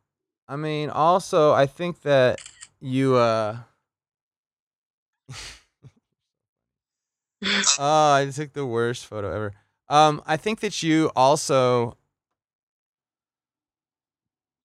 I 0.47 0.55
mean, 0.57 0.89
also, 0.89 1.53
I 1.53 1.65
think 1.65 2.01
that 2.01 2.41
you, 2.81 3.15
uh, 3.15 3.57
oh, 5.31 5.35
I 7.79 8.29
took 8.33 8.53
the 8.53 8.65
worst 8.65 9.05
photo 9.05 9.31
ever. 9.33 9.53
Um, 9.89 10.21
I 10.25 10.37
think 10.37 10.59
that 10.61 10.83
you 10.83 11.11
also, 11.15 11.97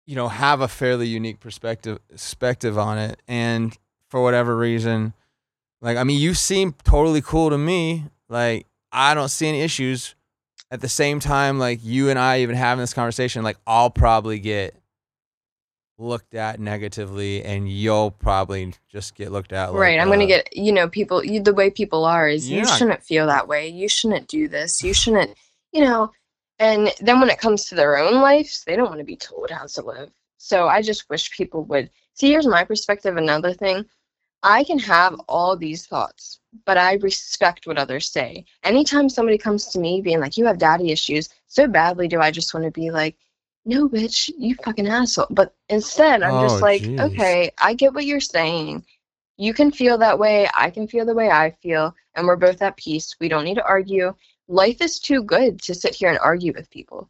you 0.07 0.15
know, 0.15 0.29
have 0.29 0.61
a 0.61 0.69
fairly 0.69 1.07
unique 1.09 1.41
perspective 1.41 1.99
perspective 2.09 2.79
on 2.79 2.99
it, 2.99 3.21
and 3.27 3.77
for 4.09 4.23
whatever 4.23 4.57
reason, 4.57 5.13
like, 5.81 5.97
I 5.97 6.05
mean, 6.05 6.21
you 6.21 6.35
seem 6.35 6.75
totally 6.85 7.21
cool 7.23 7.51
to 7.51 7.59
me. 7.59 8.05
Like, 8.29 8.67
I 8.93 9.15
don't 9.15 9.29
see 9.29 9.49
any 9.49 9.61
issues. 9.63 10.15
At 10.71 10.81
the 10.81 10.89
same 10.89 11.21
time, 11.21 11.59
like 11.59 11.81
you 11.83 12.11
and 12.11 12.19
I 12.19 12.41
even 12.41 12.57
having 12.57 12.81
this 12.83 12.95
conversation, 12.95 13.45
like 13.45 13.57
I'll 13.67 13.91
probably 13.91 14.41
get 14.41 14.75
looked 15.99 16.35
at 16.35 16.61
negatively 16.61 17.43
and 17.43 17.71
you'll 17.71 18.11
probably 18.11 18.75
just 18.89 19.15
get 19.15 19.33
looked 19.33 19.53
at 19.53 19.73
like, 19.73 19.81
right 19.81 19.99
i'm 19.99 20.09
gonna 20.09 20.25
uh, 20.25 20.27
get 20.27 20.49
you 20.55 20.71
know 20.71 20.89
people 20.89 21.25
you, 21.25 21.41
the 21.41 21.55
way 21.55 21.71
people 21.71 22.05
are 22.05 22.29
is 22.29 22.51
you 22.51 22.67
shouldn't 22.67 23.03
feel 23.03 23.27
that 23.27 23.49
way. 23.49 23.67
You 23.69 23.89
shouldn't 23.89 24.29
do 24.29 24.47
this. 24.49 24.83
You 24.83 24.93
shouldn't 24.93 25.37
you 25.73 25.83
know 25.83 26.11
and 26.59 26.93
then 27.01 27.21
when 27.21 27.31
it 27.31 27.39
comes 27.39 27.65
to 27.67 27.75
their 27.75 27.97
own 27.97 28.21
lives 28.21 28.63
they 28.67 28.77
don't 28.77 28.89
want 28.89 28.99
to 28.99 29.05
be 29.05 29.17
told 29.17 29.51
how 29.51 29.67
to 29.67 29.83
live. 29.83 30.11
So 30.37 30.69
i 30.69 30.83
just 30.83 31.09
wish 31.09 31.31
people 31.31 31.65
would 31.65 31.91
see 32.15 32.31
here's 32.31 32.47
my 32.47 32.65
perspective 32.65 33.17
another 33.17 33.55
thing. 33.55 33.85
I 34.43 34.65
can 34.65 34.79
have 34.81 35.19
all 35.29 35.57
these 35.57 35.87
thoughts 35.87 36.41
but 36.65 36.77
i 36.79 36.95
respect 36.95 37.67
what 37.67 37.79
others 37.79 38.09
say. 38.09 38.45
Anytime 38.65 39.09
somebody 39.09 39.39
comes 39.39 39.67
to 39.67 39.79
me 39.79 40.01
being 40.01 40.21
like 40.21 40.37
you 40.37 40.45
have 40.47 40.59
daddy 40.59 40.91
issues 40.93 41.29
so 41.47 41.67
badly 41.67 42.09
do 42.09 42.21
i 42.21 42.31
just 42.31 42.53
want 42.55 42.65
to 42.65 42.71
be 42.71 42.91
like 42.91 43.17
no 43.65 43.89
bitch 43.89 44.31
you 44.39 44.55
fucking 44.57 44.87
asshole. 44.87 45.27
But 45.31 45.55
instead 45.69 46.23
i'm 46.23 46.39
Oh, 46.39 46.39
just 46.39 46.63
like 46.63 46.83
jeez. 46.83 47.01
okay 47.01 47.51
i 47.59 47.75
get 47.75 47.95
what 47.95 48.05
you're 48.07 48.21
saying. 48.21 48.85
You 49.37 49.53
can 49.55 49.71
feel 49.71 49.99
that 49.99 50.19
way 50.19 50.49
i 50.55 50.71
can 50.71 50.87
feel 50.89 51.05
the 51.05 51.15
way 51.15 51.31
i 51.31 51.51
feel 51.63 51.95
and 52.15 52.27
we're 52.27 52.37
both 52.37 52.63
at 52.63 52.77
peace. 52.77 53.15
We 53.21 53.29
don't 53.29 53.45
need 53.45 53.57
to 53.57 53.67
argue. 53.67 54.15
Life 54.49 54.81
is 54.81 54.99
too 54.99 55.23
good 55.23 55.61
to 55.63 55.75
sit 55.75 55.95
here 55.95 56.09
and 56.11 56.19
argue 56.19 56.53
with 56.55 56.71
people. 56.71 57.09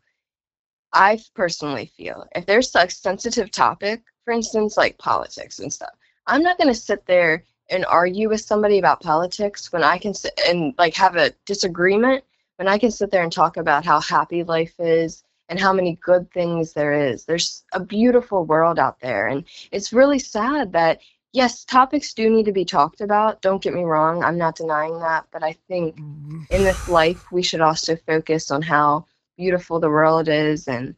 I 0.93 1.21
personally 1.35 1.87
feel 1.87 2.27
if 2.35 2.47
there's 2.47 2.75
a 2.75 2.89
sensitive 2.89 3.51
topic 3.51 4.03
for 4.25 4.33
instance 4.33 4.77
like 4.77 4.99
politics 4.99 5.59
and 5.59 5.73
stuff 5.73 5.95
i'm 6.27 6.43
not 6.43 6.59
going 6.59 6.69
to 6.73 6.75
sit 6.75 7.05
there 7.07 7.45
and 7.71 7.85
argue 7.87 8.29
with 8.29 8.41
somebody 8.41 8.79
about 8.79 9.03
politics 9.03 9.73
when 9.73 9.83
i 9.83 9.99
can 9.99 10.15
sit 10.15 10.39
and 10.49 10.75
like 10.79 10.95
have 10.95 11.17
a 11.17 11.33
disagreement 11.45 12.23
when 12.57 12.69
i 12.69 12.79
can 12.79 12.91
sit 12.91 13.11
there 13.11 13.23
and 13.23 13.33
talk 13.33 13.57
about 13.57 13.85
how 13.85 14.01
happy 14.01 14.43
life 14.43 14.75
is 14.79 15.25
and 15.49 15.61
how 15.61 15.73
many 15.73 15.99
good 16.03 16.31
things 16.33 16.73
there 16.73 16.93
is. 16.93 17.25
There's 17.25 17.65
a 17.73 17.81
beautiful 17.81 18.45
world 18.45 18.79
out 18.79 19.01
there 19.01 19.29
and 19.29 19.45
it's 19.71 19.93
really 19.93 20.19
sad 20.19 20.73
that 20.73 21.01
yes 21.33 21.65
topics 21.65 22.15
do 22.15 22.31
need 22.31 22.47
to 22.47 22.53
be 22.53 22.65
talked 22.65 23.01
about 23.01 23.43
don't 23.43 23.63
get 23.63 23.75
me 23.75 23.83
wrong 23.83 24.25
i'm 24.25 24.39
not 24.39 24.57
denying 24.57 24.99
that 25.01 25.27
but 25.33 25.43
i 25.43 25.53
think 25.69 25.95
mm-hmm. 25.97 26.43
in 26.51 26.63
this 26.63 26.89
life 26.89 27.31
we 27.31 27.43
should 27.43 27.61
also 27.61 27.95
focus 28.07 28.51
on 28.51 28.63
how 28.63 29.05
beautiful 29.37 29.79
the 29.79 29.89
world 29.89 30.29
is 30.29 30.67
and 30.67 30.95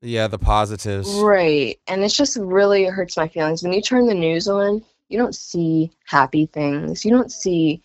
yeah 0.00 0.26
the 0.26 0.38
positives. 0.38 1.12
Right 1.16 1.78
and 1.86 2.02
it's 2.02 2.16
just 2.16 2.36
really 2.36 2.84
hurts 2.86 3.16
my 3.16 3.28
feelings. 3.28 3.62
When 3.62 3.72
you 3.72 3.82
turn 3.82 4.06
the 4.06 4.14
news 4.14 4.48
on 4.48 4.82
you 5.12 5.18
don't 5.18 5.34
see 5.36 5.92
happy 6.06 6.46
things 6.46 7.04
you 7.04 7.10
don't 7.10 7.32
see 7.32 7.82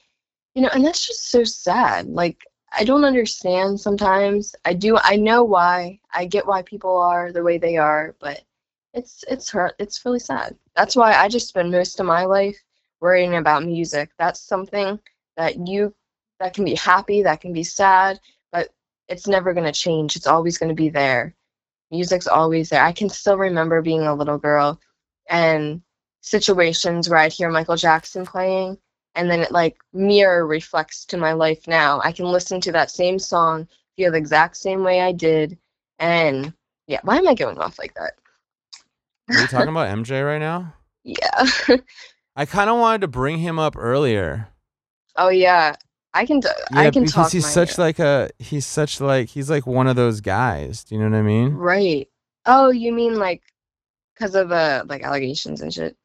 you 0.56 0.62
know 0.62 0.70
and 0.74 0.86
that's 0.86 1.06
just 1.06 1.30
so 1.30 1.44
sad 1.44 2.08
like 2.08 2.44
i 2.74 2.84
don't 2.84 3.06
understand 3.06 3.80
sometimes. 3.80 4.56
I 4.66 4.74
do 4.74 4.98
i 5.04 5.16
know 5.16 5.44
why 5.44 6.00
i 6.14 6.26
get 6.26 6.48
why 6.48 6.62
people 6.64 6.98
are 6.98 7.32
the 7.32 7.44
way 7.44 7.58
they 7.58 7.78
are 7.78 8.16
but 8.20 8.44
it's 8.94 9.24
it's 9.30 9.50
hurt 9.50 9.76
it's 9.80 10.04
really 10.06 10.20
sad. 10.20 10.56
That's 10.76 10.96
why 10.96 11.14
i 11.14 11.28
just 11.28 11.50
spend 11.50 11.72
most 11.72 12.00
of 12.00 12.06
my 12.06 12.26
life 12.26 12.58
worrying 13.02 13.36
about 13.36 13.64
music. 13.64 14.12
That's 14.18 14.42
something 14.42 15.00
that 15.36 15.68
you 15.68 15.94
that 16.40 16.54
can 16.54 16.66
be 16.66 16.76
happy 16.76 17.24
that 17.24 17.42
can 17.42 17.54
be 17.54 17.64
sad 17.64 18.20
but 18.52 18.70
it's 19.10 19.28
never 19.28 19.54
going 19.54 19.66
to 19.66 19.72
change. 19.72 20.16
It's 20.16 20.28
always 20.28 20.58
going 20.58 20.70
to 20.70 20.76
be 20.76 20.90
there. 20.90 21.36
Music's 21.92 22.28
always 22.28 22.70
there. 22.70 22.84
I 22.84 22.92
can 22.92 23.10
still 23.10 23.38
remember 23.38 23.82
being 23.82 24.02
a 24.04 24.16
little 24.16 24.38
girl 24.38 24.80
and 25.30 25.82
situations 26.30 27.10
where 27.10 27.20
i'd 27.20 27.34
hear 27.34 27.50
michael 27.50 27.76
jackson 27.76 28.26
playing 28.26 28.78
and 29.18 29.30
then 29.30 29.42
it 29.42 29.52
like 29.52 29.78
mirror 29.94 30.46
reflects 30.46 31.04
to 31.06 31.18
my 31.18 31.34
life 31.34 31.68
now. 31.68 32.00
I 32.04 32.12
can 32.12 32.26
listen 32.26 32.62
to 32.62 32.72
that 32.72 32.92
same 32.92 33.20
song 33.20 33.68
feel 33.98 34.12
the 34.12 34.18
exact 34.18 34.56
same 34.56 34.84
way 34.84 35.02
i 35.02 35.12
did 35.12 35.58
and 35.98 36.54
yeah 36.86 37.00
why 37.04 37.18
am 37.18 37.28
i 37.28 37.34
going 37.34 37.58
off 37.58 37.80
like 37.80 37.96
that? 37.96 38.14
Are 39.30 39.42
you 39.42 39.48
talking 39.48 39.70
about 39.70 39.88
mj 39.98 40.26
right 40.26 40.38
now? 40.38 40.74
Yeah. 41.04 41.78
I 42.36 42.46
kind 42.46 42.70
of 42.70 42.78
wanted 42.78 43.02
to 43.02 43.08
bring 43.08 43.40
him 43.40 43.58
up 43.58 43.76
earlier. 43.76 44.50
Oh 45.16 45.30
yeah. 45.30 45.76
I 46.14 46.26
can 46.26 46.42
t- 46.42 46.48
yeah 46.72 46.80
i 46.80 46.92
can 46.92 47.04
because 47.04 47.14
talk 47.14 47.32
he's 47.32 47.48
such 47.48 47.78
like 47.78 48.00
a 48.00 48.30
he's 48.38 48.66
such 48.66 49.02
like 49.02 49.30
he's 49.30 49.50
like 49.50 49.66
one 49.66 49.88
of 49.88 49.96
those 49.96 50.22
guys. 50.22 50.84
Do 50.84 50.96
you 50.96 51.02
know 51.02 51.10
what 51.10 51.18
i 51.18 51.24
mean? 51.24 51.54
Right. 51.54 52.08
Oh 52.46 52.70
you 52.70 52.94
mean 52.94 53.16
like 53.16 53.42
because 54.14 54.36
of 54.36 54.50
the 54.50 54.86
like 54.88 55.02
allegations 55.02 55.62
and 55.62 55.74
shit 55.74 55.98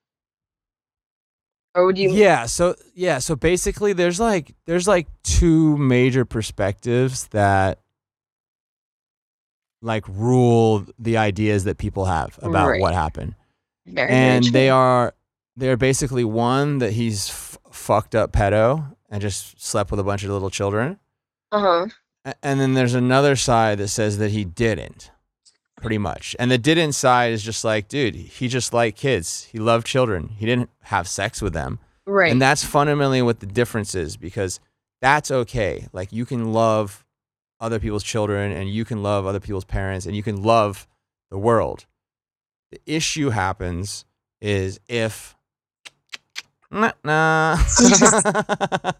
or 1.74 1.86
would 1.86 1.96
you 1.98 2.10
yeah 2.10 2.44
so 2.46 2.74
yeah 2.94 3.18
so 3.18 3.34
basically 3.36 3.92
there's 3.92 4.20
like 4.20 4.54
there's 4.66 4.86
like 4.88 5.06
two 5.22 5.76
major 5.78 6.24
perspectives 6.24 7.26
that 7.28 7.78
like 9.80 10.04
rule 10.08 10.84
the 10.98 11.16
ideas 11.16 11.64
that 11.64 11.78
people 11.78 12.04
have 12.04 12.38
about 12.42 12.68
Right. 12.68 12.80
what 12.80 12.94
happened. 12.94 13.34
Very, 13.86 14.08
and 14.10 14.44
they 14.46 14.68
are 14.70 15.14
they're 15.56 15.76
basically 15.76 16.24
one 16.24 16.78
that 16.78 16.92
he's 16.92 17.28
f- 17.30 17.58
fucked 17.70 18.14
up 18.14 18.32
pedo 18.32 18.94
and 19.10 19.20
just 19.20 19.60
slept 19.60 19.90
with 19.90 20.00
a 20.00 20.04
bunch 20.04 20.22
of 20.24 20.30
little 20.30 20.50
children. 20.50 20.98
Uh-huh. 21.50 21.86
And 22.42 22.60
then 22.60 22.74
there's 22.74 22.94
another 22.94 23.34
side 23.36 23.78
that 23.78 23.88
says 23.88 24.18
that 24.18 24.30
he 24.30 24.44
didn't 24.44 25.10
pretty 25.82 25.98
much 25.98 26.34
and 26.38 26.50
the 26.50 26.58
didn't 26.58 26.92
side 26.92 27.32
is 27.32 27.42
just 27.42 27.64
like 27.64 27.88
dude 27.88 28.14
he 28.14 28.48
just 28.48 28.72
liked 28.72 28.96
kids 28.96 29.48
he 29.52 29.58
loved 29.58 29.86
children 29.86 30.30
he 30.38 30.46
didn't 30.46 30.70
have 30.82 31.06
sex 31.06 31.42
with 31.42 31.52
them 31.52 31.78
right 32.06 32.30
and 32.30 32.40
that's 32.40 32.64
fundamentally 32.64 33.20
what 33.20 33.40
the 33.40 33.46
difference 33.46 33.94
is 33.94 34.16
because 34.16 34.60
that's 35.02 35.30
okay. 35.30 35.88
Like 35.92 36.12
you 36.12 36.24
can 36.24 36.52
love 36.54 37.04
other 37.60 37.78
people's 37.78 38.04
children 38.04 38.52
and 38.52 38.70
you 38.70 38.86
can 38.86 39.02
love 39.02 39.26
other 39.26 39.40
people's 39.40 39.64
parents 39.64 40.06
and 40.06 40.16
you 40.16 40.22
can 40.22 40.42
love 40.42 40.86
the 41.30 41.36
world. 41.38 41.84
The 42.70 42.80
issue 42.86 43.30
happens 43.30 44.06
is 44.40 44.80
if 44.88 45.36
nah, 46.70 46.92
nah. 47.04 47.58
Yes, 47.90 48.24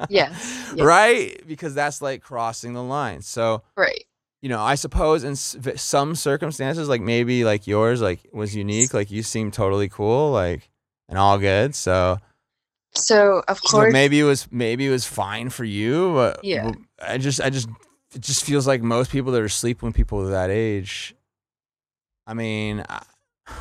yes. 0.11 0.73
Right? 0.77 1.41
Because 1.47 1.75
that's 1.75 2.03
like 2.03 2.21
crossing 2.21 2.75
the 2.75 2.83
line. 2.83 3.23
So, 3.23 3.63
right 3.77 4.05
you 4.43 4.49
know, 4.49 4.61
I 4.61 4.75
suppose 4.75 5.25
in 5.25 5.35
some 5.37 6.15
circumstances, 6.15 6.89
like 6.89 7.01
maybe 7.01 7.45
like 7.45 7.67
yours, 7.67 8.03
like 8.03 8.21
was 8.33 8.55
unique, 8.55 8.93
like 8.93 9.11
you 9.11 9.23
seem 9.23 9.51
totally 9.51 9.89
cool, 9.89 10.33
like 10.33 10.69
and 11.09 11.17
all 11.17 11.39
good. 11.39 11.75
So, 11.75 12.19
so 12.95 13.43
of 13.49 13.59
so 13.59 13.71
course 13.79 13.93
maybe 13.93 14.19
it 14.21 14.25
was 14.25 14.51
maybe 14.51 14.87
it 14.87 14.91
was 14.91 15.07
fine 15.07 15.49
for 15.49 15.65
you. 15.65 16.13
But 16.15 16.45
Yeah. 16.45 16.73
I 17.01 17.19
just 17.19 17.41
I 17.41 17.51
just 17.51 17.69
it 18.15 18.21
just 18.21 18.45
feels 18.45 18.67
like 18.67 18.83
most 18.83 19.11
people 19.11 19.33
that 19.33 19.41
are 19.41 19.49
sleeping 19.49 19.87
with 19.87 19.97
people 19.97 20.25
that 20.27 20.51
age. 20.51 21.15
I 22.27 22.35
mean, 22.35 22.85
I, 22.89 23.03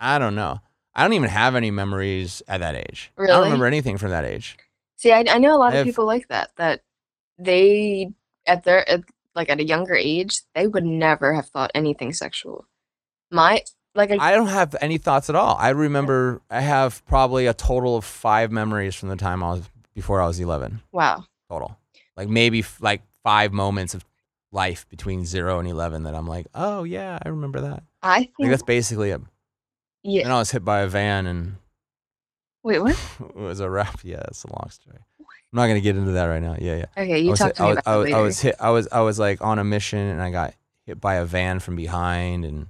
I 0.00 0.18
don't 0.18 0.34
know. 0.34 0.60
I 0.94 1.02
don't 1.02 1.12
even 1.12 1.28
have 1.28 1.54
any 1.54 1.70
memories 1.70 2.42
at 2.48 2.60
that 2.60 2.74
age. 2.74 3.12
I 3.18 3.26
don't 3.26 3.44
remember 3.44 3.66
anything 3.66 3.98
from 3.98 4.10
that 4.10 4.24
age. 4.24 4.56
See, 4.96 5.12
I, 5.12 5.24
I 5.28 5.36
know 5.38 5.54
a 5.54 5.58
lot 5.58 5.66
I 5.66 5.68
of 5.68 5.74
have- 5.78 5.86
people 5.86 6.06
like 6.06 6.28
that. 6.28 6.50
That 6.56 6.82
they 7.38 8.10
at 8.46 8.64
their 8.64 8.88
at, 8.88 9.02
like 9.36 9.50
at 9.50 9.60
a 9.60 9.64
younger 9.64 9.94
age, 9.94 10.40
they 10.54 10.66
would 10.66 10.84
never 10.84 11.34
have 11.34 11.46
thought 11.46 11.70
anything 11.74 12.12
sexual. 12.12 12.66
My 13.30 13.62
Like 13.94 14.10
I, 14.10 14.16
I 14.18 14.32
don't 14.32 14.48
have 14.48 14.74
any 14.80 14.98
thoughts 14.98 15.28
at 15.30 15.36
all. 15.36 15.56
I 15.60 15.68
remember 15.68 16.40
I 16.50 16.60
have 16.60 17.04
probably 17.06 17.46
a 17.46 17.54
total 17.54 17.96
of 17.96 18.04
five 18.04 18.50
memories 18.50 18.94
from 18.94 19.10
the 19.10 19.16
time 19.16 19.44
I 19.44 19.52
was 19.52 19.70
before 19.94 20.20
I 20.20 20.26
was 20.26 20.40
11 20.40 20.82
wow. 20.92 21.24
total. 21.50 21.78
Like 22.16 22.28
maybe 22.28 22.60
f- 22.60 22.78
like 22.80 23.02
five 23.22 23.52
moments 23.52 23.94
of 23.94 24.04
life 24.52 24.86
between 24.88 25.24
zero 25.24 25.58
and 25.58 25.68
11 25.68 26.04
that 26.04 26.14
I'm 26.14 26.26
like, 26.26 26.46
oh 26.54 26.84
yeah, 26.84 27.18
I 27.22 27.28
remember 27.28 27.60
that. 27.60 27.82
I 28.02 28.18
think 28.18 28.36
think 28.38 28.50
that's 28.50 28.62
basically 28.62 29.10
it. 29.10 29.20
yeah. 30.02 30.22
And 30.22 30.32
I 30.32 30.38
was 30.38 30.50
hit 30.50 30.64
by 30.64 30.80
a 30.80 30.86
van 30.86 31.26
and 31.26 31.56
Wait, 32.62 32.80
what? 32.80 32.98
it 33.20 33.36
was 33.36 33.60
a 33.60 33.70
wrap. 33.70 34.00
Yeah, 34.02 34.22
it's 34.26 34.42
a 34.42 34.48
long 34.48 34.68
story. 34.70 34.98
I'm 35.52 35.56
not 35.56 35.68
gonna 35.68 35.80
get 35.80 35.96
into 35.96 36.12
that 36.12 36.24
right 36.26 36.42
now. 36.42 36.56
Yeah, 36.58 36.76
yeah. 36.76 36.86
Okay, 36.96 37.14
I 37.14 37.16
you 37.16 37.34
talk 37.34 37.54
to 37.54 37.62
I 37.62 37.66
me 37.66 37.70
was, 37.70 37.78
about 37.78 37.92
I 37.92 37.96
was, 37.96 38.04
later. 38.04 38.16
I 38.16 38.20
was 38.20 38.40
hit. 38.40 38.56
I 38.60 38.70
was 38.70 38.88
I 38.92 39.00
was 39.00 39.18
like 39.18 39.42
on 39.42 39.58
a 39.58 39.64
mission 39.64 39.98
and 39.98 40.20
I 40.20 40.30
got 40.30 40.54
hit 40.84 41.00
by 41.00 41.14
a 41.14 41.24
van 41.24 41.60
from 41.60 41.76
behind 41.76 42.44
and 42.44 42.68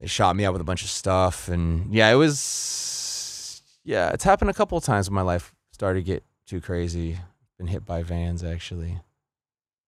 they 0.00 0.06
shot 0.06 0.36
me 0.36 0.44
up 0.44 0.52
with 0.52 0.60
a 0.60 0.64
bunch 0.64 0.82
of 0.82 0.90
stuff 0.90 1.48
and 1.48 1.92
yeah, 1.94 2.10
it 2.10 2.16
was 2.16 3.62
yeah, 3.84 4.10
it's 4.10 4.24
happened 4.24 4.50
a 4.50 4.54
couple 4.54 4.76
of 4.76 4.84
times 4.84 5.08
when 5.08 5.14
my 5.14 5.22
life 5.22 5.54
started 5.72 6.00
to 6.00 6.04
get 6.04 6.24
too 6.46 6.60
crazy. 6.60 7.18
Been 7.58 7.66
hit 7.68 7.84
by 7.84 8.02
vans 8.02 8.42
actually. 8.42 9.00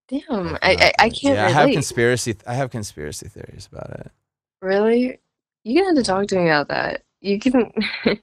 Damn, 0.07 0.55
I, 0.55 0.59
I, 0.61 0.93
I 0.99 1.09
can't 1.09 1.35
yeah, 1.35 1.47
I 1.47 1.49
have 1.49 1.71
conspiracy. 1.71 2.35
I 2.45 2.53
have 2.53 2.69
conspiracy 2.69 3.27
theories 3.27 3.67
about 3.71 3.89
it. 3.89 4.11
really? 4.61 5.19
You're 5.63 5.83
gonna 5.83 5.95
have 5.95 6.05
to 6.05 6.11
talk 6.11 6.27
to 6.27 6.35
me 6.35 6.47
about 6.47 6.67
that. 6.67 7.03
You 7.21 7.39
can 7.39 7.71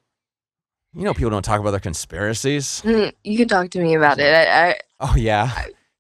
You 0.95 1.05
know, 1.05 1.15
people 1.15 1.31
don't 1.31 1.43
talk 1.45 1.61
about 1.61 1.71
their 1.71 1.81
conspiracies. 1.81 2.83
Mm, 2.85 3.13
you 3.23 3.37
can 3.39 3.49
talk 3.49 3.71
to 3.71 3.81
me 3.81 3.95
about 3.95 4.19
it. 4.19 4.35
I, 4.35 4.71
I 4.71 4.77
Oh 5.01 5.15
yeah, 5.17 5.51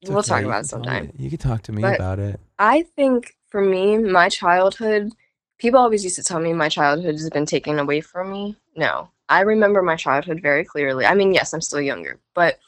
It's 0.02 0.10
we'll 0.10 0.18
okay, 0.18 0.28
talk 0.28 0.42
about 0.44 0.64
it 0.64 0.68
can 0.68 0.68
tell 0.68 0.78
me- 0.80 0.84
sometime. 0.98 1.12
You 1.16 1.30
can 1.30 1.38
talk 1.38 1.62
to 1.62 1.72
me 1.72 1.82
But- 1.82 1.94
about 1.96 2.18
it. 2.18 2.40
I 2.58 2.82
think 2.96 3.36
for 3.48 3.60
me, 3.62 3.98
my 3.98 4.28
childhood, 4.28 5.12
people 5.58 5.80
always 5.80 6.04
used 6.04 6.16
to 6.16 6.22
tell 6.24 6.40
me 6.40 6.52
my 6.52 6.68
childhood 6.68 7.14
has 7.14 7.30
been 7.30 7.46
taken 7.46 7.78
away 7.78 8.00
from 8.00 8.30
me. 8.32 8.56
No, 8.76 9.10
I 9.28 9.40
remember 9.42 9.80
my 9.82 9.96
childhood 9.96 10.40
very 10.42 10.64
clearly. 10.64 11.06
I 11.06 11.14
mean, 11.14 11.32
yes, 11.32 11.52
I'm 11.54 11.60
still 11.60 11.80
younger, 11.80 12.18
but 12.34 12.58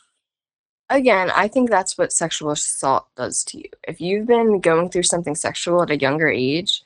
again, 0.91 1.31
I 1.35 1.49
think 1.49 1.71
that's 1.71 1.97
what 1.99 2.13
sexual 2.13 2.51
assault 2.53 3.07
does 3.17 3.43
to 3.45 3.59
you. 3.59 3.69
If 3.89 4.01
you've 4.01 4.27
been 4.27 4.61
going 4.61 4.91
through 4.91 5.05
something 5.05 5.35
sexual 5.35 5.83
at 5.83 5.91
a 5.91 5.97
younger 5.99 6.29
age, 6.29 6.83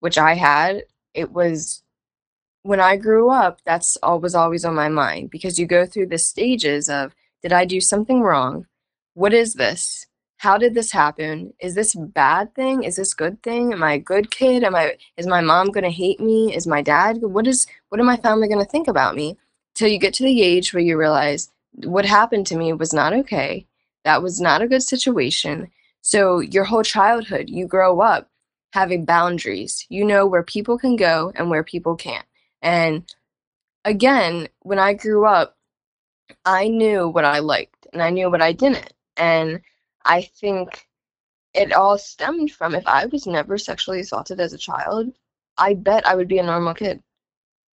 which 0.00 0.18
I 0.18 0.34
had, 0.34 0.84
it 1.14 1.32
was 1.32 1.82
when 2.64 2.80
I 2.80 2.96
grew 2.96 3.28
up, 3.28 3.60
that's 3.66 3.98
all 3.98 4.20
was 4.20 4.34
always 4.34 4.64
on 4.64 4.74
my 4.74 4.88
mind 4.88 5.30
because 5.30 5.58
you 5.58 5.66
go 5.66 5.84
through 5.84 6.06
the 6.06 6.18
stages 6.18 6.88
of 6.88 7.14
did 7.42 7.52
I 7.52 7.66
do 7.66 7.78
something 7.78 8.22
wrong? 8.22 8.66
What 9.12 9.34
is 9.34 9.52
this? 9.54 10.06
How 10.38 10.56
did 10.56 10.74
this 10.74 10.90
happen? 10.90 11.52
Is 11.60 11.74
this 11.74 11.94
bad 11.94 12.54
thing? 12.54 12.82
Is 12.82 12.96
this 12.96 13.12
good 13.12 13.42
thing? 13.42 13.74
Am 13.74 13.82
I 13.82 13.92
a 13.92 13.98
good 13.98 14.30
kid? 14.30 14.64
Am 14.64 14.74
I 14.74 14.96
is 15.18 15.26
my 15.26 15.42
mom 15.42 15.72
going 15.72 15.84
to 15.84 15.90
hate 15.90 16.20
me? 16.20 16.54
Is 16.56 16.66
my 16.66 16.80
dad 16.80 17.18
what 17.20 17.46
is 17.46 17.66
what 17.90 18.00
are 18.00 18.04
my 18.04 18.16
family 18.16 18.48
going 18.48 18.64
to 18.64 18.70
think 18.70 18.88
about 18.88 19.14
me? 19.14 19.36
Till 19.74 19.88
you 19.88 19.98
get 19.98 20.14
to 20.14 20.24
the 20.24 20.42
age 20.42 20.72
where 20.72 20.82
you 20.82 20.98
realize 20.98 21.50
what 21.84 22.06
happened 22.06 22.46
to 22.46 22.56
me 22.56 22.72
was 22.72 22.94
not 22.94 23.12
okay. 23.12 23.66
That 24.04 24.22
was 24.22 24.40
not 24.40 24.62
a 24.62 24.68
good 24.68 24.82
situation. 24.82 25.70
So 26.00 26.40
your 26.40 26.64
whole 26.64 26.82
childhood, 26.82 27.50
you 27.50 27.66
grow 27.66 28.00
up 28.00 28.30
having 28.72 29.04
boundaries. 29.04 29.84
You 29.90 30.04
know 30.04 30.26
where 30.26 30.42
people 30.42 30.78
can 30.78 30.96
go 30.96 31.30
and 31.34 31.50
where 31.50 31.62
people 31.62 31.94
can't. 31.94 32.24
And 32.64 33.04
again, 33.84 34.48
when 34.60 34.78
I 34.80 34.94
grew 34.94 35.26
up, 35.26 35.56
I 36.44 36.68
knew 36.68 37.08
what 37.08 37.24
I 37.26 37.38
liked 37.40 37.86
and 37.92 38.02
I 38.02 38.10
knew 38.10 38.30
what 38.30 38.42
I 38.42 38.52
didn't. 38.52 38.92
And 39.16 39.60
I 40.04 40.22
think 40.22 40.88
it 41.52 41.72
all 41.72 41.98
stemmed 41.98 42.50
from 42.50 42.74
if 42.74 42.86
I 42.86 43.06
was 43.06 43.26
never 43.26 43.58
sexually 43.58 44.00
assaulted 44.00 44.40
as 44.40 44.52
a 44.54 44.58
child, 44.58 45.12
I 45.58 45.74
bet 45.74 46.06
I 46.06 46.16
would 46.16 46.26
be 46.26 46.38
a 46.38 46.42
normal 46.42 46.74
kid. 46.74 47.02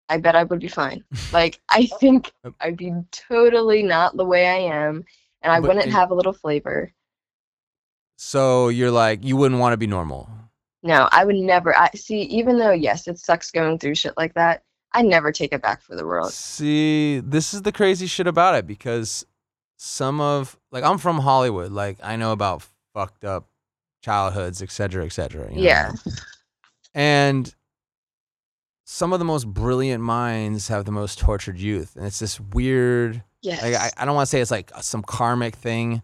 I 0.10 0.18
bet 0.18 0.36
I 0.36 0.44
would 0.44 0.60
be 0.60 0.68
fine. 0.68 1.04
Like, 1.32 1.62
I 1.70 1.86
think 1.86 2.32
I'd 2.60 2.76
be 2.76 2.92
totally 3.12 3.84
not 3.84 4.18
the 4.18 4.26
way 4.26 4.48
I 4.48 4.76
am 4.76 5.06
and 5.44 5.54
I 5.54 5.60
But 5.60 5.68
wouldn't 5.70 5.86
it- 5.86 5.92
have 5.92 6.10
a 6.10 6.16
little 6.16 6.34
flavor. 6.34 6.92
So 8.18 8.68
you're 8.68 8.92
like, 8.92 9.24
you 9.24 9.38
wouldn't 9.38 9.62
want 9.62 9.74
to 9.74 9.78
be 9.78 9.88
normal. 9.88 10.30
No, 10.84 11.08
I 11.12 11.24
would 11.26 11.36
never. 11.36 11.78
I 11.78 11.90
see, 11.96 12.22
even 12.24 12.58
though, 12.58 12.72
yes, 12.72 13.08
it 13.08 13.18
sucks 13.20 13.52
going 13.52 13.80
through 13.80 13.96
shit 13.96 14.18
like 14.18 14.34
that, 14.34 14.64
I 14.92 15.02
never 15.04 15.32
take 15.32 15.54
it 15.54 15.62
back 15.62 15.82
for 15.82 15.96
the 15.96 16.06
world. 16.06 16.32
See, 16.34 17.20
this 17.20 17.54
is 17.54 17.62
the 17.62 17.72
crazy 17.72 18.08
shit 18.08 18.28
about 18.28 18.56
it 18.56 18.66
because 18.66 19.26
some 19.78 20.20
of 20.20 20.58
like 20.72 20.84
I'm 20.84 20.98
from 20.98 21.20
Hollywood, 21.20 21.72
like 21.72 21.98
I 22.04 22.16
know 22.16 22.32
about 22.32 22.68
fucked 22.94 23.24
up 23.24 23.48
childhoods, 24.04 24.62
et 24.62 24.72
cetera, 24.72 25.06
et 25.06 25.12
cetera. 25.12 25.50
you 25.52 25.58
know? 25.58 25.62
Yeah. 25.64 25.92
And 26.96 27.54
some 28.86 29.14
of 29.14 29.20
the 29.20 29.26
most 29.26 29.48
brilliant 29.48 30.04
minds 30.04 30.68
have 30.70 30.86
the 30.86 30.92
most 30.92 31.20
tortured 31.20 31.60
youth. 31.60 31.96
And 31.96 32.06
it's 32.06 32.20
this 32.20 32.40
weird 32.40 33.24
Yes. 33.42 33.62
like 33.62 33.76
I, 33.76 33.92
I 33.96 34.06
don't 34.06 34.16
want 34.16 34.26
to 34.28 34.30
say 34.30 34.42
it's 34.42 34.52
like 34.52 34.72
some 34.82 35.04
karmic 35.04 35.56
thing. 35.56 36.02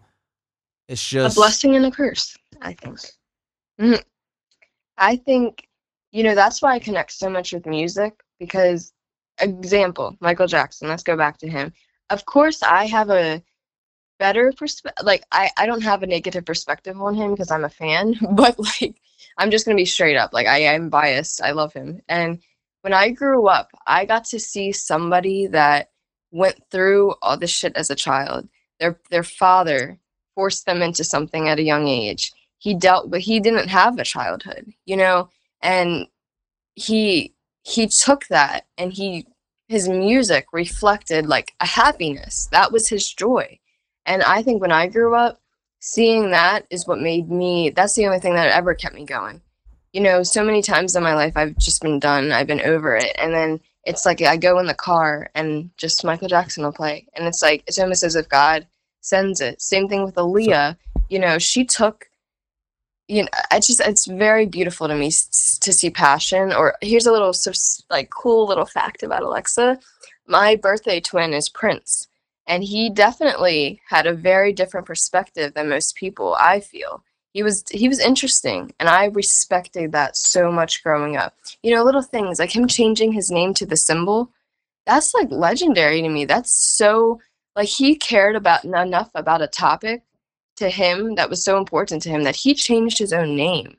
It's 0.88 1.06
just 1.06 1.36
a 1.36 1.40
blessing 1.40 1.74
and 1.74 1.84
a 1.86 1.90
curse, 1.90 2.36
I 2.62 2.72
think. 2.74 2.98
Mhm. 3.80 4.02
I 4.96 5.16
think, 5.16 5.68
you 6.12 6.22
know, 6.22 6.34
that's 6.34 6.62
why 6.62 6.74
I 6.74 6.78
connect 6.78 7.12
so 7.12 7.28
much 7.28 7.52
with 7.52 7.66
music 7.66 8.22
because, 8.38 8.92
example, 9.40 10.16
Michael 10.20 10.46
Jackson, 10.46 10.88
let's 10.88 11.02
go 11.02 11.16
back 11.16 11.38
to 11.38 11.48
him. 11.48 11.72
Of 12.10 12.24
course, 12.24 12.62
I 12.62 12.86
have 12.86 13.10
a 13.10 13.42
better 14.18 14.52
perspective. 14.56 15.04
Like, 15.04 15.24
I, 15.32 15.50
I 15.56 15.66
don't 15.66 15.82
have 15.82 16.02
a 16.02 16.06
negative 16.06 16.44
perspective 16.44 17.00
on 17.00 17.14
him 17.14 17.32
because 17.32 17.50
I'm 17.50 17.64
a 17.64 17.70
fan, 17.70 18.14
but 18.32 18.58
like, 18.58 18.96
I'm 19.38 19.50
just 19.50 19.66
going 19.66 19.76
to 19.76 19.80
be 19.80 19.86
straight 19.86 20.16
up. 20.16 20.32
Like, 20.32 20.46
I 20.46 20.58
am 20.60 20.88
biased. 20.88 21.42
I 21.42 21.52
love 21.52 21.72
him. 21.72 22.00
And 22.08 22.40
when 22.82 22.92
I 22.92 23.10
grew 23.10 23.48
up, 23.48 23.70
I 23.86 24.04
got 24.04 24.24
to 24.26 24.40
see 24.40 24.72
somebody 24.72 25.48
that 25.48 25.90
went 26.30 26.60
through 26.70 27.14
all 27.22 27.36
this 27.36 27.50
shit 27.50 27.76
as 27.76 27.90
a 27.90 27.94
child. 27.96 28.48
Their, 28.78 29.00
their 29.10 29.22
father 29.22 29.98
forced 30.34 30.66
them 30.66 30.82
into 30.82 31.02
something 31.02 31.48
at 31.48 31.58
a 31.58 31.62
young 31.64 31.88
age. 31.88 32.32
He 32.58 32.74
dealt 32.74 33.10
but 33.10 33.20
he 33.20 33.40
didn't 33.40 33.68
have 33.68 33.98
a 33.98 34.04
childhood, 34.04 34.72
you 34.86 34.96
know, 34.96 35.28
and 35.62 36.06
he 36.74 37.34
he 37.66 37.88
took 37.88 38.26
that 38.28 38.64
and 38.78 38.92
he 38.92 39.26
his 39.66 39.88
music 39.88 40.46
reflected 40.52 41.26
like 41.26 41.52
a 41.58 41.66
happiness. 41.66 42.48
That 42.52 42.70
was 42.70 42.88
his 42.88 43.12
joy. 43.12 43.58
And 44.06 44.22
I 44.22 44.44
think 44.44 44.60
when 44.62 44.70
I 44.70 44.86
grew 44.86 45.16
up, 45.16 45.40
seeing 45.80 46.30
that 46.30 46.64
is 46.70 46.86
what 46.86 47.00
made 47.00 47.28
me 47.28 47.70
that's 47.70 47.94
the 47.94 48.06
only 48.06 48.20
thing 48.20 48.34
that 48.34 48.52
ever 48.52 48.72
kept 48.72 48.94
me 48.94 49.04
going. 49.04 49.40
You 49.92 50.00
know, 50.00 50.22
so 50.22 50.44
many 50.44 50.62
times 50.62 50.94
in 50.94 51.02
my 51.02 51.14
life 51.14 51.36
I've 51.36 51.56
just 51.56 51.82
been 51.82 51.98
done, 51.98 52.30
I've 52.30 52.46
been 52.46 52.60
over 52.60 52.94
it. 52.94 53.16
And 53.18 53.34
then 53.34 53.58
it's 53.82 54.06
like 54.06 54.22
I 54.22 54.36
go 54.36 54.60
in 54.60 54.66
the 54.66 54.74
car 54.74 55.28
and 55.34 55.70
just 55.76 56.04
Michael 56.04 56.28
Jackson 56.28 56.62
will 56.62 56.72
play. 56.72 57.08
And 57.14 57.26
it's 57.26 57.42
like 57.42 57.64
it's 57.66 57.80
almost 57.80 58.04
as 58.04 58.14
if 58.14 58.28
God 58.28 58.64
sends 59.00 59.40
it. 59.40 59.60
Same 59.60 59.88
thing 59.88 60.04
with 60.04 60.14
Aaliyah. 60.14 60.76
You 61.08 61.18
know, 61.18 61.38
she 61.38 61.64
took. 61.64 62.08
You 63.08 63.22
know, 63.22 63.28
I 63.50 63.60
just 63.60 63.80
it's 63.80 64.06
very 64.06 64.46
beautiful 64.46 64.88
to 64.88 64.94
me 64.94 65.10
to 65.10 65.72
see 65.72 65.90
passion. 65.90 66.52
Or 66.52 66.76
here's 66.80 67.06
a 67.06 67.12
little 67.12 67.32
like 67.90 68.10
cool 68.10 68.46
little 68.46 68.66
fact 68.66 69.02
about 69.02 69.22
Alexa. 69.22 69.78
My 70.26 70.56
birthday 70.56 71.00
twin 71.00 71.32
is 71.32 71.48
Prince, 71.48 72.08
and 72.48 72.64
he 72.64 72.90
definitely 72.90 73.80
had 73.88 74.06
a 74.06 74.14
very 74.14 74.52
different 74.52 74.86
perspective 74.86 75.54
than 75.54 75.68
most 75.68 75.94
people. 75.94 76.36
I 76.38 76.60
feel 76.60 77.04
he 77.32 77.42
was 77.42 77.64
he 77.70 77.88
was 77.88 78.00
interesting, 78.00 78.72
and 78.80 78.88
I 78.88 79.04
respected 79.04 79.92
that 79.92 80.16
so 80.16 80.50
much 80.50 80.82
growing 80.82 81.16
up. 81.16 81.34
You 81.62 81.74
know, 81.74 81.84
little 81.84 82.02
things 82.02 82.38
like 82.38 82.56
him 82.56 82.66
changing 82.66 83.12
his 83.12 83.30
name 83.30 83.54
to 83.54 83.66
the 83.66 83.76
symbol. 83.76 84.32
That's 84.86 85.14
like 85.14 85.30
legendary 85.30 86.02
to 86.02 86.08
me. 86.08 86.24
That's 86.24 86.52
so 86.52 87.20
like 87.54 87.68
he 87.68 87.94
cared 87.94 88.36
about 88.36 88.64
enough 88.64 89.10
about 89.14 89.42
a 89.42 89.48
topic 89.48 90.02
to 90.56 90.68
him 90.68 91.14
that 91.14 91.30
was 91.30 91.42
so 91.42 91.58
important 91.58 92.02
to 92.02 92.10
him 92.10 92.24
that 92.24 92.36
he 92.36 92.54
changed 92.54 92.98
his 92.98 93.12
own 93.12 93.36
name. 93.36 93.76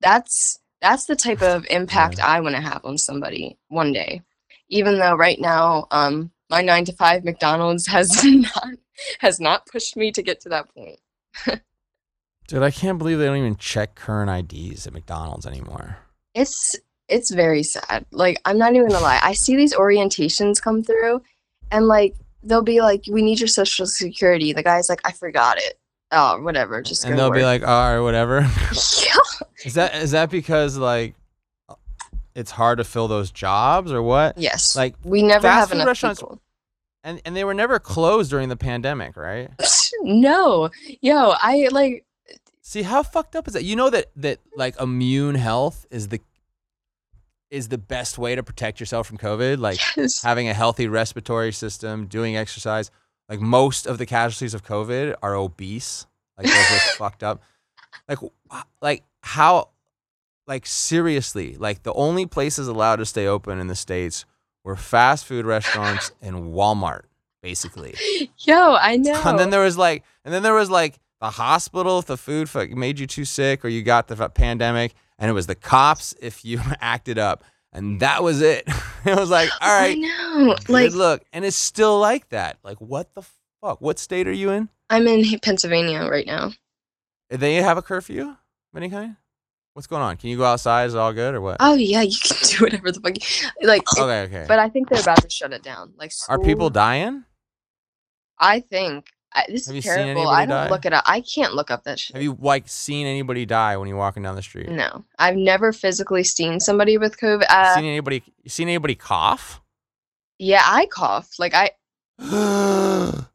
That's 0.00 0.58
that's 0.80 1.04
the 1.04 1.14
type 1.14 1.42
of 1.42 1.64
impact 1.70 2.18
i 2.18 2.40
want 2.40 2.56
to 2.56 2.60
have 2.60 2.84
on 2.84 2.98
somebody 2.98 3.56
one 3.68 3.92
day. 3.92 4.22
Even 4.68 4.98
though 4.98 5.14
right 5.14 5.40
now 5.40 5.86
um 5.90 6.30
my 6.50 6.60
nine 6.60 6.84
to 6.84 6.92
five 6.92 7.24
mcdonald's 7.24 7.86
has 7.86 8.24
not 8.24 8.68
has 9.20 9.40
not 9.40 9.66
pushed 9.66 9.96
me 9.96 10.12
to 10.12 10.22
get 10.22 10.40
to 10.40 10.48
that 10.50 10.72
point. 10.74 10.98
Dude, 12.48 12.62
I 12.62 12.70
can't 12.70 12.98
believe 12.98 13.18
they 13.18 13.24
don't 13.26 13.38
even 13.38 13.56
check 13.56 13.94
current 13.94 14.52
IDs 14.52 14.86
at 14.86 14.92
McDonald's 14.92 15.46
anymore. 15.46 15.96
it's 16.34 16.76
it's 17.08 17.30
very 17.30 17.62
sad. 17.62 18.04
Like 18.10 18.40
i'm 18.44 18.58
not 18.58 18.74
even 18.74 18.88
gonna 18.88 19.02
lie. 19.02 19.20
I 19.22 19.32
see 19.32 19.56
these 19.56 19.74
orientations 19.74 20.60
come 20.60 20.82
through 20.82 21.22
and 21.70 21.86
like 21.86 22.14
they'll 22.42 22.62
be 22.62 22.80
like 22.80 23.04
we 23.10 23.22
need 23.22 23.40
your 23.40 23.48
social 23.48 23.86
security. 23.86 24.52
The 24.52 24.62
guy's 24.62 24.88
like 24.88 25.00
i 25.04 25.12
forgot 25.12 25.58
it 25.58 25.78
oh 26.12 26.40
whatever 26.42 26.80
just 26.82 27.04
and 27.04 27.18
they'll 27.18 27.28
to 27.28 27.32
be 27.34 27.40
work. 27.40 27.62
like, 27.62 27.68
all 27.68 27.94
right, 27.94 28.00
whatever. 28.00 28.40
yeah 29.02 29.16
is 29.64 29.74
that 29.74 29.94
is 29.96 30.10
that 30.12 30.30
because 30.30 30.76
like 30.76 31.14
it's 32.34 32.50
hard 32.50 32.78
to 32.78 32.84
fill 32.84 33.08
those 33.08 33.30
jobs 33.30 33.92
or 33.92 34.02
what? 34.02 34.38
yes 34.38 34.74
Like 34.76 34.94
we 35.04 35.22
never 35.22 35.48
have 35.48 35.72
enough 35.72 35.86
restaurants- 35.86 36.20
people. 36.20 36.40
and 37.04 37.20
and 37.24 37.34
they 37.36 37.44
were 37.44 37.54
never 37.54 37.78
closed 37.78 38.30
during 38.30 38.48
the 38.48 38.56
pandemic, 38.56 39.16
right? 39.16 39.50
no 40.02 40.70
yo 41.00 41.34
i 41.42 41.68
like 41.72 42.04
See 42.64 42.82
how 42.82 43.02
fucked 43.02 43.34
up 43.36 43.48
is 43.48 43.54
that? 43.54 43.64
You 43.64 43.74
know 43.76 43.90
that 43.90 44.06
that 44.16 44.38
like 44.56 44.80
immune 44.80 45.34
health 45.34 45.84
is 45.90 46.08
the 46.08 46.20
is 47.50 47.68
the 47.68 47.76
best 47.76 48.16
way 48.18 48.34
to 48.34 48.42
protect 48.42 48.80
yourself 48.80 49.06
from 49.06 49.18
COVID. 49.18 49.58
Like 49.58 49.78
Yes. 49.96 50.22
having 50.22 50.48
a 50.48 50.54
healthy 50.54 50.86
respiratory 50.88 51.52
system, 51.52 52.06
doing 52.06 52.34
exercise. 52.36 52.90
Like 53.32 53.40
most 53.40 53.86
of 53.86 53.96
the 53.96 54.04
casualties 54.04 54.52
of 54.52 54.62
COVID 54.62 55.14
are 55.22 55.34
obese. 55.34 56.06
Like 56.36 56.48
those 56.48 56.54
are 56.54 56.78
fucked 56.98 57.22
up. 57.22 57.40
Like 58.06 58.18
like 58.82 59.04
how 59.22 59.70
like 60.46 60.66
seriously, 60.66 61.56
like 61.56 61.82
the 61.82 61.94
only 61.94 62.26
places 62.26 62.68
allowed 62.68 62.96
to 62.96 63.06
stay 63.06 63.26
open 63.26 63.58
in 63.58 63.68
the 63.68 63.74
states 63.74 64.26
were 64.64 64.76
fast 64.76 65.24
food 65.24 65.46
restaurants 65.46 66.12
and 66.20 66.52
Walmart, 66.52 67.04
basically. 67.42 67.94
Yo, 68.40 68.74
I 68.74 68.98
know. 68.98 69.18
And 69.24 69.38
then 69.38 69.48
there 69.48 69.62
was 69.62 69.78
like, 69.78 70.04
and 70.26 70.34
then 70.34 70.42
there 70.42 70.52
was 70.52 70.68
like 70.68 70.98
the 71.22 71.30
hospital 71.30 72.00
if 72.00 72.04
the 72.04 72.18
food 72.18 72.50
made 72.76 72.98
you 72.98 73.06
too 73.06 73.24
sick 73.24 73.64
or 73.64 73.68
you 73.68 73.82
got 73.82 74.08
the 74.08 74.28
pandemic, 74.28 74.92
and 75.18 75.30
it 75.30 75.32
was 75.32 75.46
the 75.46 75.54
cops 75.54 76.14
if 76.20 76.44
you 76.44 76.60
acted 76.82 77.16
up, 77.16 77.44
and 77.72 78.00
that 78.00 78.22
was 78.22 78.40
it. 78.40 78.64
it 79.04 79.16
was 79.16 79.30
like, 79.30 79.50
all 79.60 79.68
right, 79.80 79.96
I 79.96 80.00
know. 80.00 80.54
good 80.56 80.68
Like 80.68 80.92
look, 80.92 81.22
and 81.32 81.44
it's 81.44 81.56
still 81.56 81.98
like 81.98 82.28
that. 82.30 82.58
Like, 82.62 82.80
what 82.80 83.14
the 83.14 83.22
fuck? 83.60 83.80
What 83.80 83.98
state 83.98 84.26
are 84.28 84.32
you 84.32 84.50
in? 84.50 84.68
I'm 84.90 85.06
in 85.08 85.24
Pennsylvania 85.40 86.06
right 86.10 86.26
now. 86.26 86.52
They 87.30 87.54
have 87.56 87.78
a 87.78 87.82
curfew 87.82 88.28
of 88.28 88.36
any 88.76 88.90
kind? 88.90 89.16
What's 89.74 89.86
going 89.86 90.02
on? 90.02 90.18
Can 90.18 90.28
you 90.28 90.36
go 90.36 90.44
outside? 90.44 90.84
Is 90.84 90.94
it 90.94 90.98
all 90.98 91.14
good 91.14 91.34
or 91.34 91.40
what? 91.40 91.56
Oh 91.60 91.74
yeah, 91.74 92.02
you 92.02 92.16
can 92.22 92.36
do 92.46 92.64
whatever 92.64 92.92
the 92.92 93.00
fuck. 93.00 93.14
you- 93.16 93.66
Like, 93.66 93.82
okay, 93.98 94.22
okay. 94.22 94.44
but 94.46 94.58
I 94.58 94.68
think 94.68 94.88
they're 94.90 95.00
about 95.00 95.22
to 95.22 95.30
shut 95.30 95.52
it 95.52 95.62
down. 95.62 95.94
Like, 95.96 96.12
Are 96.28 96.38
people 96.38 96.68
dying? 96.68 97.24
I 98.38 98.60
think 98.60 99.06
I, 99.34 99.46
this 99.48 99.66
Have 99.66 99.76
is 99.76 99.84
you 99.84 99.90
seen 99.90 100.04
terrible. 100.04 100.28
I 100.28 100.42
anybody 100.42 100.46
don't 100.48 100.64
die? 100.64 100.70
look 100.70 100.84
it 100.86 100.92
up. 100.92 101.04
I 101.06 101.20
can't 101.22 101.54
look 101.54 101.70
up 101.70 101.84
that 101.84 101.98
shit. 101.98 102.14
Have 102.14 102.22
you 102.22 102.36
like 102.40 102.68
seen 102.68 103.06
anybody 103.06 103.46
die 103.46 103.76
when 103.76 103.88
you're 103.88 103.96
walking 103.96 104.22
down 104.22 104.36
the 104.36 104.42
street? 104.42 104.68
No, 104.68 105.04
I've 105.18 105.36
never 105.36 105.72
physically 105.72 106.24
seen 106.24 106.60
somebody 106.60 106.98
with 106.98 107.18
COVID. 107.18 107.44
Uh, 107.48 107.74
seen 107.74 107.84
anybody? 107.84 108.22
You 108.42 108.50
seen 108.50 108.68
anybody 108.68 108.94
cough? 108.94 109.60
yeah, 110.38 110.62
I 110.64 110.86
cough. 110.86 111.38
Like 111.38 111.54
I. 111.54 111.70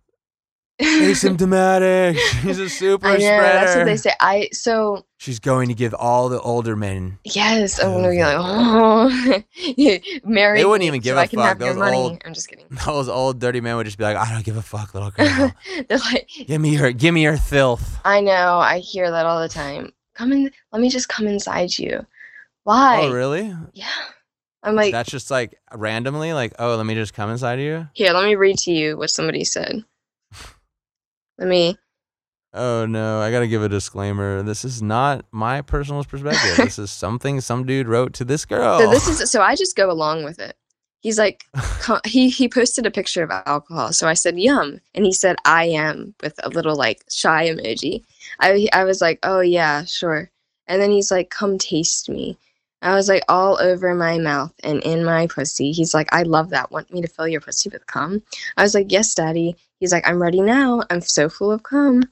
Asymptomatic. 0.79 2.17
She's 2.41 2.59
a 2.59 2.69
super 2.69 3.07
I 3.07 3.13
know 3.13 3.17
spreader. 3.19 3.41
that's 3.41 3.75
what 3.75 3.85
they 3.85 3.97
say. 3.97 4.11
I 4.19 4.49
so 4.51 5.05
She's 5.17 5.39
going 5.39 5.67
to 5.69 5.73
give 5.73 5.93
all 5.95 6.29
the 6.29 6.39
older 6.41 6.75
men. 6.75 7.17
yes. 7.23 7.79
Oh, 7.81 7.87
I'm 7.95 8.01
gonna 8.01 8.11
be 8.11 8.21
like, 8.21 8.35
oh, 8.39 10.23
marry. 10.29 10.59
They 10.59 10.65
wouldn't 10.65 10.83
even 10.85 11.01
so 11.01 11.03
give 11.03 11.17
a 11.17 11.21
I 11.21 11.27
can 11.27 11.39
fuck. 11.39 11.57
Those 11.57 11.77
old- 11.77 12.21
I'm 12.25 12.33
just 12.33 12.47
kidding. 12.47 12.65
Those 12.85 13.09
old 13.09 13.39
dirty 13.39 13.59
men 13.61 13.75
would 13.77 13.85
just 13.85 13.97
be 13.97 14.03
like, 14.03 14.17
I 14.17 14.31
don't 14.31 14.45
give 14.45 14.57
a 14.57 14.61
fuck, 14.61 14.93
little 14.93 15.09
girl. 15.11 15.51
They're 15.89 15.97
like, 15.97 16.29
give 16.45 16.61
me 16.61 16.75
your, 16.77 16.91
give 16.91 17.13
me 17.13 17.23
your 17.23 17.37
filth. 17.37 17.99
I 18.05 18.21
know. 18.21 18.59
I 18.59 18.77
hear 18.79 19.09
that 19.09 19.25
all 19.25 19.41
the 19.41 19.49
time. 19.49 19.91
Come 20.13 20.31
in. 20.31 20.51
Let 20.71 20.81
me 20.81 20.89
just 20.89 21.09
come 21.09 21.27
inside 21.27 21.77
you. 21.77 22.05
Why? 22.63 23.01
Oh, 23.03 23.11
really? 23.11 23.55
Yeah. 23.73 23.87
I'm 24.63 24.75
like, 24.75 24.91
That's 24.91 25.09
just 25.09 25.31
like 25.31 25.57
randomly, 25.73 26.33
like, 26.33 26.53
oh, 26.59 26.75
let 26.75 26.85
me 26.85 26.93
just 26.95 27.13
come 27.13 27.29
inside 27.29 27.53
of 27.59 27.65
you. 27.65 27.87
here. 27.93 28.11
Let 28.11 28.25
me 28.25 28.35
read 28.35 28.57
to 28.59 28.71
you 28.71 28.97
what 28.97 29.09
somebody 29.09 29.43
said. 29.45 29.83
Let 31.37 31.47
me. 31.47 31.77
Oh 32.53 32.85
no, 32.85 33.19
I 33.19 33.29
gotta 33.31 33.47
give 33.47 33.61
a 33.61 33.69
disclaimer. 33.69 34.41
This 34.41 34.65
is 34.65 34.81
not 34.81 35.25
my 35.31 35.61
personal 35.61 36.03
perspective. 36.03 36.57
this 36.57 36.79
is 36.79 36.89
something 36.89 37.41
some 37.41 37.65
dude 37.65 37.87
wrote 37.87 38.13
to 38.13 38.25
this 38.25 38.45
girl. 38.45 38.79
So 38.79 38.89
this 38.89 39.07
is. 39.07 39.29
So 39.29 39.41
I 39.41 39.55
just 39.55 39.75
go 39.75 39.91
along 39.91 40.23
with 40.23 40.39
it. 40.39 40.55
He's 41.01 41.19
like, 41.19 41.45
he 42.05 42.29
he 42.29 42.49
posted 42.49 42.85
a 42.85 42.91
picture 42.91 43.23
of 43.23 43.31
alcohol. 43.45 43.93
So 43.93 44.07
I 44.07 44.13
said, 44.13 44.39
yum, 44.39 44.79
and 44.95 45.05
he 45.05 45.13
said, 45.13 45.35
I 45.45 45.65
am 45.65 46.15
with 46.21 46.39
a 46.43 46.49
little 46.49 46.75
like 46.75 47.03
shy 47.11 47.49
emoji. 47.49 48.03
I 48.39 48.67
I 48.73 48.85
was 48.85 49.01
like, 49.01 49.19
oh 49.23 49.41
yeah, 49.41 49.83
sure. 49.85 50.31
And 50.67 50.81
then 50.81 50.91
he's 50.91 51.11
like, 51.11 51.29
come 51.29 51.57
taste 51.57 52.09
me. 52.09 52.37
I 52.81 52.93
was 52.93 53.09
like 53.09 53.23
all 53.27 53.59
over 53.59 53.93
my 53.95 54.17
mouth 54.19 54.53
and 54.63 54.81
in 54.83 55.03
my 55.03 55.27
pussy. 55.27 55.71
He's 55.71 55.93
like, 55.93 56.07
I 56.11 56.23
love 56.23 56.51
that. 56.51 56.71
Want 56.71 56.93
me 56.93 57.01
to 57.01 57.07
fill 57.07 57.27
your 57.27 57.41
pussy 57.41 57.69
with 57.69 57.87
cum? 57.87 58.21
I 58.55 58.63
was 58.63 58.75
like, 58.75 58.91
yes, 58.91 59.15
daddy. 59.15 59.55
He's 59.79 59.91
like, 59.91 60.07
I'm 60.07 60.21
ready 60.21 60.41
now. 60.41 60.83
I'm 60.89 61.01
so 61.01 61.29
full 61.29 61.51
of 61.51 61.63
cum. 61.63 62.03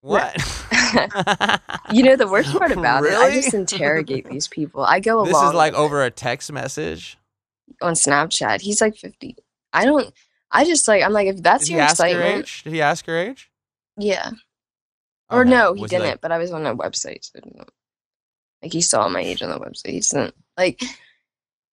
what? 0.00 0.34
You 1.92 2.02
know 2.04 2.14
the 2.16 2.28
worst 2.28 2.56
part 2.56 2.70
about 2.70 3.04
it, 3.04 3.12
I 3.14 3.32
just 3.32 3.52
interrogate 3.52 4.28
these 4.28 4.46
people. 4.58 4.82
I 4.84 5.00
go 5.00 5.16
along. 5.16 5.26
This 5.28 5.42
is 5.42 5.54
like 5.54 5.74
over 5.74 6.04
a 6.04 6.10
text 6.10 6.52
message. 6.52 7.18
on 7.82 7.94
Snapchat. 7.94 8.60
He's 8.60 8.80
like 8.80 8.96
50. 8.96 9.36
I 9.72 9.84
don't. 9.84 10.12
I 10.52 10.64
just 10.64 10.86
like. 10.86 11.02
I'm 11.02 11.12
like, 11.12 11.26
if 11.28 11.42
that's 11.42 11.64
Did 11.66 11.72
your 11.74 11.82
excitement, 11.84 12.38
age? 12.44 12.62
Did 12.64 12.72
he 12.72 12.80
ask 12.82 13.06
your 13.06 13.18
age? 13.18 13.50
yeah. 13.96 14.30
Or 15.30 15.44
no, 15.44 15.72
he 15.74 15.82
Was 15.82 15.90
didn't. 15.90 16.06
like- 16.06 16.20
but 16.20 16.30
I 16.32 16.38
was 16.38 16.52
on 16.52 16.64
a 16.66 16.76
website. 16.76 17.24
So 17.24 17.40
didn't 17.40 17.68
like 18.62 18.72
he 18.72 18.80
saw 18.82 19.08
my 19.08 19.20
age 19.20 19.42
on 19.42 19.50
the 19.50 19.58
website. 19.58 19.90
He 19.90 19.98
doesn't 20.00 20.34
like. 20.56 20.80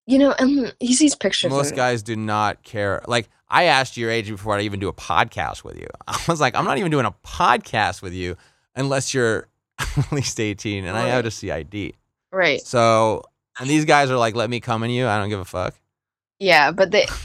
You 0.08 0.18
know, 0.20 0.34
and 0.40 0.74
he 0.80 0.94
sees 0.96 1.16
pictures. 1.16 1.52
most 1.52 1.76
guys 1.76 2.02
do 2.04 2.16
not 2.16 2.64
care. 2.64 3.02
Like 3.08 3.30
I 3.50 3.66
asked 3.66 3.98
your 3.98 4.10
age 4.10 4.30
before 4.30 4.58
I 4.58 4.62
even 4.62 4.80
do 4.80 4.88
a 4.88 4.94
podcast 4.94 5.64
with 5.64 5.78
you. 5.78 5.88
I 6.08 6.18
was 6.28 6.42
like, 6.42 6.56
I'm 6.56 6.66
not 6.66 6.78
even 6.80 6.92
doing 6.92 7.06
a 7.06 7.12
podcast 7.26 8.02
with 8.02 8.14
you 8.14 8.36
unless 8.76 9.14
you're 9.14 9.48
at 9.80 10.12
least 10.12 10.40
18, 10.40 10.86
and 10.86 10.98
I 10.98 11.08
have 11.08 11.18
Right. 11.18 11.22
to 11.24 11.32
see 11.32 11.52
ID. 11.52 11.94
Right. 12.32 12.62
So, 12.62 13.24
and 13.60 13.70
these 13.70 13.86
guys 13.86 14.10
are 14.12 14.18
like, 14.18 14.36
let 14.36 14.50
me 14.50 14.60
come 14.60 14.84
in 14.84 14.90
you. 14.92 15.08
I 15.08 15.18
don't 15.20 15.30
give 15.30 15.40
a 15.40 15.46
fuck. 15.46 15.76
Yeah, 16.40 16.72
but 16.72 16.92
they. 16.92 17.06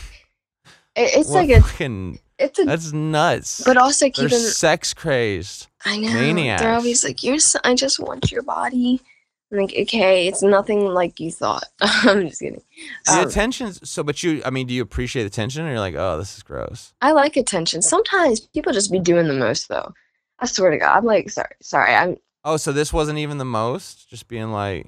It's 0.99 1.29
like 1.29 1.51
a. 1.51 1.61
fucking, 1.61 2.21
It's 2.39 2.59
a. 2.59 2.65
that's 2.65 2.91
nuts. 2.93 3.63
But 3.65 3.77
also 3.77 4.07
They're 4.07 4.11
keeping. 4.13 4.39
sex 4.39 4.95
crazed. 4.95 5.67
I 5.85 5.99
know. 5.99 6.13
maniacs. 6.13 6.63
They're 6.63 6.75
always 6.75 7.05
like, 7.05 7.23
"You're. 7.23 7.35
s- 7.35 7.55
I 7.65 7.75
just 7.75 8.01
want 8.01 8.31
your 8.33 8.43
body." 8.43 9.03
I'm 9.53 9.59
like, 9.59 9.75
okay, 9.83 10.27
it's 10.27 10.43
nothing 10.43 10.81
like 10.87 11.21
you 11.21 11.31
thought. 11.31 11.65
I'm 11.81 12.29
just 12.29 12.41
kidding. 12.41 12.63
The 13.05 13.13
Um, 13.21 13.29
attention's 13.29 13.89
so, 13.89 14.03
but 14.03 14.23
you, 14.23 14.43
I 14.45 14.51
mean, 14.51 14.67
do 14.67 14.75
you 14.75 14.83
appreciate 14.83 15.25
attention, 15.27 15.65
or 15.65 15.71
you're 15.71 15.79
like, 15.81 15.95
oh, 15.95 16.19
this 16.19 16.37
is 16.37 16.43
gross? 16.43 16.93
I 17.01 17.13
like 17.13 17.37
attention. 17.37 17.81
Sometimes 17.83 18.41
people 18.41 18.73
just 18.73 18.91
be 18.91 18.99
doing 18.99 19.29
the 19.29 19.35
most 19.35 19.69
though. 19.69 19.93
I 20.41 20.47
swear 20.47 20.71
to 20.73 20.79
God, 20.79 20.97
I'm 20.97 21.05
like, 21.05 21.31
sorry, 21.31 21.55
sorry. 21.63 21.95
I'm 21.95 22.17
Oh, 22.45 22.57
so 22.57 22.73
this 22.73 22.93
wasn't 22.93 23.19
even 23.19 23.39
the 23.39 23.45
most, 23.45 24.09
just 24.11 24.29
being 24.29 24.53
like, 24.53 24.87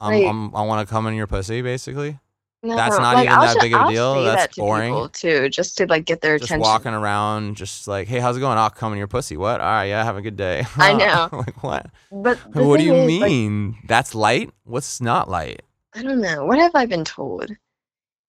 I'm, 0.00 0.14
Like- 0.14 0.26
I'm, 0.26 0.54
I 0.54 0.62
want 0.62 0.86
to 0.86 0.92
come 0.92 1.06
in 1.06 1.14
your 1.14 1.26
pussy, 1.26 1.62
basically. 1.62 2.18
No, 2.62 2.76
That's 2.76 2.98
not 2.98 3.14
like, 3.14 3.24
even 3.24 3.38
I'll 3.38 3.40
that 3.42 3.54
ju- 3.54 3.60
big 3.60 3.72
of 3.74 3.80
a 3.80 3.82
I'll 3.84 3.90
deal? 3.90 4.24
That's 4.24 4.42
that 4.42 4.52
to 4.54 4.60
boring. 4.60 4.90
people 4.92 5.08
too, 5.08 5.48
just 5.48 5.76
to 5.78 5.86
like 5.86 6.04
get 6.04 6.20
their 6.20 6.34
attention. 6.34 6.38
just 6.38 6.50
attention. 6.50 6.60
walking 6.60 6.92
around, 6.94 7.56
just 7.56 7.88
like, 7.88 8.06
hey, 8.08 8.18
how's 8.20 8.36
it 8.36 8.40
going? 8.40 8.58
I'll 8.58 8.70
come 8.70 8.92
in 8.92 8.98
your 8.98 9.08
pussy. 9.08 9.36
What? 9.36 9.60
All 9.60 9.66
right, 9.66 9.86
yeah, 9.86 10.04
have 10.04 10.16
a 10.16 10.22
good 10.22 10.36
day. 10.36 10.64
I 10.76 10.92
know. 10.92 11.28
like 11.32 11.62
what? 11.62 11.86
But 12.10 12.38
What 12.54 12.78
do 12.78 12.84
you 12.84 12.94
is, 12.94 13.20
like, 13.20 13.30
mean? 13.30 13.76
That's 13.86 14.14
light? 14.14 14.50
What's 14.64 15.00
not 15.00 15.28
light? 15.30 15.62
I 15.94 16.02
don't 16.02 16.20
know. 16.20 16.44
What 16.44 16.58
have 16.58 16.74
I 16.74 16.86
been 16.86 17.04
told? 17.04 17.50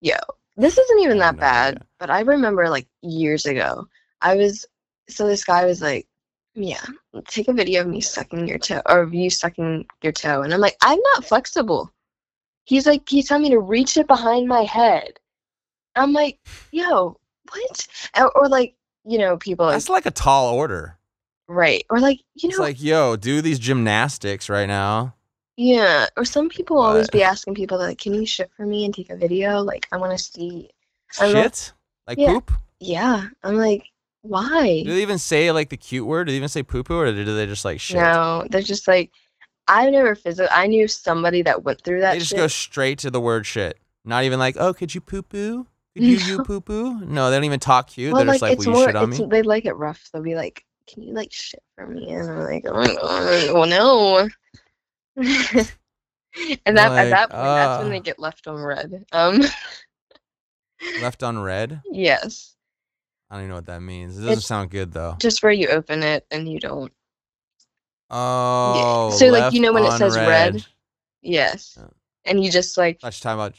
Yo, 0.00 0.14
this 0.56 0.78
isn't 0.78 1.00
even 1.00 1.18
that 1.18 1.36
bad, 1.36 1.74
idea. 1.76 1.86
but 1.98 2.10
I 2.10 2.20
remember 2.20 2.68
like 2.70 2.86
years 3.02 3.46
ago, 3.46 3.86
I 4.22 4.36
was 4.36 4.64
so 5.08 5.26
this 5.26 5.44
guy 5.44 5.64
was 5.66 5.82
like, 5.82 6.06
"Yeah, 6.54 6.80
take 7.26 7.48
a 7.48 7.52
video 7.52 7.82
of 7.82 7.88
me 7.88 8.00
sucking 8.00 8.46
your 8.48 8.58
toe 8.58 8.80
or 8.88 9.00
of 9.00 9.12
you 9.12 9.28
sucking 9.28 9.86
your 10.02 10.12
toe," 10.12 10.42
and 10.42 10.54
I'm 10.54 10.60
like, 10.60 10.76
"I'm 10.82 10.98
not 11.14 11.24
flexible." 11.24 11.90
He's 12.70 12.86
like, 12.86 13.08
he's 13.08 13.26
telling 13.26 13.42
me 13.42 13.50
to 13.50 13.58
reach 13.58 13.96
it 13.96 14.06
behind 14.06 14.46
my 14.46 14.62
head. 14.62 15.14
I'm 15.96 16.12
like, 16.12 16.38
"Yo, 16.70 17.16
what?" 17.50 17.86
Or, 18.16 18.30
or 18.38 18.48
like, 18.48 18.76
you 19.04 19.18
know, 19.18 19.36
people 19.36 19.66
like, 19.66 19.74
That's 19.74 19.88
like 19.88 20.06
a 20.06 20.12
tall 20.12 20.54
order. 20.54 20.96
right, 21.48 21.84
or 21.90 21.98
like, 21.98 22.18
you 22.36 22.48
It's 22.48 22.58
know, 22.58 22.64
like, 22.64 22.80
yo, 22.80 23.16
do 23.16 23.42
these 23.42 23.58
gymnastics 23.58 24.48
right 24.48 24.66
now. 24.68 25.16
Yeah, 25.56 26.06
or 26.16 26.24
some 26.24 26.48
people 26.48 26.78
always 26.80 27.10
be 27.10 27.24
asking 27.24 27.56
people 27.56 27.76
like, 27.76 27.98
"Can 27.98 28.14
you 28.14 28.24
shit 28.24 28.52
for 28.56 28.64
me 28.64 28.84
and 28.84 28.94
take 28.94 29.10
a 29.10 29.16
video? 29.16 29.60
Like, 29.62 29.88
I 29.90 29.96
want 29.96 30.16
to 30.16 30.22
see." 30.24 30.70
I 31.18 31.26
love- 31.26 31.32
Shit? 31.44 31.72
Like 32.06 32.18
Yeah. 32.18 32.34
poop? 32.34 32.52
Yeah, 32.78 33.26
I'm 33.42 33.56
like, 33.56 33.82
why? 34.22 34.84
Do 34.84 34.94
they 34.94 35.02
even 35.02 35.18
say 35.18 35.50
like 35.50 35.70
the 35.70 35.76
cute 35.76 36.06
word? 36.06 36.28
Do 36.28 36.30
they 36.32 36.36
even 36.36 36.48
say 36.48 36.62
poo 36.62 36.84
poo 36.84 37.00
or 37.00 37.12
do 37.12 37.24
they 37.36 37.46
just 37.46 37.64
like 37.64 37.80
shit? 37.80 37.96
No, 37.96 38.46
they're 38.48 38.62
just 38.62 38.86
like, 38.86 39.10
I 39.70 39.88
never 39.90 40.14
physically. 40.14 40.50
I 40.50 40.66
knew 40.66 40.88
somebody 40.88 41.42
that 41.42 41.62
went 41.62 41.80
through 41.82 42.00
that 42.00 42.12
They 42.14 42.18
just 42.18 42.30
shit. 42.30 42.38
go 42.38 42.46
straight 42.48 42.98
to 43.00 43.10
the 43.10 43.20
word 43.20 43.46
shit. 43.46 43.78
Not 44.04 44.24
even 44.24 44.38
like, 44.38 44.56
oh, 44.58 44.72
could 44.74 44.94
you 44.94 45.00
poo 45.00 45.22
poo? 45.22 45.66
Could 45.94 46.04
you 46.04 46.16
you 46.16 46.38
No. 46.38 46.44
poo 46.44 46.60
poo? 46.60 47.00
No, 47.04 47.30
they 47.30 47.36
don't 47.36 47.44
even 47.44 47.60
talk 47.60 47.88
cute. 47.88 48.12
well, 48.12 48.24
They're 48.24 48.32
just 48.34 48.42
like 48.42 48.50
like, 48.50 48.58
it's 48.58 48.66
will 48.66 48.80
you 48.80 48.86
shit 48.86 48.96
on 48.96 49.10
me? 49.10 49.26
they 49.30 49.42
like 49.42 49.64
it 49.66 49.72
rough. 49.74 50.08
They'll 50.12 50.22
be 50.22 50.34
like, 50.36 50.64
"Can 50.86 51.02
you 51.02 51.12
like 51.14 51.32
shit 51.32 51.62
for 51.76 51.86
me?" 51.86 52.08
And 52.10 52.30
I'm 52.30 52.38
like, 52.40 52.64
"Oh 52.68 53.54
well 53.54 53.66
no." 53.66 54.28
and 56.66 56.76
that 56.76 56.90
Like, 56.90 57.06
at 57.06 57.10
that 57.10 57.30
point, 57.30 57.42
that's 57.42 57.78
when 57.78 57.86
uh. 57.86 57.90
they 57.90 58.00
get 58.00 58.18
left 58.18 58.46
on 58.46 58.56
red. 58.56 59.04
Um, 59.12 59.42
Left 61.02 61.22
on 61.22 61.38
red? 61.38 61.82
yes, 61.92 62.54
I 63.30 63.34
don't 63.34 63.42
even 63.42 63.50
know 63.50 63.56
what 63.56 63.66
that 63.66 63.82
means. 63.82 64.14
It 64.16 64.20
doesn't 64.20 64.32
It's- 64.32 64.46
sound 64.46 64.70
good 64.70 64.92
though. 64.92 65.16
just 65.20 65.42
where 65.42 65.52
you 65.52 65.68
open 65.68 66.02
it 66.02 66.26
and 66.30 66.48
you 66.50 66.58
don't. 66.58 66.90
Oh, 68.10 69.10
So, 69.18 69.26
like, 69.28 69.52
you 69.52 69.60
know 69.60 69.72
when 69.72 69.84
it 69.84 69.92
says 69.92 70.16
on 70.16 70.26
red? 70.26 70.66
Yes, 71.22 71.76
Yeah. 71.78 71.86
and 72.24 72.42
you 72.44 72.50
just 72.50 72.76
like, 72.78 73.00
That's 73.00 73.20
talking 73.20 73.38
about 73.40 73.54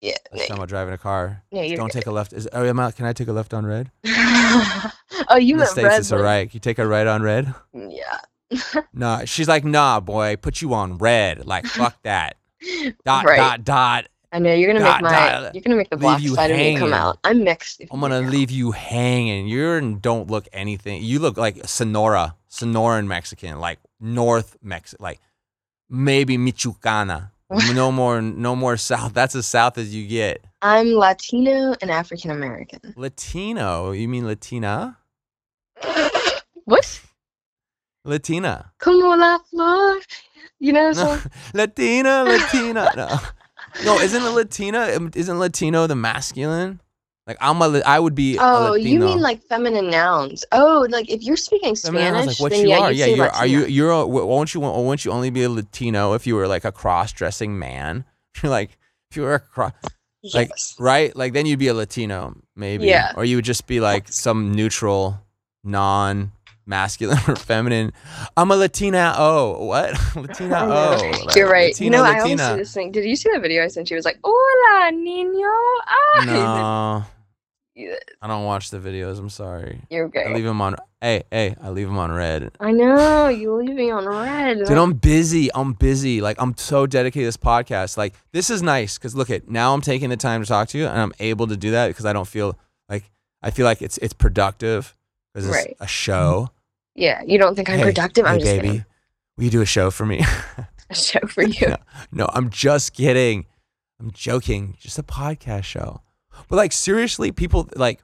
yeah, 0.00 0.12
that's 0.32 0.42
talking 0.48 0.56
about 0.56 0.68
driving 0.68 0.92
a 0.94 0.98
car. 0.98 1.42
yeah, 1.50 1.62
you're 1.62 1.76
Don't 1.78 1.90
take 1.92 2.06
a 2.06 2.10
left. 2.10 2.32
Is 2.34 2.48
oh, 2.52 2.64
am 2.64 2.78
I- 2.80 2.90
can 2.90 3.06
I 3.06 3.12
take 3.14 3.28
a 3.28 3.32
left 3.32 3.54
on 3.54 3.64
red? 3.64 3.90
oh, 4.04 5.36
you 5.36 5.54
In 5.54 5.58
the 5.58 5.64
meant 5.64 5.70
states, 5.70 5.84
red. 5.88 6.00
it's 6.00 6.10
a 6.10 6.18
right. 6.18 6.52
You 6.52 6.60
take 6.60 6.78
a 6.78 6.86
right 6.86 7.06
on 7.06 7.22
red. 7.22 7.54
Yeah. 7.72 8.18
Nah, 8.92 9.24
she's 9.24 9.48
like, 9.48 9.64
nah, 9.64 9.98
boy, 10.00 10.36
put 10.36 10.60
you 10.62 10.74
on 10.74 10.98
red. 10.98 11.46
Like, 11.46 11.66
fuck 11.66 12.00
that. 12.02 12.36
Dot 13.04 13.24
Right. 13.24 13.36
dot 13.36 13.64
dot. 13.64 14.06
I 14.30 14.38
know 14.38 14.52
you're 14.52 14.72
gonna 14.72 14.84
God, 14.84 15.02
make 15.02 15.02
my 15.02 15.10
God, 15.10 15.54
you're 15.54 15.62
gonna 15.62 15.76
make 15.76 15.90
the 15.90 15.96
black 15.96 16.20
you 16.20 16.34
side 16.34 16.50
of 16.50 16.56
me 16.56 16.76
come 16.76 16.92
out. 16.92 17.18
I'm 17.24 17.42
mixed. 17.44 17.82
I'm 17.90 18.00
gonna 18.00 18.20
leave 18.20 18.50
you 18.50 18.72
hanging. 18.72 19.46
You're 19.48 19.80
don't 19.80 20.30
look 20.30 20.46
anything. 20.52 21.02
You 21.02 21.18
look 21.20 21.36
like 21.36 21.66
Sonora, 21.68 22.34
Sonoran 22.54 23.08
Mexican, 23.08 23.58
like 23.58 23.80
North 23.98 24.56
Mexico, 24.62 25.02
like 25.02 25.20
maybe 25.90 26.38
Michoacana. 26.38 27.30
no 27.74 27.92
more, 27.92 28.22
no 28.22 28.54
more 28.56 28.76
South. 28.76 29.12
That's 29.12 29.34
as 29.34 29.46
South 29.46 29.76
as 29.76 29.94
you 29.94 30.06
get. 30.06 30.44
I'm 30.62 30.92
Latino 30.92 31.74
and 31.82 31.90
African 31.90 32.30
American. 32.30 32.94
Latino. 32.96 33.90
You 33.90 34.08
mean 34.08 34.26
Latina? 34.26 34.98
what? 36.64 37.00
Latina. 38.04 38.72
Como 38.78 39.16
la 39.16 39.38
flor. 39.38 40.00
You 40.60 40.72
know 40.72 40.88
I'm 40.90 40.94
No. 40.96 41.20
Latina, 41.54 42.24
Latina. 42.24 42.90
No, 42.96 43.18
no, 43.84 43.98
isn't 43.98 44.22
it 44.22 44.30
Latina? 44.30 45.10
Isn't 45.14 45.38
Latino 45.38 45.86
the 45.86 45.96
masculine? 45.96 46.80
Like 47.26 47.38
I'm 47.40 47.60
a, 47.62 47.80
I 47.86 47.98
would 47.98 48.14
be. 48.14 48.36
Oh, 48.38 48.74
you 48.74 49.00
mean 49.00 49.20
like 49.20 49.42
feminine 49.44 49.90
nouns? 49.90 50.44
Oh, 50.52 50.86
like 50.90 51.08
if 51.08 51.22
you're 51.22 51.38
speaking 51.38 51.74
Feminine, 51.74 52.08
Spanish, 52.08 52.26
like, 52.26 52.40
what 52.40 52.52
then 52.52 52.62
you 52.62 52.68
yeah, 52.68 52.78
are? 52.80 52.92
Yeah, 52.92 53.06
you're. 53.06 53.30
Are 53.30 53.46
you? 53.46 53.64
You're 53.64 53.90
A, 53.90 54.06
won't 54.06 54.52
you? 54.52 54.60
Won't 54.60 55.04
you 55.06 55.10
only 55.10 55.30
be 55.30 55.42
a 55.42 55.48
Latino 55.48 56.12
if 56.12 56.26
you 56.26 56.34
were 56.34 56.46
like 56.46 56.66
a 56.66 56.72
cross-dressing 56.72 57.58
man? 57.58 58.04
You're 58.42 58.50
like, 58.50 58.76
if 59.10 59.16
you 59.16 59.22
were 59.22 59.36
a 59.36 59.40
cross, 59.40 59.72
like, 60.34 60.50
right? 60.78 61.14
Like 61.14 61.32
then 61.32 61.46
you'd 61.46 61.60
be 61.60 61.68
a 61.68 61.74
Latino, 61.74 62.36
maybe. 62.56 62.86
Yeah. 62.86 63.12
Or 63.16 63.24
you 63.24 63.36
would 63.36 63.44
just 63.44 63.66
be 63.66 63.80
like 63.80 64.08
some 64.08 64.52
neutral, 64.52 65.20
non-masculine 66.66 67.18
or 67.28 67.36
feminine. 67.36 67.92
I'm 68.36 68.50
a 68.50 68.56
Latina. 68.56 69.14
Oh, 69.16 69.64
what? 69.64 69.94
Latina. 70.16 70.54
I. 70.54 70.64
Oh, 70.64 71.10
like, 71.26 71.36
You're 71.36 71.50
right. 71.50 71.78
you 71.80 71.90
Latina, 71.90 71.96
know, 71.96 72.02
I 72.04 72.08
always 72.20 72.22
Latina. 72.38 72.50
do 72.52 72.56
this 72.58 72.74
thing. 72.74 72.92
Did 72.92 73.04
you 73.04 73.16
see 73.16 73.30
that 73.32 73.42
video 73.42 73.64
I 73.64 73.68
sent 73.68 73.90
you? 73.90 73.96
It 73.96 73.98
was 73.98 74.04
like, 74.04 74.18
"Hola, 74.24 74.92
niño." 74.92 75.52
Ah. 75.86 77.08
No, 77.76 77.96
I 78.22 78.28
don't 78.28 78.44
watch 78.44 78.70
the 78.70 78.78
videos. 78.78 79.18
I'm 79.18 79.28
sorry. 79.28 79.80
You're 79.90 80.04
I 80.04 80.06
okay. 80.06 80.32
leave 80.32 80.44
them 80.44 80.60
on. 80.60 80.76
Hey, 81.00 81.24
hey, 81.32 81.56
I 81.60 81.70
leave 81.70 81.88
them 81.88 81.98
on 81.98 82.12
red. 82.12 82.52
I 82.60 82.70
know 82.70 83.26
you 83.26 83.52
leave 83.52 83.74
me 83.74 83.90
on 83.90 84.06
red. 84.06 84.58
Dude, 84.58 84.78
I'm 84.78 84.92
busy. 84.92 85.50
I'm 85.52 85.72
busy. 85.72 86.20
Like 86.20 86.36
I'm 86.40 86.56
so 86.56 86.86
dedicated 86.86 87.22
to 87.22 87.26
this 87.26 87.36
podcast. 87.36 87.96
Like 87.96 88.14
this 88.32 88.48
is 88.48 88.62
nice 88.62 88.96
because 88.96 89.16
look 89.16 89.28
at 89.28 89.48
now 89.50 89.74
I'm 89.74 89.80
taking 89.80 90.08
the 90.08 90.16
time 90.16 90.40
to 90.40 90.46
talk 90.46 90.68
to 90.68 90.78
you 90.78 90.86
and 90.86 91.00
I'm 91.00 91.12
able 91.18 91.48
to 91.48 91.56
do 91.56 91.72
that 91.72 91.88
because 91.88 92.06
I 92.06 92.12
don't 92.12 92.28
feel 92.28 92.56
like 92.88 93.10
I 93.42 93.50
feel 93.50 93.64
like 93.66 93.82
it's 93.82 93.98
it's 93.98 94.12
productive 94.14 94.94
because 95.34 95.48
it's 95.48 95.56
Right. 95.56 95.76
a 95.80 95.86
show. 95.86 96.48
yeah, 96.94 97.22
you 97.26 97.36
don't 97.38 97.54
think 97.56 97.68
I'm 97.68 97.78
Hey, 97.78 97.84
productive? 97.84 98.24
I'm 98.24 98.34
hey, 98.34 98.38
just 98.40 98.52
baby, 98.52 98.68
kidding. 98.68 98.84
will 99.36 99.44
you 99.44 99.50
do 99.50 99.60
a 99.62 99.66
show 99.66 99.90
for 99.90 100.06
me? 100.06 100.24
A 100.90 100.94
show 100.94 101.20
for 101.26 101.42
you. 101.42 101.68
No. 101.68 101.76
no, 102.12 102.28
I'm 102.34 102.50
just 102.50 102.92
kidding. 102.92 103.46
I'm 103.98 104.10
joking. 104.10 104.76
Just 104.78 104.98
a 104.98 105.02
podcast 105.02 105.64
show. 105.64 106.02
But 106.48 106.56
like 106.56 106.72
seriously, 106.72 107.32
people 107.32 107.66
like 107.74 108.02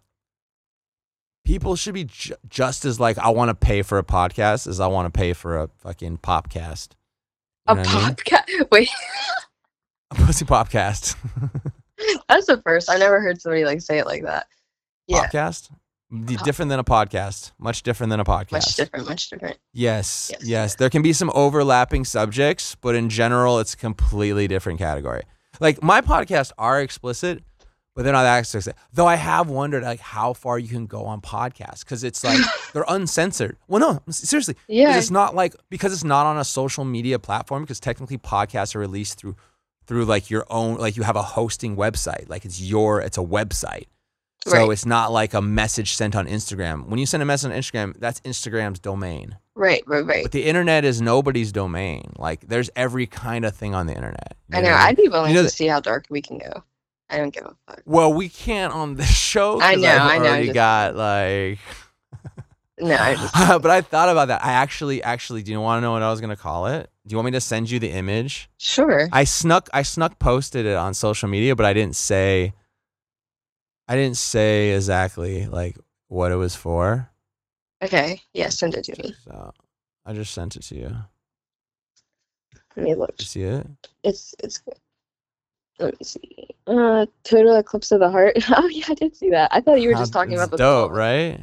people 1.45 1.77
should 1.77 1.93
be 1.95 2.05
ju- 2.05 2.35
just 2.49 2.85
as 2.87 2.99
like 2.99 3.19
I 3.19 3.29
want 3.31 3.51
to 3.51 3.55
pay 3.55 3.83
for 3.83 3.99
a 3.99 4.03
podcast 4.03 4.67
as 4.67 4.81
I 4.81 4.87
want 4.87 5.13
to 5.13 5.17
pay 5.17 5.35
for 5.35 5.59
a 5.59 5.69
fucking 5.79 6.19
popcast. 6.19 6.91
A 7.67 7.73
You 7.77 7.77
know 7.77 7.83
what 7.83 7.89
I 7.95 8.07
mean? 8.07 8.15
podcast. 8.17 8.69
Wait, 8.73 8.89
A 10.11 10.15
pussy 10.15 10.45
popcast. 10.47 11.17
that's 12.31 12.47
the 12.47 12.63
first. 12.63 12.91
I 12.91 12.97
never 12.97 13.21
heard 13.21 13.41
somebody 13.43 13.65
like 13.67 13.83
say 13.83 13.99
it 13.99 14.07
like 14.07 14.23
that. 14.23 14.47
Yeah, 15.07 15.27
Podcast? 15.27 15.71
Pop- 16.11 16.41
uh, 16.41 16.43
Different 16.45 16.69
than 16.71 16.79
a 16.81 16.85
podcast. 16.85 17.53
Much 17.59 17.83
different 17.83 18.11
than 18.11 18.21
a 18.21 18.25
podcast. 18.25 18.53
much 18.53 18.75
different. 18.75 19.09
Much 19.09 19.31
different. 19.31 19.59
Yes, 19.73 20.31
yes. 20.33 20.43
Yes. 20.45 20.75
There 20.75 20.91
can 20.91 21.03
be 21.03 21.13
some 21.13 21.31
overlapping 21.35 22.05
subjects, 22.05 22.75
but 22.81 22.95
in 22.95 23.09
general, 23.09 23.61
it's 23.61 23.75
a 23.75 23.77
completely 23.77 24.49
different 24.49 24.79
category. 24.79 25.23
Like 25.61 25.83
my 25.83 26.01
podcasts 26.01 26.51
are 26.59 26.81
explicit, 26.81 27.45
but 27.95 28.03
they're 28.03 28.13
not 28.13 28.23
that 28.25 28.39
explicit. 28.39 28.75
Though 28.93 29.07
I 29.07 29.17
have 29.17 29.49
wondered 29.49 29.83
like 29.85 30.01
how 30.01 30.33
far 30.33 30.59
you 30.59 30.69
can 30.69 30.87
go 30.87 31.05
on 31.05 31.21
podcasts 31.21 31.81
because 31.81 32.03
it's 32.03 32.25
like 32.25 32.39
they're 32.73 32.85
uncensored. 32.89 33.57
Well, 33.69 33.81
no, 33.81 34.13
seriously, 34.13 34.57
Yeah. 34.69 34.97
it's 34.97 35.11
not 35.11 35.35
like 35.37 35.55
because 35.71 35.93
it's 35.93 36.05
not 36.05 36.27
on 36.27 36.39
a 36.39 36.45
social 36.45 36.85
media 36.85 37.19
platform. 37.19 37.63
Because 37.63 37.79
technically, 37.79 38.19
podcasts 38.19 38.75
are 38.75 38.79
released 38.81 39.19
through 39.19 39.37
through 39.87 40.07
like 40.07 40.31
your 40.31 40.45
own 40.51 40.77
like 40.77 40.97
you 40.97 41.03
have 41.05 41.17
a 41.17 41.23
hosting 41.23 41.77
website. 41.77 42.29
Like 42.29 42.45
it's 42.45 42.61
your 42.61 43.01
it's 43.01 43.19
a 43.19 43.23
website. 43.23 43.85
So 44.47 44.53
Right. 44.53 44.71
it's 44.71 44.87
not 44.87 45.13
like 45.13 45.35
a 45.35 45.43
message 45.43 45.95
sent 45.95 46.17
on 46.17 46.27
Instagram. 46.27 46.87
When 46.89 46.99
you 46.99 47.05
send 47.07 47.23
a 47.23 47.27
message 47.27 47.53
on 47.53 47.57
Instagram, 47.59 47.95
that's 47.99 48.21
Instagram's 48.21 48.79
domain. 48.79 49.37
Right. 49.55 49.83
Right. 49.87 50.05
Right. 50.07 50.23
But 50.23 50.33
the 50.33 50.45
internet 50.45 50.85
is 50.85 51.03
nobody's 51.03 51.53
domain. 51.53 52.13
Like 52.17 52.49
there's 52.49 52.71
every 52.75 53.07
kind 53.07 53.45
of 53.45 53.55
thing 53.55 53.75
on 53.75 53.87
the 53.87 53.95
internet. 53.95 54.37
I 54.53 54.63
know. 54.63 54.69
mean? 54.71 54.79
I'd 54.79 54.97
be 54.97 55.09
willing 55.09 55.35
know 55.35 55.43
to 55.43 55.49
see 55.51 55.67
how 55.67 55.81
dark 55.81 56.07
we 56.09 56.23
can 56.23 56.39
go. 56.39 56.65
I 57.11 57.17
don't 57.19 57.35
give 57.35 57.45
a 57.45 57.55
fuck. 57.67 57.83
well, 57.85 58.13
we 58.15 58.29
can't 58.29 58.73
on 58.73 58.95
this 58.95 59.11
show. 59.15 59.61
I 59.61 59.75
know, 59.75 59.89
I 59.89 60.19
know, 60.19 60.25
Already 60.27 60.45
just- 60.47 60.55
got 60.55 60.97
like. 60.97 61.59
No, 62.79 62.95
I 62.97 63.15
just 63.15 63.35
but 63.63 63.71
I 63.71 63.83
thought 63.83 64.09
about 64.09 64.29
that. 64.29 64.43
I 64.43 64.53
actually, 64.53 65.03
actually, 65.03 65.43
do 65.43 65.53
you 65.53 65.61
want 65.61 65.79
to 65.79 65.81
know 65.83 65.93
what 65.93 66.03
I 66.03 66.11
was 66.11 66.21
gonna 66.23 66.37
call 66.37 66.67
it? 66.67 66.89
Do 67.07 67.13
you 67.13 67.17
want 67.19 67.27
me 67.27 67.33
to 67.33 67.41
send 67.41 67.71
you 67.71 67.79
the 67.79 67.91
image? 67.91 68.49
sure. 68.57 69.09
I 69.13 69.25
snuck, 69.25 69.69
I 69.75 69.83
snuck 69.83 70.19
posted 70.19 70.65
it 70.65 70.77
on 70.77 70.95
social 70.95 71.29
media, 71.29 71.55
but 71.57 71.67
I 71.67 71.73
didn't 71.75 71.97
say. 71.97 72.55
I 73.91 73.97
didn't 73.97 74.19
say 74.19 74.71
exactly 74.71 75.47
like 75.47 75.77
what 76.07 76.31
it 76.31 76.37
was 76.37 76.55
for. 76.55 77.11
Okay. 77.83 78.23
Yeah. 78.33 78.49
Send 78.49 78.75
it 78.75 78.85
to 78.85 79.03
me. 79.03 79.17
So 79.25 79.53
I 80.07 80.13
just 80.13 80.33
sent 80.33 80.55
it 80.55 80.63
to 80.63 80.77
you. 80.77 80.97
Let 82.77 82.85
me 82.85 82.95
look. 82.95 83.15
You 83.19 83.25
see 83.25 83.43
it? 83.43 83.67
It's 84.05 84.33
it's 84.45 84.59
good. 84.59 84.79
Let 85.81 85.99
me 85.99 86.05
see. 86.05 86.49
Uh, 86.69 87.07
total 87.25 87.57
eclipse 87.57 87.91
of 87.91 87.99
the 87.99 88.09
heart. 88.11 88.37
Oh 88.51 88.69
yeah, 88.69 88.85
I 88.89 88.95
did 88.95 89.17
see 89.17 89.31
that. 89.31 89.51
I 89.53 89.61
thought 89.61 89.81
you 89.81 89.89
were 89.89 89.97
just 89.97 90.13
talking 90.13 90.35
it's 90.35 90.43
about 90.43 90.53
the 90.53 90.57
dope, 90.59 90.91
poem. 90.91 90.99
right? 90.99 91.41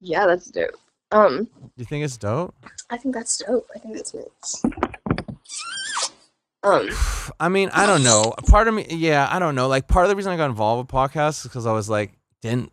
Yeah, 0.00 0.26
that's 0.26 0.50
dope. 0.50 0.70
Um, 1.12 1.48
You 1.76 1.84
think 1.84 2.02
it's 2.04 2.16
dope? 2.16 2.54
I 2.88 2.96
think 2.96 3.14
that's 3.14 3.36
dope. 3.36 3.68
I 3.74 3.78
think 3.78 3.96
that's 3.96 4.14
nice. 4.14 4.62
I 7.38 7.48
mean, 7.48 7.70
I 7.72 7.86
don't 7.86 8.02
know. 8.02 8.34
Part 8.48 8.68
of 8.68 8.74
me, 8.74 8.86
yeah, 8.90 9.28
I 9.30 9.38
don't 9.38 9.54
know. 9.54 9.68
Like, 9.68 9.88
part 9.88 10.04
of 10.04 10.10
the 10.10 10.16
reason 10.16 10.32
I 10.32 10.36
got 10.36 10.50
involved 10.50 10.86
with 10.86 10.94
podcasts 10.94 11.40
is 11.40 11.42
because 11.44 11.66
I 11.66 11.72
was 11.72 11.88
like, 11.88 12.12
didn't, 12.42 12.72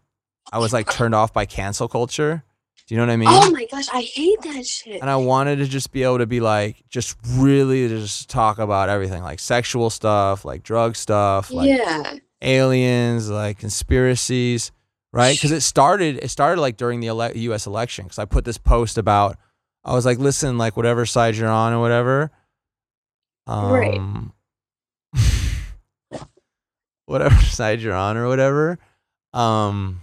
I 0.52 0.60
was 0.60 0.74
like 0.74 0.90
turned 0.92 1.16
off 1.16 1.34
by 1.34 1.46
cancel 1.46 1.88
culture. 1.88 2.44
Do 2.88 2.96
you 2.96 3.02
know 3.02 3.08
what 3.08 3.14
I 3.14 3.18
mean? 3.18 3.28
oh 3.30 3.52
my 3.52 3.66
gosh, 3.70 3.88
I 3.94 4.02
hate 4.02 4.42
that 4.44 4.66
shit. 4.66 5.02
and 5.02 5.10
I 5.10 5.18
wanted 5.18 5.58
to 5.58 5.66
just 5.66 5.92
be 5.92 6.04
able 6.04 6.20
to 6.20 6.26
be 6.26 6.40
like, 6.40 6.86
just 6.90 7.18
really 7.32 7.90
just 7.90 8.30
talk 8.30 8.60
about 8.60 8.88
everything, 8.88 9.24
like 9.24 9.40
sexual 9.40 9.90
stuff, 9.90 10.46
like 10.46 10.64
drug 10.64 10.96
stuff, 10.96 11.52
like 11.52 11.68
yeah. 11.68 12.14
aliens, 12.42 13.30
like 13.30 13.60
conspiracies, 13.60 14.72
right? 15.12 15.36
Because 15.36 15.52
it 15.52 15.62
started, 15.62 16.20
it 16.24 16.30
started 16.30 16.62
like 16.62 16.78
during 16.78 17.02
the 17.02 17.08
ele- 17.08 17.36
U.S. 17.36 17.68
election. 17.68 18.06
Because 18.06 18.20
I 18.20 18.26
put 18.26 18.46
this 18.46 18.58
post 18.58 18.98
about, 18.98 19.38
I 19.84 19.94
was 19.94 20.06
like, 20.06 20.18
listen, 20.18 20.58
like 20.58 20.78
whatever 20.78 21.06
side 21.06 21.36
you're 21.36 21.50
on 21.50 21.74
or 21.74 21.82
whatever, 21.82 22.32
Right. 23.48 23.98
um, 23.98 24.34
whatever 27.06 27.36
side 27.42 27.82
you're 27.82 27.94
on 27.94 28.18
or 28.18 28.28
whatever, 28.28 28.78
um, 29.34 30.02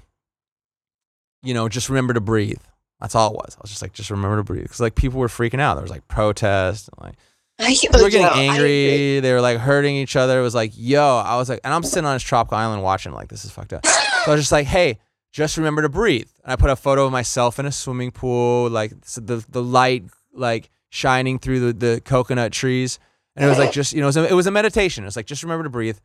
you 1.43 1.55
know, 1.55 1.69
just 1.69 1.89
remember 1.89 2.15
to 2.15 2.21
breathe. 2.21 2.61
That's 3.01 3.15
all 3.15 3.33
it 3.33 3.37
was. 3.37 3.57
I 3.57 3.61
was 3.61 3.71
just 3.71 3.83
like, 3.83 3.93
just 3.93 4.11
remember 4.11 4.39
to 4.39 4.45
breathe. 4.45 4.63
Because 4.63 4.81
like 4.81 4.95
people 4.95 5.21
were 5.21 5.29
freaking 5.29 5.61
out. 5.61 5.75
There 5.75 5.83
was 5.83 5.91
like 5.91 6.09
protests 6.09 6.89
and 6.89 7.07
like 7.07 7.17
I, 7.59 7.77
they 7.93 8.03
were 8.03 8.11
getting 8.11 8.23
yo, 8.27 8.51
angry. 8.51 9.21
They 9.21 9.33
were 9.33 9.41
like 9.41 9.59
hurting 9.59 9.95
each 9.95 10.17
other. 10.17 10.39
It 10.39 10.43
was 10.43 10.55
like, 10.55 10.73
yo, 10.75 11.19
I 11.19 11.37
was 11.37 11.49
like, 11.49 11.61
and 11.65 11.73
I'm 11.73 11.83
sitting 11.83 12.07
on 12.07 12.15
this 12.15 12.23
tropical 12.23 12.57
island 12.59 12.83
watching, 12.83 13.13
like, 13.13 13.29
this 13.29 13.45
is 13.45 13.51
fucked 13.51 13.73
up. 13.73 13.87
So 13.87 13.93
I 14.27 14.31
was 14.31 14.41
just 14.41 14.53
like, 14.53 14.67
hey, 14.67 14.99
just 15.33 15.57
remember 15.57 15.83
to 15.83 15.89
breathe. 15.89 16.29
And 16.43 16.53
I 16.53 16.57
put 16.57 16.71
a 16.71 16.77
photo 16.77 17.07
of 17.07 17.13
myself 17.13 17.59
in 17.59 17.67
a 17.67 17.73
swimming 17.73 18.11
pool, 18.11 18.71
like 18.71 18.93
the 19.03 19.45
the 19.49 19.63
light 19.63 20.05
like 20.33 20.71
shining 20.91 21.39
through 21.39 21.61
the, 21.61 21.73
the 21.73 22.01
coconut 22.01 22.53
trees. 22.53 22.99
And 23.37 23.45
it 23.45 23.49
was 23.49 23.59
like 23.59 23.73
just, 23.73 23.93
you 23.93 24.01
know, 24.01 24.07
it 24.07 24.09
was, 24.09 24.17
a, 24.17 24.29
it 24.29 24.35
was 24.35 24.47
a 24.47 24.51
meditation. 24.51 25.05
It 25.05 25.07
was 25.07 25.17
like, 25.17 25.27
just 25.27 25.43
remember 25.43 25.65
to 25.65 25.71
breathe. 25.71 25.99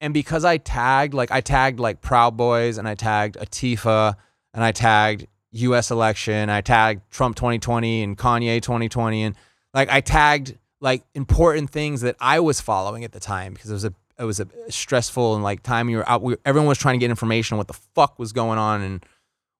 And 0.00 0.12
because 0.12 0.44
I 0.44 0.58
tagged, 0.58 1.14
like, 1.14 1.30
I 1.30 1.40
tagged 1.40 1.78
like 1.78 2.00
Proud 2.00 2.36
Boys 2.36 2.78
and 2.78 2.88
I 2.88 2.94
tagged 2.94 3.36
Antifa 3.36 4.16
and 4.52 4.64
I 4.64 4.72
tagged 4.72 5.26
US 5.52 5.90
election, 5.90 6.50
I 6.50 6.60
tagged 6.60 7.08
Trump 7.10 7.36
2020 7.36 8.02
and 8.02 8.18
Kanye 8.18 8.60
2020. 8.60 9.22
And 9.22 9.36
like, 9.72 9.88
I 9.88 10.00
tagged 10.00 10.58
like 10.80 11.04
important 11.14 11.70
things 11.70 12.02
that 12.02 12.16
I 12.20 12.40
was 12.40 12.60
following 12.60 13.04
at 13.04 13.12
the 13.12 13.20
time 13.20 13.54
because 13.54 13.70
it 13.70 13.74
was 13.74 13.84
a 13.84 13.94
it 14.18 14.24
was 14.24 14.38
a 14.38 14.46
stressful 14.68 15.34
and 15.34 15.42
like 15.42 15.62
time 15.62 15.88
you 15.88 15.96
were 15.96 16.08
out. 16.08 16.22
We, 16.22 16.36
everyone 16.44 16.68
was 16.68 16.78
trying 16.78 16.94
to 16.94 16.98
get 17.00 17.10
information 17.10 17.54
on 17.54 17.58
what 17.58 17.68
the 17.68 17.80
fuck 17.94 18.18
was 18.18 18.32
going 18.32 18.58
on 18.58 18.82
and 18.82 19.04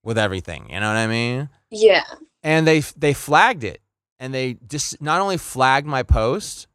with 0.05 0.19
everything. 0.19 0.67
You 0.71 0.81
know 0.81 0.89
what 0.89 0.97
I 0.97 1.07
mean? 1.07 1.49
Yeah. 1.71 2.05
And 2.43 2.67
they 2.67 2.81
they 2.81 3.15
flagged 3.15 3.65
it 3.65 3.81
and 4.19 4.33
they 4.33 4.59
just 4.69 5.01
not 5.01 5.21
only 5.21 5.39
flagged 5.39 5.87
my 5.87 6.03
post, 6.03 6.69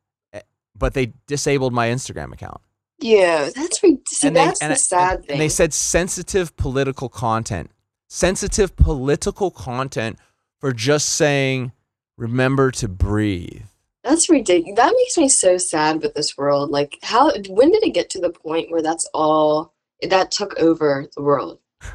but 0.80 0.94
they 0.94 1.14
disabled 1.28 1.74
my 1.74 1.90
Instagram 1.90 2.34
account. 2.34 2.62
Yeah. 3.00 3.50
That's 3.56 3.80
see, 3.80 3.98
and 4.24 4.36
they, 4.36 4.46
that's 4.46 4.62
and, 4.62 4.72
the 4.72 4.76
sad 4.76 5.18
and, 5.18 5.26
thing. 5.26 5.34
and 5.34 5.42
they 5.42 5.50
said 5.50 5.74
sensitive 5.74 6.56
political 6.58 7.10
content, 7.10 7.72
sensitive 8.08 8.76
political 8.76 9.52
content 9.52 10.18
for 10.60 10.74
just 10.74 11.10
saying, 11.10 11.72
remember 12.18 12.72
to 12.72 12.88
breathe. 12.88 13.64
That's 14.04 14.30
ridiculous. 14.30 14.78
That 14.78 14.94
makes 14.96 15.18
me 15.18 15.30
so 15.30 15.58
sad 15.58 16.02
with 16.02 16.14
this 16.14 16.38
world. 16.38 16.72
Like, 16.72 16.98
how, 17.04 17.32
when 17.50 17.72
did 17.72 17.84
it 17.84 17.94
get 17.94 18.10
to 18.12 18.20
the 18.20 18.30
point 18.30 18.72
where 18.72 18.82
that's 18.82 19.10
all 19.14 19.74
that 20.02 20.32
took 20.32 20.58
over 20.60 21.08
the 21.16 21.24
world? 21.24 21.60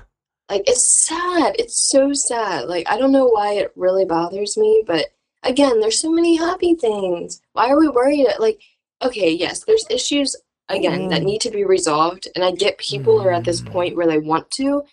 Like, 0.51 0.64
it's 0.66 0.87
sad. 0.87 1.57
It's 1.59 1.89
so 1.89 2.12
sad. 2.12 2.68
Like, 2.68 2.87
I 2.87 2.99
don't 2.99 3.12
know 3.12 3.28
why 3.28 3.55
it 3.55 3.72
really 3.76 4.05
bothers 4.05 4.59
me, 4.59 4.85
but 4.87 5.07
again, 5.43 5.80
there's 5.80 5.99
so 5.99 6.11
many 6.11 6.37
happy 6.37 6.74
things. 6.74 7.41
Why 7.55 7.70
are 7.70 7.80
we 7.80 7.89
worried? 7.89 8.26
Like, 8.39 8.61
okay, 9.03 9.30
yes, 9.30 9.64
there's 9.64 9.86
issues 9.90 10.36
again 10.68 11.09
that 11.09 11.22
Mm. 11.22 11.26
need 11.26 11.40
to 11.42 11.51
be 11.51 11.64
resolved, 11.64 12.28
and 12.34 12.45
I 12.45 12.53
get 12.53 12.78
people 12.78 13.20
are 13.20 13.32
at 13.32 13.45
this 13.45 13.61
Mm. 13.61 13.66
point 13.72 13.97
where 13.97 14.07
they 14.07 14.18
want 14.18 14.51
to, 14.53 14.84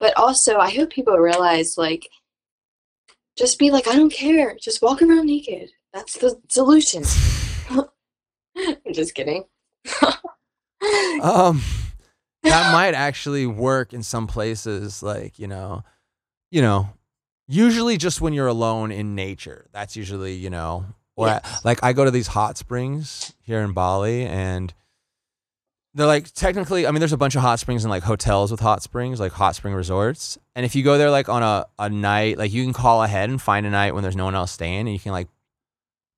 but 0.00 0.16
also 0.16 0.58
I 0.58 0.70
hope 0.70 0.90
people 0.90 1.16
realize 1.16 1.76
like 1.76 2.08
just 3.36 3.58
be 3.58 3.70
like, 3.70 3.86
I 3.86 3.94
don't 3.94 4.12
care. 4.12 4.56
Just 4.60 4.82
walk 4.82 5.00
around 5.00 5.26
naked. 5.26 5.70
That's 5.94 6.18
the 6.18 6.40
solution. 6.48 7.04
I'm 8.56 8.92
just 8.92 9.14
kidding. 9.14 9.44
Um, 11.22 11.62
that 12.42 12.72
might 12.72 12.94
actually 12.94 13.46
work 13.46 13.92
in 13.92 14.02
some 14.02 14.26
places, 14.26 15.02
like 15.02 15.38
you 15.38 15.46
know, 15.46 15.84
you 16.50 16.62
know, 16.62 16.88
usually 17.46 17.96
just 17.96 18.20
when 18.20 18.32
you're 18.32 18.46
alone 18.48 18.90
in 18.90 19.14
nature. 19.14 19.66
That's 19.72 19.94
usually 19.96 20.34
you 20.34 20.50
know, 20.50 20.86
or 21.18 21.28
I- 21.28 21.40
Yes. 21.44 21.64
like 21.64 21.82
I 21.82 21.92
go 21.92 22.04
to 22.04 22.10
these 22.10 22.28
hot 22.28 22.56
springs 22.56 23.32
here 23.40 23.60
in 23.60 23.72
Bali, 23.72 24.24
and 24.26 24.72
they're 25.94 26.06
like 26.06 26.32
technically. 26.32 26.86
I 26.86 26.90
mean, 26.90 27.00
there's 27.00 27.12
a 27.12 27.16
bunch 27.18 27.34
of 27.34 27.42
hot 27.42 27.58
springs 27.58 27.84
and 27.84 27.90
like 27.90 28.02
hotels 28.04 28.50
with 28.50 28.60
hot 28.60 28.82
springs, 28.82 29.18
like 29.20 29.32
hot 29.32 29.56
spring 29.56 29.74
resorts. 29.74 30.38
And 30.54 30.64
if 30.64 30.76
you 30.76 30.82
go 30.84 30.96
there 30.98 31.10
like 31.10 31.28
on 31.28 31.42
a 31.42 31.66
a 31.78 31.88
night, 31.90 32.38
like 32.38 32.52
you 32.52 32.62
can 32.62 32.72
call 32.72 33.02
ahead 33.02 33.30
and 33.30 33.40
find 33.40 33.66
a 33.66 33.70
night 33.70 33.94
when 33.94 34.02
there's 34.02 34.16
no 34.16 34.24
one 34.26 34.34
else 34.34 34.52
staying, 34.52 34.80
and 34.80 34.92
you 34.92 34.98
can 35.00 35.12
like 35.12 35.28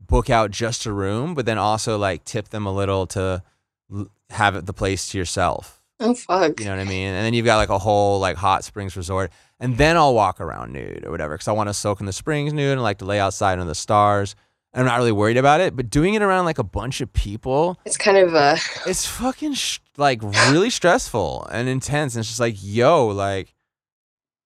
book 0.01 0.29
out 0.29 0.51
just 0.51 0.87
a 0.87 0.93
room, 0.93 1.35
but 1.35 1.47
then 1.47 1.57
also 1.59 1.97
like 1.97 2.25
tip 2.25 2.49
them 2.49 2.67
a 2.67 2.73
little 2.73 3.07
to 3.07 3.43
have 4.31 4.67
the 4.67 4.73
place 4.73 5.09
to 5.11 5.19
yourself. 5.19 5.81
oh 6.01 6.15
fuck. 6.15 6.59
You 6.61 6.67
know 6.67 6.73
what 6.77 6.81
I 6.81 6.85
mean? 6.85 7.09
And 7.09 7.25
then 7.25 7.33
you've 7.35 7.45
got 7.47 7.57
like 7.59 7.69
a 7.69 7.79
whole 7.79 8.19
like 8.21 8.37
hot 8.37 8.65
springs 8.65 8.97
resort, 8.97 9.31
and 9.61 9.77
then 9.79 9.97
I'll 9.97 10.15
walk 10.15 10.41
around 10.41 10.73
nude 10.73 11.05
or 11.07 11.11
whatever 11.11 11.35
because 11.35 11.49
I 11.49 11.53
want 11.53 11.69
to 11.69 11.75
soak 11.75 12.01
in 12.01 12.07
the 12.07 12.13
springs 12.13 12.53
nude 12.53 12.73
and 12.73 12.83
like 12.83 12.99
to 12.99 13.05
lay 13.05 13.21
outside 13.21 13.53
under 13.55 13.65
the 13.67 13.75
stars. 13.75 14.35
I'm 14.73 14.85
not 14.85 14.99
really 14.99 15.13
worried 15.13 15.37
about 15.37 15.61
it, 15.61 15.75
but 15.75 15.91
doing 15.91 16.15
it 16.15 16.23
around 16.23 16.45
like 16.45 16.59
a 16.59 16.65
bunch 16.65 17.01
of 17.01 17.13
people, 17.13 17.79
It's 17.85 17.97
kind 17.97 18.17
of 18.17 18.35
uh 18.35 18.57
it's 18.87 19.05
fucking 19.05 19.55
sh- 19.55 19.81
like 19.97 20.23
really 20.23 20.71
stressful 20.71 21.47
and 21.51 21.69
intense. 21.69 22.15
And 22.15 22.21
it's 22.21 22.29
just 22.29 22.41
like, 22.41 22.57
yo, 22.59 23.09
like, 23.09 23.55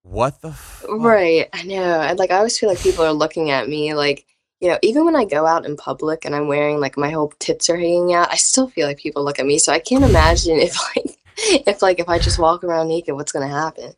what 0.02 0.40
the 0.40 0.52
fuck? 0.52 0.90
right. 0.90 1.48
I 1.52 1.62
know. 1.64 2.00
And 2.00 2.18
like 2.18 2.30
I 2.30 2.36
always 2.38 2.58
feel 2.58 2.68
like 2.70 2.80
people 2.80 3.04
are 3.04 3.12
looking 3.12 3.50
at 3.50 3.68
me 3.68 3.94
like 3.94 4.26
you 4.60 4.70
know, 4.70 4.78
even 4.80 5.04
when 5.04 5.16
I 5.16 5.26
go 5.26 5.44
out 5.44 5.66
in 5.66 5.76
public 5.76 6.24
and 6.24 6.34
I'm 6.34 6.48
wearing 6.48 6.80
like 6.80 6.96
my 6.96 7.10
whole 7.10 7.34
tits 7.38 7.68
are 7.68 7.76
hanging 7.76 8.14
out, 8.14 8.30
I 8.32 8.36
still 8.36 8.68
feel 8.68 8.86
like 8.86 8.96
people 8.96 9.22
look 9.22 9.38
at 9.38 9.44
me. 9.44 9.58
So 9.58 9.72
I 9.72 9.78
can't 9.78 10.04
imagine 10.04 10.58
if 10.58 10.74
like 10.96 11.18
if 11.66 11.82
like 11.82 11.98
if 12.00 12.08
I 12.08 12.18
just 12.18 12.38
walk 12.38 12.64
around 12.64 12.88
naked, 12.88 13.14
what's 13.14 13.32
gonna 13.32 13.48
happen. 13.48 13.92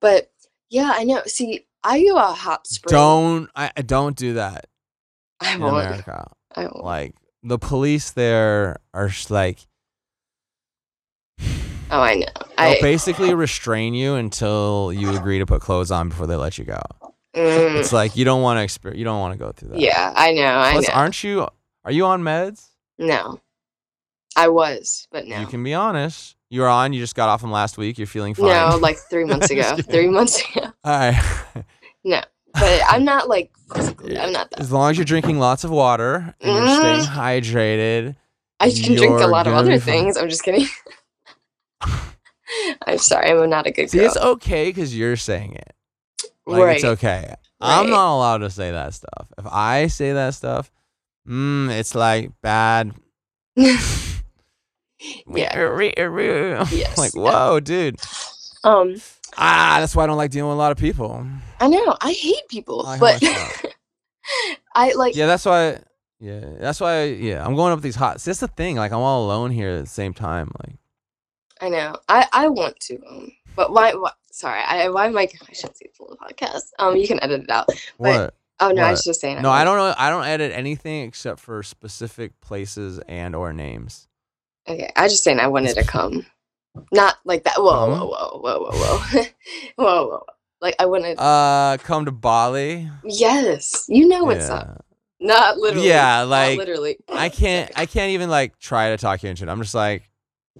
But 0.00 0.32
yeah, 0.70 0.92
I 0.94 1.04
know. 1.04 1.22
See, 1.26 1.66
I 1.84 2.02
go 2.02 2.18
out 2.18 2.36
hot 2.36 2.66
spring. 2.66 2.90
Don't 2.90 3.50
I 3.54 3.70
don't 3.82 4.16
do 4.16 4.34
that 4.34 4.66
I 5.40 5.54
in 5.54 5.60
won't. 5.60 5.86
America. 5.86 6.30
I 6.56 6.62
won't. 6.62 6.84
Like 6.84 7.14
the 7.42 7.58
police 7.58 8.10
there 8.10 8.78
are 8.94 9.10
like 9.30 9.58
Oh, 11.90 12.00
I 12.02 12.14
know. 12.16 12.26
they'll 12.36 12.48
I 12.58 12.78
basically 12.82 13.32
restrain 13.34 13.94
you 13.94 14.14
until 14.16 14.92
you 14.92 15.16
agree 15.16 15.38
to 15.38 15.46
put 15.46 15.62
clothes 15.62 15.90
on 15.90 16.10
before 16.10 16.26
they 16.26 16.36
let 16.36 16.58
you 16.58 16.64
go. 16.66 16.80
mm, 17.34 17.76
It's 17.80 17.92
like 17.94 18.14
you 18.16 18.24
don't 18.26 18.42
want 18.42 18.58
to 18.58 18.66
exper- 18.66 18.96
you 18.96 19.04
don't 19.04 19.20
want 19.20 19.32
to 19.32 19.38
go 19.38 19.52
through 19.52 19.70
that. 19.70 19.80
yeah, 19.80 20.12
I 20.14 20.32
know. 20.32 20.58
I 20.58 20.72
Plus, 20.72 20.88
know. 20.88 20.94
aren't 20.94 21.24
you? 21.24 21.48
Are 21.84 21.92
you 21.92 22.04
on 22.04 22.22
meds? 22.22 22.66
No, 22.98 23.40
I 24.36 24.48
was, 24.48 25.08
but 25.10 25.26
no. 25.26 25.40
You 25.40 25.46
can 25.46 25.62
be 25.64 25.72
honest. 25.72 26.36
You're 26.50 26.68
on. 26.68 26.92
You 26.92 27.00
just 27.00 27.14
got 27.14 27.28
off 27.28 27.40
them 27.42 27.52
last 27.52 27.78
week. 27.78 27.96
You're 27.96 28.06
feeling 28.06 28.34
fine. 28.34 28.46
No, 28.48 28.76
like 28.76 28.98
three 28.98 29.24
months 29.26 29.50
ago. 29.50 29.76
three 29.76 30.08
months 30.08 30.42
ago. 30.56 30.66
All 30.84 30.98
right. 30.98 31.64
But 32.60 32.82
I'm 32.88 33.04
not 33.04 33.28
like 33.28 33.50
physically. 33.74 34.18
I'm 34.18 34.32
not 34.32 34.50
that. 34.50 34.60
As 34.60 34.72
long 34.72 34.90
as 34.90 34.96
you're 34.98 35.04
drinking 35.04 35.38
lots 35.38 35.64
of 35.64 35.70
water 35.70 36.34
and 36.40 36.52
you're 36.54 36.64
Mm. 36.66 36.78
staying 36.78 37.04
hydrated. 37.16 38.16
I 38.60 38.70
can 38.70 38.94
drink 38.96 39.20
a 39.20 39.26
lot 39.26 39.46
of 39.46 39.54
other 39.54 39.78
things. 39.78 40.16
I'm 40.16 40.28
just 40.28 40.42
kidding. 40.42 40.66
I'm 42.86 42.98
sorry. 42.98 43.30
I'm 43.30 43.48
not 43.50 43.66
a 43.66 43.70
good 43.70 43.90
See, 43.90 43.98
girl. 43.98 44.06
it's 44.06 44.16
okay 44.16 44.70
because 44.70 44.96
you're 44.96 45.16
saying 45.16 45.54
it. 45.54 45.74
Like 46.46 46.62
right. 46.62 46.76
it's 46.76 46.84
okay. 46.84 47.34
I'm 47.60 47.90
not 47.90 48.14
allowed 48.16 48.38
to 48.38 48.50
say 48.50 48.70
that 48.70 48.94
stuff. 48.94 49.28
If 49.36 49.46
I 49.46 49.88
say 49.88 50.12
that 50.12 50.34
stuff, 50.34 50.70
mm, 51.28 51.70
it's 51.70 51.94
like 51.94 52.30
bad. 52.40 52.92
yeah. 53.56 53.78
Yes. 56.70 56.98
Like 56.98 57.14
whoa, 57.14 57.60
dude. 57.60 57.96
Um. 58.64 58.96
Ah, 59.40 59.76
that's 59.78 59.94
why 59.94 60.02
I 60.02 60.06
don't 60.08 60.16
like 60.16 60.32
dealing 60.32 60.48
with 60.48 60.56
a 60.56 60.58
lot 60.58 60.72
of 60.72 60.78
people. 60.78 61.24
I 61.60 61.68
know. 61.68 61.96
I 62.00 62.12
hate 62.12 62.48
people, 62.48 62.84
I 62.84 62.98
but 62.98 63.22
I 64.74 64.92
like. 64.94 65.14
Yeah, 65.14 65.26
that's 65.26 65.44
why. 65.44 65.78
Yeah, 66.18 66.40
that's 66.58 66.80
why. 66.80 67.04
Yeah, 67.04 67.46
I'm 67.46 67.54
going 67.54 67.72
up 67.72 67.80
these 67.80 67.94
hot. 67.94 68.18
That's 68.18 68.40
the 68.40 68.48
thing. 68.48 68.76
Like 68.76 68.90
I'm 68.90 68.98
all 68.98 69.24
alone 69.24 69.52
here 69.52 69.70
at 69.70 69.80
the 69.84 69.86
same 69.86 70.12
time. 70.12 70.50
Like 70.64 70.76
I 71.60 71.68
know. 71.68 71.96
I 72.08 72.26
I 72.32 72.48
want 72.48 72.80
to. 72.80 72.98
Um. 73.08 73.30
But 73.54 73.72
why? 73.72 73.94
why 73.94 74.10
sorry. 74.32 74.60
I 74.60 74.88
why 74.88 75.06
am 75.06 75.16
I? 75.16 75.22
I 75.22 75.52
shouldn't 75.52 75.76
say 75.76 75.86
full 75.96 76.16
podcast. 76.20 76.70
Um. 76.80 76.96
You 76.96 77.06
can 77.06 77.22
edit 77.22 77.42
it 77.42 77.50
out. 77.50 77.68
what? 77.96 78.34
Oh 78.58 78.72
no. 78.72 78.82
I 78.82 78.90
was 78.90 79.04
just 79.04 79.20
saying. 79.20 79.40
No, 79.40 79.50
I 79.50 79.62
don't 79.62 79.76
know. 79.76 79.94
I 79.96 80.10
don't 80.10 80.26
edit 80.26 80.50
anything 80.52 81.04
except 81.04 81.38
for 81.38 81.62
specific 81.62 82.40
places 82.40 82.98
and 83.06 83.36
or 83.36 83.52
names. 83.52 84.08
Okay, 84.66 84.90
I 84.96 85.06
just 85.06 85.22
saying 85.22 85.38
I 85.38 85.46
wanted 85.46 85.76
to 85.76 85.84
come. 85.84 86.26
Not 86.92 87.16
like 87.24 87.44
that. 87.44 87.54
Whoa, 87.56 87.70
Come? 87.70 87.90
whoa, 87.90 88.06
whoa, 88.08 88.40
whoa, 88.40 88.70
whoa, 88.70 88.98
whoa, 88.98 89.24
whoa, 89.76 90.06
whoa. 90.08 90.22
Like 90.60 90.74
I 90.78 90.86
wanted. 90.86 91.18
Uh, 91.18 91.76
come 91.78 92.04
to 92.04 92.12
Bali. 92.12 92.90
yes, 93.04 93.86
you 93.88 94.08
know 94.08 94.24
what's 94.24 94.48
up. 94.48 94.84
Not 95.20 95.58
literally. 95.58 95.88
Yeah, 95.88 96.18
not 96.20 96.28
like, 96.28 96.58
literally. 96.58 96.96
I 97.08 97.28
can't. 97.28 97.70
I 97.76 97.86
can't 97.86 98.10
even 98.10 98.30
like 98.30 98.58
try 98.58 98.90
to 98.90 98.96
talk 98.96 99.22
you 99.22 99.30
into 99.30 99.44
it. 99.44 99.48
I'm 99.48 99.60
just 99.60 99.74
like, 99.74 100.08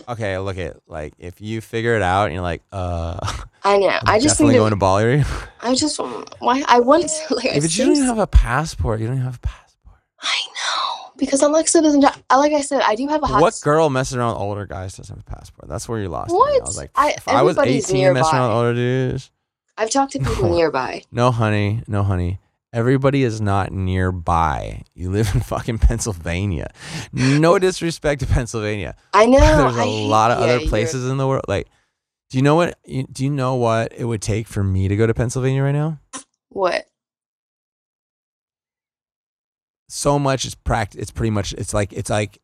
okay, 0.08 0.38
look 0.38 0.58
at 0.58 0.76
like 0.86 1.14
if 1.18 1.40
you 1.40 1.60
figure 1.60 1.96
it 1.96 2.02
out 2.02 2.26
and 2.26 2.34
you're 2.34 2.42
like, 2.42 2.62
uh, 2.72 3.18
I 3.64 3.78
know. 3.78 3.88
I'm 3.88 4.00
I 4.06 4.18
just 4.18 4.34
definitely 4.36 4.54
think 4.54 4.60
going 4.62 4.70
to 4.70 4.76
Bali. 4.76 5.24
I 5.60 5.74
just 5.74 5.98
why 6.38 6.64
I 6.66 6.80
want 6.80 7.08
to 7.08 7.34
like. 7.34 7.46
I 7.46 7.60
but 7.60 7.76
you 7.76 7.84
don't 7.84 7.94
even 7.96 8.06
have 8.06 8.18
a 8.18 8.26
passport. 8.26 9.00
You 9.00 9.06
don't 9.06 9.16
even 9.16 9.24
have 9.24 9.36
a 9.36 9.40
passport. 9.40 9.98
I 10.20 10.40
know 10.46 10.57
because 11.18 11.42
Alexa 11.42 11.82
doesn't. 11.82 12.04
I 12.30 12.36
Like 12.36 12.52
I 12.52 12.60
said, 12.62 12.80
I 12.82 12.94
do 12.94 13.06
have 13.08 13.22
a 13.22 13.26
hot. 13.26 13.42
What 13.42 13.58
girl 13.62 13.90
messing 13.90 14.18
around 14.18 14.36
older 14.36 14.64
guys 14.66 14.96
doesn't 14.96 15.14
have 15.16 15.24
a 15.26 15.36
passport? 15.36 15.68
That's 15.68 15.88
where 15.88 16.00
you 16.00 16.08
lost 16.08 16.30
me. 16.30 16.36
I 16.36 16.38
What? 16.38 16.62
was 16.62 16.76
like, 16.76 16.90
I- 16.94 17.14
I 17.26 17.42
was 17.42 17.56
everybody's 17.58 17.90
18 17.90 18.14
messing 18.14 18.34
around 18.38 18.50
older 18.52 18.74
dudes. 18.74 19.30
I've 19.76 19.90
talked 19.90 20.12
to 20.12 20.18
people 20.20 20.48
No. 20.48 20.54
nearby. 20.56 21.02
No, 21.12 21.30
honey. 21.30 21.82
No, 21.86 22.02
honey. 22.02 22.38
Everybody 22.72 23.22
is 23.22 23.40
not 23.40 23.72
nearby. 23.72 24.82
You 24.94 25.10
live 25.10 25.30
in 25.34 25.40
fucking 25.40 25.78
Pennsylvania. 25.78 26.70
No 27.12 27.58
disrespect 27.60 28.20
to 28.20 28.26
Pennsylvania. 28.26 28.94
I 29.14 29.26
know. 29.26 29.38
There's 29.40 29.76
I 29.76 29.82
a 29.82 29.84
hate- 29.86 30.06
lot 30.08 30.30
of 30.30 30.38
yeah, 30.38 30.44
other 30.44 30.56
you're- 30.58 30.68
places 30.68 31.08
in 31.08 31.16
the 31.16 31.26
world. 31.26 31.44
Like, 31.48 31.68
do 32.30 32.36
you 32.36 32.42
know 32.42 32.56
what? 32.56 32.76
Do 32.86 33.24
you 33.24 33.30
know 33.30 33.54
what 33.54 33.92
it 33.96 34.04
would 34.04 34.20
take 34.20 34.46
for 34.48 34.62
me 34.62 34.86
to 34.88 34.96
go 34.96 35.06
to 35.06 35.14
Pennsylvania 35.14 35.62
right 35.62 35.72
now? 35.72 35.98
What? 36.50 36.86
So 39.89 40.18
much. 40.18 40.45
It's 40.45 40.55
practice. 40.55 41.01
It's 41.01 41.11
pretty 41.11 41.30
much. 41.30 41.53
It's 41.55 41.74
like. 41.74 41.93
It's 41.93 42.11
like. 42.11 42.39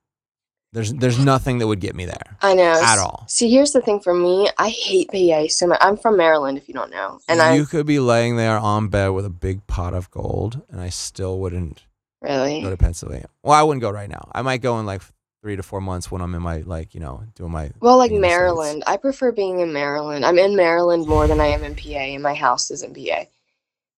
There's. 0.72 0.92
There's 0.92 1.18
nothing 1.18 1.59
that 1.59 1.66
would 1.66 1.80
get 1.80 1.95
me 1.95 2.05
there 2.05 2.36
I 2.42 2.55
know. 2.55 2.80
at 2.82 2.99
all. 2.99 3.24
See, 3.28 3.51
here's 3.51 3.72
the 3.72 3.80
thing 3.80 4.01
for 4.01 4.12
me. 4.12 4.49
I 4.59 4.68
hate 4.68 5.09
PA 5.11 5.47
so 5.49 5.68
much. 5.68 5.78
I'm 5.80 5.97
from 5.97 6.16
Maryland, 6.16 6.59
if 6.59 6.68
you 6.68 6.74
don't 6.74 6.90
know, 6.90 7.20
and 7.28 7.40
I 7.40 7.55
you 7.55 7.64
could 7.64 7.86
be 7.86 8.01
laying 8.01 8.36
there 8.36 8.59
on 8.59 8.88
bed 8.88 9.09
with 9.09 9.24
a 9.24 9.30
big 9.30 9.66
pot 9.66 9.95
of 9.95 10.11
gold, 10.11 10.62
and 10.68 10.80
I 10.80 10.88
still 10.88 11.38
wouldn't 11.38 11.84
really. 12.22 12.61
go 12.61 12.70
to 12.70 12.76
Pennsylvania. 12.76 13.28
Well, 13.42 13.55
I 13.55 13.62
wouldn't 13.62 13.82
go 13.82 13.90
right 13.90 14.09
now. 14.09 14.28
I 14.32 14.42
might 14.42 14.62
go 14.62 14.80
in 14.80 14.86
like 14.86 15.03
three 15.45 15.57
to 15.57 15.62
four 15.62 15.82
months 15.82 16.11
when 16.11 16.22
I'm 16.22 16.34
in 16.34 16.40
my 16.40 16.59
like 16.59 16.95
you 16.95 17.01
know 17.01 17.22
doing 17.34 17.53
my. 17.53 17.70
Well, 17.80 17.99
like 17.99 18.11
the 18.11 18.16
States. 18.16 18.28
Maryland, 18.32 18.82
I 18.86 18.97
prefer 18.97 19.30
being 19.30 19.61
in 19.61 19.72
Maryland. 19.72 20.24
I'm 20.24 20.38
in 20.38 20.57
Maryland 20.57 21.07
more 21.07 21.28
than 21.28 21.38
I 21.38 21.47
am 21.47 21.62
in 21.62 21.76
PA, 21.76 21.99
and 21.99 22.22
my 22.22 22.34
house 22.34 22.70
is 22.70 22.82
in 22.82 22.95
PA 22.95 23.24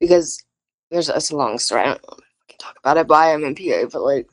because 0.01 0.45
there's 0.91 1.09
it's 1.09 1.31
a 1.31 1.37
long 1.37 1.59
story. 1.59 1.83
I 1.83 1.85
don't 1.87 2.01
I 2.05 2.26
can 2.57 2.67
talk 2.67 2.79
about 2.79 2.97
it, 2.97 3.07
but 3.07 3.15
I 3.15 3.31
am 3.31 3.45
in 3.45 3.55
PA. 3.55 3.89
But 3.93 4.03
like, 4.03 4.29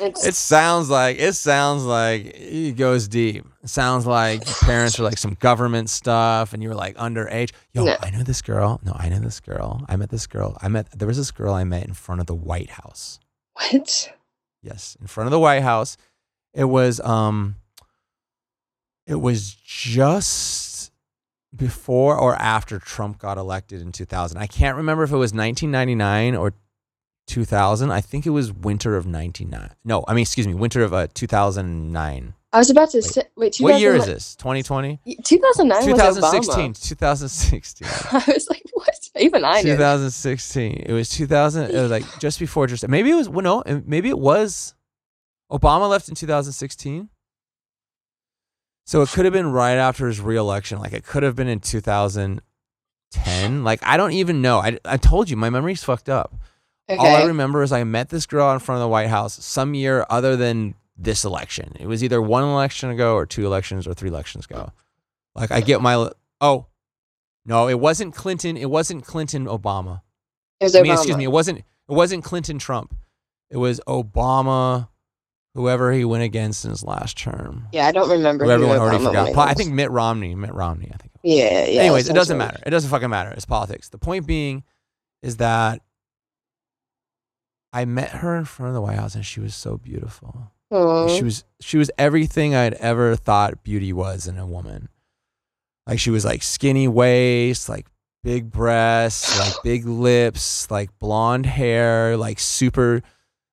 it's 0.00 0.26
It 0.26 0.34
sounds 0.34 0.90
like 0.90 1.18
it 1.18 1.34
sounds 1.34 1.84
like 1.84 2.24
it 2.34 2.76
goes 2.76 3.08
deep. 3.08 3.44
It 3.62 3.68
sounds 3.70 4.06
like 4.06 4.44
parents 4.60 4.98
are 4.98 5.04
like 5.04 5.18
some 5.18 5.34
government 5.34 5.88
stuff, 5.88 6.52
and 6.52 6.62
you 6.62 6.68
were 6.68 6.74
like 6.74 6.96
underage. 6.96 7.52
Yo, 7.72 7.84
No. 7.84 7.96
I 8.00 8.10
know 8.10 8.22
this 8.22 8.42
girl. 8.42 8.80
No, 8.84 8.92
I 8.94 9.08
know 9.08 9.20
this 9.20 9.40
girl. 9.40 9.84
I 9.88 9.96
met 9.96 10.10
this 10.10 10.26
girl. 10.26 10.56
I 10.60 10.68
met 10.68 10.90
there 10.98 11.08
was 11.08 11.16
this 11.16 11.30
girl 11.30 11.54
I 11.54 11.64
met 11.64 11.86
in 11.86 11.94
front 11.94 12.20
of 12.20 12.26
the 12.26 12.34
White 12.34 12.70
House. 12.70 13.18
what? 13.54 14.12
Yes, 14.62 14.96
in 15.00 15.06
front 15.06 15.26
of 15.26 15.30
the 15.30 15.38
White 15.40 15.62
House. 15.62 15.96
It 16.54 16.64
was 16.64 17.00
um 17.00 17.56
it 19.06 19.16
was 19.16 19.54
just 19.54 20.90
before 21.54 22.18
or 22.18 22.34
after 22.36 22.78
Trump 22.78 23.18
got 23.18 23.38
elected 23.38 23.80
in 23.80 23.92
2000. 23.92 24.38
I 24.38 24.46
can't 24.46 24.76
remember 24.76 25.04
if 25.04 25.10
it 25.10 25.16
was 25.16 25.32
1999 25.32 26.34
or 26.34 26.54
2000. 27.26 27.90
I 27.90 28.00
think 28.00 28.26
it 28.26 28.30
was 28.30 28.52
winter 28.52 28.96
of 28.96 29.06
99. 29.06 29.70
No, 29.84 30.04
I 30.06 30.14
mean, 30.14 30.22
excuse 30.22 30.46
me, 30.46 30.54
winter 30.54 30.82
of 30.82 30.92
uh, 30.92 31.08
2009. 31.14 32.34
I 32.52 32.58
was 32.58 32.70
about 32.70 32.90
to 32.90 32.98
Wait, 32.98 33.04
say, 33.04 33.22
wait, 33.36 33.56
What 33.58 33.80
year 33.80 33.96
is 33.96 34.06
this? 34.06 34.36
2020? 34.36 35.00
2009 35.24 35.76
was 35.76 35.86
2016. 35.86 36.72
Obama. 36.72 36.88
2016. 36.88 37.88
I 38.12 38.22
was 38.32 38.48
like, 38.48 38.62
what? 38.74 39.08
Even 39.18 39.44
I 39.44 39.62
knew. 39.62 39.72
2016. 39.72 40.84
It 40.86 40.92
was 40.92 41.08
2000. 41.08 41.70
It 41.70 41.74
was 41.74 41.90
like 41.90 42.04
just 42.20 42.38
before 42.38 42.68
just 42.68 42.86
maybe 42.86 43.10
it 43.10 43.16
was 43.16 43.28
well, 43.28 43.42
no, 43.42 43.62
and 43.62 43.88
maybe 43.88 44.08
it 44.08 44.18
was 44.18 44.74
Obama 45.50 45.90
left 45.90 46.08
in 46.08 46.14
2016. 46.14 47.08
So 48.86 49.02
it 49.02 49.08
could 49.08 49.24
have 49.24 49.32
been 49.32 49.50
right 49.50 49.74
after 49.74 50.06
his 50.06 50.20
reelection. 50.20 50.78
Like 50.78 50.92
it 50.92 51.04
could 51.04 51.24
have 51.24 51.34
been 51.34 51.48
in 51.48 51.58
2010. 51.58 53.64
Like 53.64 53.80
I 53.82 53.96
don't 53.96 54.12
even 54.12 54.42
know. 54.42 54.58
I, 54.58 54.78
I 54.84 54.96
told 54.96 55.28
you 55.28 55.36
my 55.36 55.50
memory's 55.50 55.82
fucked 55.82 56.08
up. 56.08 56.36
Okay. 56.88 56.98
All 56.98 57.06
I 57.06 57.24
remember 57.24 57.62
is 57.62 57.72
I 57.72 57.84
met 57.84 58.10
this 58.10 58.26
girl 58.26 58.52
in 58.52 58.58
front 58.58 58.76
of 58.76 58.82
the 58.82 58.88
White 58.88 59.08
House 59.08 59.42
some 59.42 59.74
year 59.74 60.04
other 60.10 60.36
than 60.36 60.74
this 60.96 61.24
election. 61.24 61.72
It 61.80 61.86
was 61.86 62.04
either 62.04 62.20
one 62.20 62.44
election 62.44 62.90
ago 62.90 63.14
or 63.14 63.26
two 63.26 63.46
elections 63.46 63.86
or 63.86 63.94
three 63.94 64.10
elections 64.10 64.44
ago. 64.44 64.70
Like 65.34 65.50
I 65.50 65.60
get 65.60 65.80
my 65.80 66.10
oh 66.40 66.66
no, 67.46 67.68
it 67.68 67.80
wasn't 67.80 68.14
Clinton. 68.14 68.56
It 68.56 68.70
wasn't 68.70 69.04
Clinton 69.04 69.46
Obama. 69.46 70.02
it 70.60 70.64
was 70.64 70.76
I 70.76 70.82
Obama. 70.82 70.92
excuse 70.92 71.16
me, 71.16 71.24
it 71.24 71.32
wasn't 71.32 71.58
it 71.58 71.64
wasn't 71.88 72.22
Clinton 72.24 72.58
Trump. 72.58 72.94
It 73.50 73.56
was 73.56 73.80
Obama, 73.86 74.88
whoever 75.54 75.92
he 75.92 76.04
went 76.04 76.22
against 76.22 76.64
in 76.64 76.70
his 76.70 76.84
last 76.84 77.16
term. 77.18 77.68
Yeah, 77.72 77.86
I 77.86 77.92
don't 77.92 78.10
remember. 78.10 78.44
Who 78.44 78.50
everyone 78.50 78.78
already 78.78 79.04
forgot. 79.04 79.36
I 79.36 79.54
think 79.54 79.72
Mitt 79.72 79.90
Romney. 79.90 80.34
Mitt 80.34 80.54
Romney. 80.54 80.90
I 80.92 80.96
think. 80.96 81.12
Yeah, 81.22 81.66
yeah. 81.66 81.80
Anyways, 81.80 82.08
it 82.08 82.14
doesn't 82.14 82.36
matter. 82.36 82.60
It 82.64 82.70
doesn't 82.70 82.90
fucking 82.90 83.10
matter. 83.10 83.30
It's 83.30 83.46
politics. 83.46 83.88
The 83.88 83.98
point 83.98 84.26
being 84.26 84.64
is 85.22 85.38
that 85.38 85.80
I 87.74 87.84
met 87.84 88.10
her 88.10 88.36
in 88.36 88.44
front 88.44 88.68
of 88.68 88.74
the 88.74 88.80
White 88.80 88.98
House 88.98 89.14
and 89.14 89.26
she 89.26 89.40
was 89.40 89.54
so 89.54 89.76
beautiful. 89.76 90.50
Aw. 90.70 91.08
She 91.08 91.24
was 91.24 91.44
she 91.60 91.76
was 91.76 91.90
everything 91.98 92.54
I'd 92.54 92.74
ever 92.74 93.16
thought 93.16 93.62
beauty 93.64 93.92
was 93.92 94.26
in 94.26 94.38
a 94.38 94.46
woman. 94.46 94.88
Like 95.86 95.98
she 95.98 96.10
was 96.10 96.24
like 96.24 96.42
skinny 96.42 96.88
waist, 96.88 97.68
like 97.68 97.86
big 98.22 98.50
breasts, 98.50 99.38
like 99.38 99.54
big 99.62 99.84
lips, 99.86 100.70
like 100.70 100.96
blonde 100.98 101.46
hair, 101.46 102.16
like 102.16 102.38
super 102.38 103.02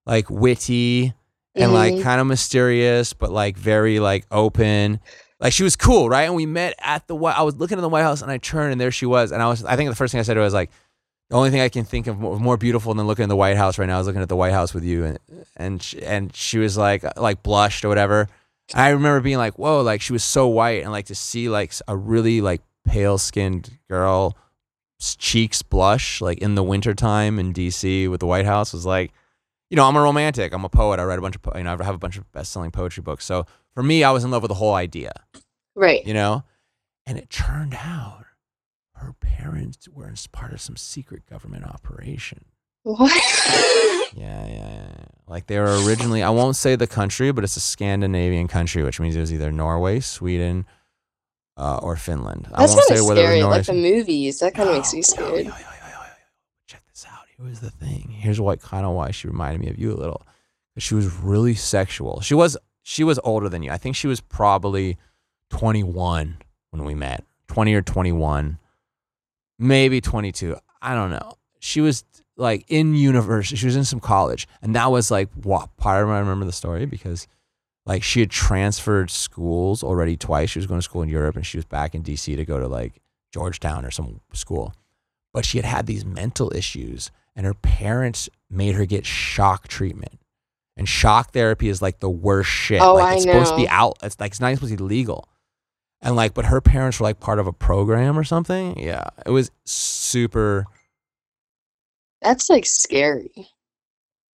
like 0.05 0.29
witty 0.29 1.13
and 1.55 1.73
like 1.73 1.95
Mhm. 1.95 2.03
kind 2.03 2.21
of 2.21 2.27
mysterious, 2.27 3.11
but 3.13 3.31
like 3.31 3.57
very 3.57 3.99
like 3.99 4.25
open. 4.31 4.99
Like 5.41 5.51
she 5.53 5.63
was 5.63 5.75
cool, 5.75 6.07
right? 6.07 6.23
And 6.23 6.35
we 6.35 6.45
met 6.45 6.75
at 6.79 7.07
the 7.07 7.15
White. 7.15 7.37
I 7.37 7.41
was 7.41 7.55
looking 7.55 7.77
at 7.77 7.81
the 7.81 7.89
White 7.89 8.03
House, 8.03 8.21
and 8.21 8.29
I 8.31 8.37
turned, 8.37 8.71
and 8.71 8.79
there 8.79 8.91
she 8.91 9.07
was. 9.07 9.31
And 9.31 9.41
I 9.41 9.47
was, 9.47 9.65
I 9.65 9.75
think 9.75 9.89
the 9.89 9.95
first 9.95 10.11
thing 10.11 10.19
I 10.19 10.21
said 10.23 10.35
to 10.35 10.39
her 10.39 10.43
was 10.45 10.53
like, 10.53 10.69
the 11.31 11.37
only 11.37 11.49
thing 11.49 11.61
I 11.61 11.69
can 11.69 11.85
think 11.85 12.07
of 12.07 12.19
more, 12.19 12.37
more 12.39 12.57
beautiful 12.57 12.93
than 12.93 13.07
looking 13.07 13.23
at 13.23 13.29
the 13.29 13.35
White 13.35 13.55
House 13.57 13.79
right 13.79 13.87
now 13.87 13.99
is 13.99 14.05
looking 14.05 14.21
at 14.21 14.29
the 14.29 14.35
White 14.35 14.51
House 14.53 14.73
with 14.73 14.83
you. 14.83 15.05
And 15.05 15.19
and 15.55 15.81
she, 15.81 16.03
and 16.03 16.35
she 16.35 16.59
was 16.59 16.77
like 16.77 17.03
like 17.17 17.41
blushed 17.41 17.83
or 17.85 17.89
whatever. 17.89 18.27
And 18.73 18.81
I 18.81 18.89
remember 18.89 19.21
being 19.21 19.37
like, 19.37 19.57
whoa, 19.57 19.81
like 19.81 20.01
she 20.01 20.13
was 20.13 20.23
so 20.23 20.47
white, 20.47 20.83
and 20.83 20.91
like 20.91 21.05
to 21.07 21.15
see 21.15 21.49
like 21.49 21.73
a 21.87 21.95
really 21.95 22.41
like 22.41 22.61
pale 22.85 23.17
skinned 23.17 23.71
girl 23.89 24.37
cheeks 24.99 25.63
blush 25.63 26.21
like 26.21 26.37
in 26.39 26.53
the 26.53 26.61
wintertime 26.61 27.39
in 27.39 27.53
DC 27.53 28.07
with 28.09 28.19
the 28.19 28.27
White 28.27 28.45
House 28.45 28.71
was 28.73 28.85
like 28.85 29.11
you 29.71 29.77
know, 29.77 29.87
I'm 29.87 29.95
a 29.95 30.01
romantic. 30.01 30.53
I'm 30.53 30.65
a 30.65 30.69
poet. 30.69 30.99
I 30.99 31.05
write 31.05 31.17
a 31.17 31.21
bunch 31.21 31.37
of, 31.37 31.57
you 31.57 31.63
know, 31.63 31.77
I 31.79 31.83
have 31.85 31.95
a 31.95 31.97
bunch 31.97 32.17
of 32.17 32.29
best-selling 32.33 32.71
poetry 32.71 33.01
books. 33.03 33.23
So 33.23 33.45
for 33.73 33.81
me, 33.81 34.03
I 34.03 34.11
was 34.11 34.25
in 34.25 34.29
love 34.31 34.41
with 34.41 34.49
the 34.49 34.55
whole 34.55 34.73
idea, 34.73 35.13
Right. 35.75 36.05
you 36.05 36.13
know. 36.13 36.43
And 37.05 37.17
it 37.17 37.29
turned 37.29 37.73
out 37.75 38.20
her 39.01 39.13
parents 39.13 39.87
were 39.89 40.07
in 40.07 40.15
part 40.31 40.53
of 40.53 40.61
some 40.61 40.77
secret 40.77 41.25
government 41.29 41.65
operation. 41.65 42.45
What? 42.83 43.11
Yeah, 44.13 44.45
yeah, 44.45 44.53
yeah. 44.53 44.87
yeah. 44.89 45.05
Like 45.25 45.47
they 45.47 45.57
were 45.57 45.81
originally, 45.85 46.21
I 46.21 46.31
won't 46.31 46.57
say 46.57 46.75
the 46.75 46.85
country, 46.85 47.31
but 47.31 47.45
it's 47.45 47.55
a 47.55 47.61
Scandinavian 47.61 48.49
country, 48.49 48.83
which 48.83 48.99
means 48.99 49.15
it 49.15 49.21
was 49.21 49.31
either 49.31 49.53
Norway, 49.53 50.01
Sweden, 50.01 50.65
uh, 51.55 51.77
or 51.81 51.95
Finland. 51.95 52.49
I 52.53 52.59
That's 52.61 52.73
won't 52.73 52.89
kind 52.89 52.99
say 52.99 53.03
of 53.03 53.07
whether 53.07 53.21
it 53.21 53.23
was 53.23 53.29
scary. 53.29 53.39
Norway. 53.39 53.57
Like 53.57 53.65
the 53.67 53.73
movies, 53.73 54.39
that 54.39 54.53
kind 54.53 54.67
of 54.67 54.75
makes 54.75 54.93
me 54.93 54.99
no, 54.99 55.03
scared. 55.03 55.45
yo, 55.45 55.51
yo, 55.51 55.51
yo. 55.51 55.99
Check 56.67 56.83
this 56.89 57.05
out. 57.09 57.25
Here 57.37 57.45
was 57.45 57.61
the 57.61 57.69
thing. 57.69 58.09
Here's 58.09 58.41
what 58.41 58.61
kind 58.61 58.85
of 58.85 58.93
why 58.93 59.11
she 59.11 59.27
reminded 59.29 59.61
me 59.61 59.69
of 59.69 59.79
you 59.79 59.93
a 59.93 59.95
little. 59.95 60.23
She 60.77 60.93
was 60.93 61.07
really 61.15 61.55
sexual. 61.55 62.19
She 62.19 62.33
was 62.33 62.57
she 62.81 63.05
was 63.05 63.17
older 63.23 63.47
than 63.47 63.63
you. 63.63 63.71
I 63.71 63.77
think 63.77 63.95
she 63.95 64.07
was 64.07 64.19
probably 64.19 64.97
21 65.51 66.37
when 66.71 66.83
we 66.83 66.95
met. 66.95 67.23
20 67.47 67.73
or 67.75 67.81
21. 67.81 68.57
Maybe 69.61 70.01
22. 70.01 70.57
I 70.81 70.95
don't 70.95 71.11
know. 71.11 71.37
She 71.59 71.81
was 71.81 72.03
like 72.35 72.65
in 72.67 72.95
university. 72.95 73.55
She 73.55 73.67
was 73.67 73.75
in 73.75 73.85
some 73.85 73.99
college. 73.99 74.47
And 74.61 74.75
that 74.75 74.91
was 74.91 75.11
like 75.11 75.29
what 75.43 75.75
part 75.77 76.03
of 76.03 76.09
I 76.09 76.19
remember 76.19 76.45
the 76.45 76.51
story 76.51 76.85
because 76.87 77.27
like 77.85 78.01
she 78.01 78.19
had 78.21 78.31
transferred 78.31 79.11
schools 79.11 79.83
already 79.83 80.17
twice. 80.17 80.49
She 80.49 80.59
was 80.59 80.65
going 80.65 80.79
to 80.79 80.83
school 80.83 81.03
in 81.03 81.09
Europe 81.09 81.35
and 81.35 81.45
she 81.45 81.57
was 81.57 81.65
back 81.65 81.93
in 81.93 82.01
DC 82.01 82.35
to 82.35 82.43
go 82.43 82.59
to 82.59 82.67
like 82.67 83.01
Georgetown 83.31 83.85
or 83.85 83.91
some 83.91 84.19
school. 84.33 84.73
But 85.31 85.45
she 85.45 85.59
had 85.59 85.65
had 85.65 85.85
these 85.85 86.03
mental 86.03 86.51
issues 86.55 87.11
and 87.35 87.45
her 87.45 87.53
parents 87.53 88.29
made 88.49 88.75
her 88.75 88.85
get 88.85 89.05
shock 89.05 89.67
treatment. 89.67 90.19
And 90.75 90.89
shock 90.89 91.33
therapy 91.33 91.69
is 91.69 91.81
like 91.81 91.99
the 91.99 92.09
worst 92.09 92.49
shit. 92.49 92.81
Oh, 92.81 92.95
like 92.95 93.03
I 93.03 93.13
it's 93.13 93.23
supposed 93.23 93.51
to 93.51 93.57
be 93.57 93.69
out. 93.69 93.97
It's 94.01 94.19
like 94.19 94.31
it's 94.31 94.39
not 94.39 94.47
even 94.47 94.57
supposed 94.57 94.71
to 94.71 94.77
be 94.77 94.83
legal. 94.83 95.27
And 96.01 96.15
like, 96.15 96.33
but 96.33 96.45
her 96.45 96.61
parents 96.61 96.99
were 96.99 97.05
like 97.05 97.19
part 97.19 97.39
of 97.39 97.47
a 97.47 97.53
program 97.53 98.17
or 98.17 98.23
something. 98.23 98.77
Yeah. 98.79 99.09
It 99.25 99.29
was 99.31 99.51
super 99.65 100.65
That's 102.21 102.49
like 102.49 102.65
scary. 102.65 103.49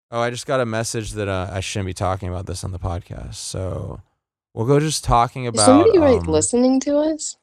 Oh, 0.09 0.22
I 0.22 0.30
just 0.30 0.47
got 0.47 0.61
a 0.61 0.65
message 0.65 1.11
that 1.13 1.28
uh, 1.28 1.49
I 1.51 1.59
shouldn't 1.59 1.88
be 1.88 1.93
talking 1.93 2.30
about 2.30 2.45
this 2.45 2.63
on 2.63 2.72
the 2.72 2.80
podcast. 2.80 3.36
So 3.36 4.01
we'll 4.53 4.65
go 4.65 4.80
just 4.80 5.03
talking 5.03 5.43
Is 5.43 5.49
about. 5.49 5.65
somebody 5.65 5.99
like 5.99 6.22
um, 6.22 6.28
listening 6.28 6.80
to 6.82 6.97
us? 6.97 7.36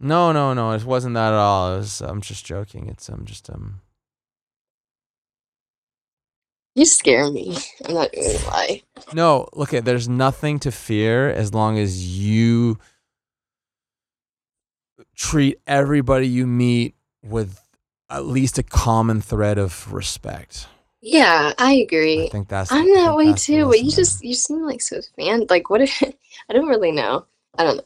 No, 0.00 0.32
no, 0.32 0.54
no. 0.54 0.72
It 0.72 0.84
wasn't 0.84 1.14
that 1.14 1.34
at 1.34 1.38
all. 1.38 1.74
It 1.74 1.78
was, 1.78 2.00
I'm 2.00 2.22
just 2.22 2.46
joking. 2.46 2.88
It's 2.88 3.08
i'm 3.08 3.16
um 3.20 3.24
just 3.26 3.50
um. 3.50 3.80
You 6.74 6.84
scare 6.84 7.30
me. 7.30 7.56
I'm 7.86 7.94
not 7.94 8.12
gonna 8.12 8.46
lie. 8.46 8.82
No, 9.14 9.48
look 9.54 9.72
at. 9.72 9.84
There's 9.84 10.08
nothing 10.08 10.58
to 10.60 10.70
fear 10.70 11.30
as 11.30 11.54
long 11.54 11.78
as 11.78 12.18
you 12.18 12.78
treat 15.16 15.60
everybody 15.66 16.28
you 16.28 16.46
meet 16.46 16.94
with 17.22 17.60
at 18.08 18.24
least 18.24 18.58
a 18.58 18.62
common 18.62 19.20
thread 19.20 19.58
of 19.58 19.92
respect. 19.92 20.68
Yeah, 21.00 21.52
I 21.58 21.72
agree. 21.74 22.26
I 22.26 22.28
think 22.30 22.48
that's. 22.48 22.72
I'm 22.72 22.92
that 22.94 23.16
way 23.16 23.32
too, 23.32 23.66
but 23.66 23.80
you 23.80 23.90
just 23.90 24.24
you 24.24 24.34
seem 24.34 24.62
like 24.62 24.80
so 24.82 25.00
fan. 25.16 25.46
Like 25.48 25.70
what? 25.70 25.80
If, 25.80 26.02
I 26.48 26.52
don't 26.52 26.68
really 26.68 26.92
know. 26.92 27.26
I 27.58 27.64
don't 27.64 27.76
know. 27.76 27.84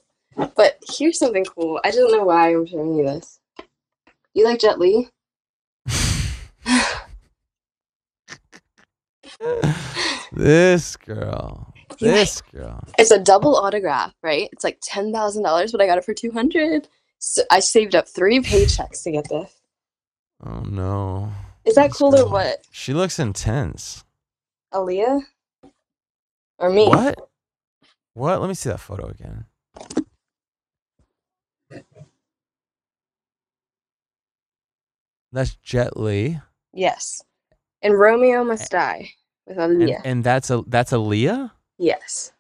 But 0.57 0.79
here's 0.89 1.19
something 1.19 1.45
cool. 1.45 1.81
I 1.85 1.91
don't 1.91 2.13
know 2.13 2.25
why 2.25 2.55
I'm 2.55 2.67
showing 2.67 2.95
you 2.97 3.05
this. 3.05 3.41
You 4.33 4.45
like 4.45 4.61
Jet 4.61 4.79
Li? 4.79 5.09
this 10.33 10.97
girl. 10.97 11.75
This 11.99 12.41
girl. 12.41 12.83
It's 12.97 13.11
a 13.11 13.19
double 13.19 13.57
autograph, 13.57 14.15
right? 14.23 14.49
It's 14.53 14.65
like 14.65 14.79
ten 14.81 15.13
thousand 15.13 15.43
dollars, 15.43 15.73
but 15.73 15.81
I 15.81 15.87
got 15.87 15.99
it 15.99 16.05
for 16.05 16.15
two 16.15 16.31
hundred. 16.31 16.89
So 17.21 17.43
I 17.51 17.61
saved 17.61 17.95
up 17.95 18.09
three 18.09 18.41
paychecks 18.41 19.03
to 19.05 19.11
get 19.13 19.29
this. 19.29 19.55
Oh 20.45 20.61
no. 20.61 21.31
Is 21.67 21.75
that 21.75 21.93
cool 21.93 22.17
or 22.19 22.29
what? 22.29 22.67
She 22.71 22.95
looks 22.95 23.19
intense. 23.19 24.05
Aaliyah? 24.73 25.21
Or 26.59 26.71
me? 26.71 26.89
What? 26.89 27.19
What? 28.15 28.41
Let 28.41 28.49
me 28.49 28.55
see 28.55 28.71
that 28.71 28.81
photo 28.81 29.09
again. 29.09 29.45
That's 35.33 35.55
Jet 35.63 35.97
Li. 35.97 36.41
Yes. 36.73 37.23
And 37.83 37.99
Romeo 37.99 38.45
Must 38.45 38.71
Die 38.71 39.11
with 39.47 39.59
And, 39.59 39.81
Aaliyah. 39.83 40.01
and 40.05 40.25
that's 40.25 40.51
a 40.51 40.63
that's 40.67 40.93
Aaliyah? 40.93 41.51
yes. 41.79 42.33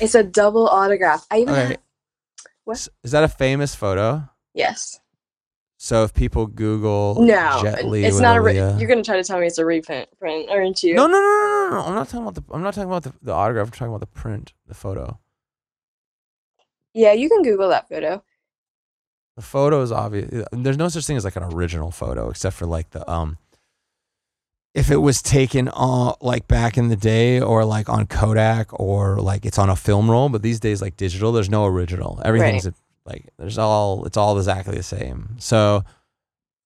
It's 0.00 0.14
a 0.14 0.22
double 0.22 0.66
autograph. 0.66 1.26
I 1.30 1.40
even 1.40 1.54
have- 1.54 1.76
What? 2.70 2.88
Is 3.02 3.10
that 3.12 3.24
a 3.24 3.28
famous 3.28 3.74
photo? 3.74 4.28
yes. 4.54 5.00
So 5.82 6.04
if 6.04 6.12
people 6.12 6.46
Google 6.46 7.16
No, 7.22 7.60
Jet 7.62 7.86
Li 7.86 8.04
it's 8.04 8.20
not 8.20 8.36
a. 8.36 8.40
Re- 8.42 8.54
you're 8.54 8.86
gonna 8.86 9.02
try 9.02 9.16
to 9.16 9.24
tell 9.24 9.40
me 9.40 9.46
it's 9.46 9.56
a 9.56 9.64
reprint, 9.64 10.10
print, 10.18 10.50
aren't 10.50 10.82
you? 10.82 10.94
No, 10.94 11.06
no, 11.06 11.14
no, 11.14 11.20
no, 11.20 11.68
no, 11.70 11.76
no. 11.76 11.86
I'm 11.86 11.94
not 11.94 12.06
talking 12.06 12.26
about 12.26 12.34
the 12.34 12.44
I'm 12.52 12.62
not 12.62 12.74
talking 12.74 12.90
about 12.90 13.02
the, 13.04 13.14
the 13.22 13.32
autograph. 13.32 13.68
I'm 13.68 13.70
talking 13.72 13.88
about 13.88 14.00
the 14.00 14.06
print, 14.06 14.52
the 14.66 14.74
photo. 14.74 15.18
Yeah, 16.92 17.12
you 17.12 17.30
can 17.30 17.42
Google 17.42 17.70
that 17.70 17.88
photo. 17.88 18.22
The 19.36 19.42
photo 19.42 19.80
is 19.80 19.90
obvious. 19.90 20.44
There's 20.52 20.76
no 20.76 20.88
such 20.88 21.06
thing 21.06 21.16
as 21.16 21.24
like 21.24 21.36
an 21.36 21.44
original 21.44 21.90
photo, 21.90 22.28
except 22.28 22.56
for 22.56 22.66
like 22.66 22.90
the 22.90 23.10
um. 23.10 23.38
If 24.74 24.90
it 24.90 24.96
was 24.98 25.20
taken 25.20 25.68
on 25.68 26.14
like 26.20 26.46
back 26.46 26.78
in 26.78 26.88
the 26.88 26.96
day, 26.96 27.40
or 27.40 27.64
like 27.64 27.88
on 27.88 28.06
Kodak, 28.06 28.78
or 28.78 29.16
like 29.16 29.44
it's 29.44 29.58
on 29.58 29.68
a 29.68 29.74
film 29.76 30.10
roll, 30.10 30.28
but 30.28 30.42
these 30.42 30.60
days 30.60 30.80
like 30.80 30.96
digital, 30.96 31.32
there's 31.32 31.50
no 31.50 31.66
original. 31.66 32.20
Everything's 32.24 32.66
like 33.04 33.28
there's 33.38 33.58
all 33.58 34.04
it's 34.04 34.16
all 34.16 34.36
exactly 34.38 34.76
the 34.76 34.82
same. 34.84 35.36
So 35.38 35.82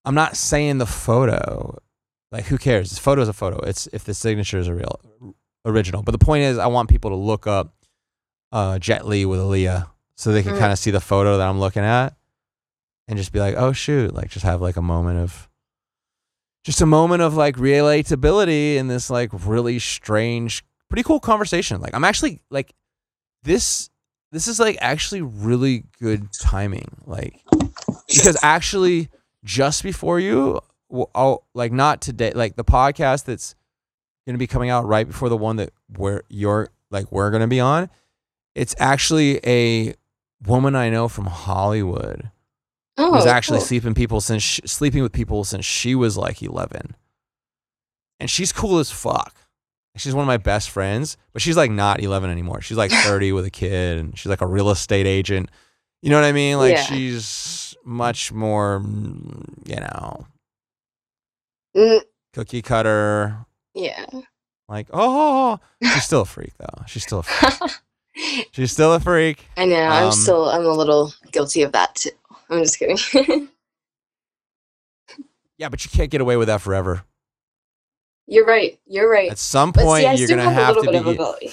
I'm 0.05 0.15
not 0.15 0.37
saying 0.37 0.79
the 0.79 0.87
photo 0.87 1.79
like 2.31 2.45
who 2.47 2.59
cares? 2.59 2.91
This 2.91 2.99
photo 2.99 3.23
is 3.23 3.29
a 3.29 3.33
photo. 3.33 3.59
It's 3.61 3.87
if 3.93 4.05
the 4.05 4.13
signatures 4.13 4.69
are 4.69 4.75
real 4.75 5.01
original. 5.65 6.03
But 6.03 6.13
the 6.13 6.19
point 6.19 6.43
is, 6.45 6.59
I 6.59 6.67
want 6.67 6.91
people 6.91 7.11
to 7.11 7.17
look 7.17 7.47
up 7.47 7.73
uh, 8.53 8.79
Jet 8.79 9.07
Li 9.07 9.25
with 9.25 9.41
Aaliyah 9.41 9.89
so 10.17 10.31
they 10.31 10.43
can 10.43 10.53
Mm. 10.55 10.59
kind 10.59 10.73
of 10.73 10.79
see 10.79 10.91
the 10.91 11.01
photo 11.01 11.39
that 11.39 11.49
I'm 11.49 11.59
looking 11.59 11.83
at 11.85 12.15
and 13.09 13.17
just 13.17 13.33
be 13.33 13.39
like, 13.41 13.55
oh 13.57 13.73
shoot, 13.73 14.13
like 14.15 14.29
just 14.31 14.45
have 14.45 14.61
like 14.61 14.77
a 14.77 14.83
moment 14.83 15.21
of 15.21 15.49
just 16.65 16.81
a 16.81 16.87
moment 16.87 17.23
of 17.23 17.37
like 17.37 17.57
relatability 17.57 18.77
in 18.77 18.89
this 18.89 19.11
like 19.11 19.31
really 19.47 19.79
strange, 19.79 20.65
pretty 20.89 21.03
cool 21.03 21.21
conversation. 21.21 21.81
Like 21.81 21.95
I'm 21.95 22.05
actually 22.05 22.41
like 22.51 22.75
this 23.43 23.91
this 24.33 24.49
is 24.49 24.59
like 24.59 24.77
actually 24.81 25.23
really 25.23 25.85
good 26.01 26.29
timing. 26.41 26.97
Like 27.07 27.41
because 28.09 28.37
actually 28.43 29.09
just 29.45 29.83
before 29.83 30.19
you 30.19 30.61
I'll, 30.91 31.11
oh, 31.15 31.43
like 31.55 31.73
not 31.73 32.01
today 32.01 32.33
like 32.33 32.57
the 32.57 32.65
podcast 32.65 33.25
that's 33.25 33.55
going 34.27 34.35
to 34.35 34.39
be 34.39 34.47
coming 34.47 34.71
out 34.71 34.87
right 34.87 35.07
before 35.07 35.29
the 35.29 35.37
one 35.37 35.57
that 35.57 35.73
where 35.97 36.23
you're 36.29 36.71
like 36.91 37.11
we're 37.13 37.31
going 37.31 37.43
to 37.43 37.47
be 37.47 37.61
on 37.61 37.91
it's 38.55 38.75
actually 38.79 39.41
a 39.47 39.95
woman 40.47 40.75
i 40.75 40.89
know 40.89 41.09
from 41.09 41.27
hollywood 41.27 42.31
Oh, 42.97 43.13
who's 43.15 43.27
actually 43.27 43.59
cool. 43.59 43.67
sleeping 43.67 43.95
people 43.95 44.21
since 44.21 44.43
sh 44.43 44.61
sleeping 44.67 45.03
with 45.03 45.13
people 45.13 45.43
since 45.45 45.65
she 45.65 45.95
was 45.95 46.17
like 46.17 46.43
11 46.43 46.95
and 48.21 48.31
she's 48.31 48.53
cool 48.53 48.79
as 48.79 48.91
fuck 48.91 49.35
she's 49.97 50.15
one 50.15 50.23
of 50.23 50.27
my 50.29 50.37
best 50.37 50.71
friends 50.71 51.17
but 51.33 51.43
she's 51.43 51.57
like 51.57 51.71
not 51.73 52.01
11 52.01 52.31
anymore 52.31 52.61
she's 52.61 52.77
like 52.77 52.91
30 53.05 53.33
with 53.33 53.45
a 53.47 53.51
kid 53.51 53.99
and 53.99 54.17
she's 54.19 54.31
like 54.31 54.41
a 54.43 54.47
real 54.47 54.71
estate 54.71 55.07
agent 55.07 55.51
you 56.03 56.11
know 56.11 56.17
what 56.21 56.25
i 56.27 56.33
mean 56.33 56.57
like 56.59 56.75
Yeah. 56.75 56.83
she's 56.83 57.77
much 57.85 58.33
more 58.33 58.81
you 59.67 59.77
know 59.77 60.27
Mm, 61.77 62.01
cookie 62.33 62.63
cutter 62.63 63.37
yeah. 63.75 64.07
like 64.69 64.87
oh 64.93 65.59
she's 65.83 66.05
still 66.05 66.21
a 66.21 66.25
freak 66.25 66.53
though 66.59 66.85
she's 66.87 67.03
still 67.03 67.19
a 67.19 67.23
freak. 67.25 67.71
she's 68.53 68.71
still 68.71 68.93
a 68.93 69.01
freak 69.01 69.45
I 69.57 69.65
know. 69.65 69.75
I'm 69.83 70.05
Um, 70.07 70.13
still. 70.13 70.49
I'm 70.49 70.65
a 70.65 70.73
little 70.73 71.13
guilty 71.33 71.63
of 71.63 71.73
that 71.73 71.97
too. 71.97 72.11
I'm 72.55 72.63
just 72.65 72.79
kidding. 72.79 73.49
yeah 75.59 75.69
but 75.69 75.85
you 75.85 75.91
can't 75.91 76.11
get 76.11 76.21
away 76.21 76.37
with 76.37 76.49
that 76.49 76.61
forever 76.61 77.05
You're 78.27 78.47
right. 78.47 78.79
You're 78.87 79.11
right. 79.11 79.31
at 79.31 79.39
some 79.39 79.73
point 79.73 80.05
see, 80.07 80.17
you're 80.17 80.29
gonna 80.29 80.43
have, 80.43 80.77
have 80.77 80.77
a 80.79 80.81
to 80.81 80.87
be 80.87 80.93
bit 80.93 81.01
of 81.01 81.07
ability. 81.07 81.53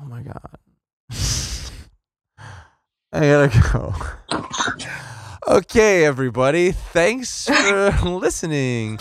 Oh 0.00 0.04
my 0.04 0.22
god. 0.22 0.58
I 3.12 3.20
gotta 3.20 3.70
go. 3.72 3.94
Okay, 5.46 6.04
everybody. 6.04 6.72
Thanks 6.72 7.46
for 7.46 7.90
listening 8.04 8.98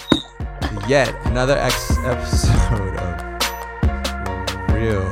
yet 0.87 1.13
another 1.25 1.57
ex- 1.57 1.97
episode 1.99 2.95
of 2.97 3.23
Real 4.73 5.09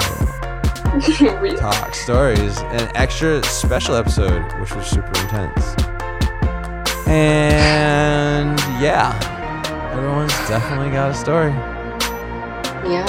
Real. 1.39 1.57
Talk 1.57 1.95
Stories, 1.95 2.57
an 2.59 2.91
extra 2.95 3.41
special 3.43 3.95
episode, 3.95 4.43
which 4.59 4.75
was 4.75 4.85
super 4.87 5.07
intense. 5.21 5.75
And 7.11 8.57
yeah, 8.81 9.11
everyone's 9.91 10.31
definitely 10.47 10.91
got 10.91 11.11
a 11.11 11.13
story. 11.13 11.51
Yeah, 12.89 13.05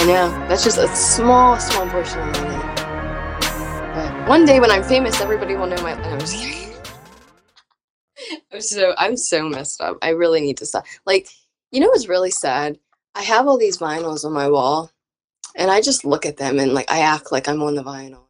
I 0.00 0.04
know. 0.06 0.28
That's 0.48 0.64
just 0.64 0.76
a 0.76 0.88
small, 0.88 1.56
small 1.60 1.88
portion 1.88 2.18
of 2.18 2.32
my 2.32 2.58
life. 2.58 3.94
But 3.94 4.28
one 4.28 4.44
day 4.44 4.58
when 4.58 4.72
I'm 4.72 4.82
famous, 4.82 5.20
everybody 5.20 5.54
will 5.54 5.68
know 5.68 5.80
my. 5.82 5.92
I'm 5.92 6.18
just 6.18 6.34
kidding. 6.34 6.74
I'm 8.52 8.60
so 8.60 8.94
I'm 8.98 9.16
so 9.16 9.48
messed 9.48 9.80
up. 9.80 9.98
I 10.02 10.08
really 10.10 10.40
need 10.40 10.56
to 10.56 10.66
stop. 10.66 10.84
Like, 11.06 11.28
you 11.70 11.78
know 11.78 11.90
what's 11.90 12.08
really 12.08 12.32
sad? 12.32 12.76
I 13.14 13.22
have 13.22 13.46
all 13.46 13.56
these 13.56 13.78
vinyls 13.78 14.24
on 14.24 14.32
my 14.32 14.50
wall, 14.50 14.90
and 15.54 15.70
I 15.70 15.80
just 15.80 16.04
look 16.04 16.26
at 16.26 16.38
them 16.38 16.58
and 16.58 16.74
like 16.74 16.90
I 16.90 17.02
act 17.02 17.30
like 17.30 17.48
I'm 17.48 17.62
on 17.62 17.76
the 17.76 17.84
vinyl. 17.84 18.27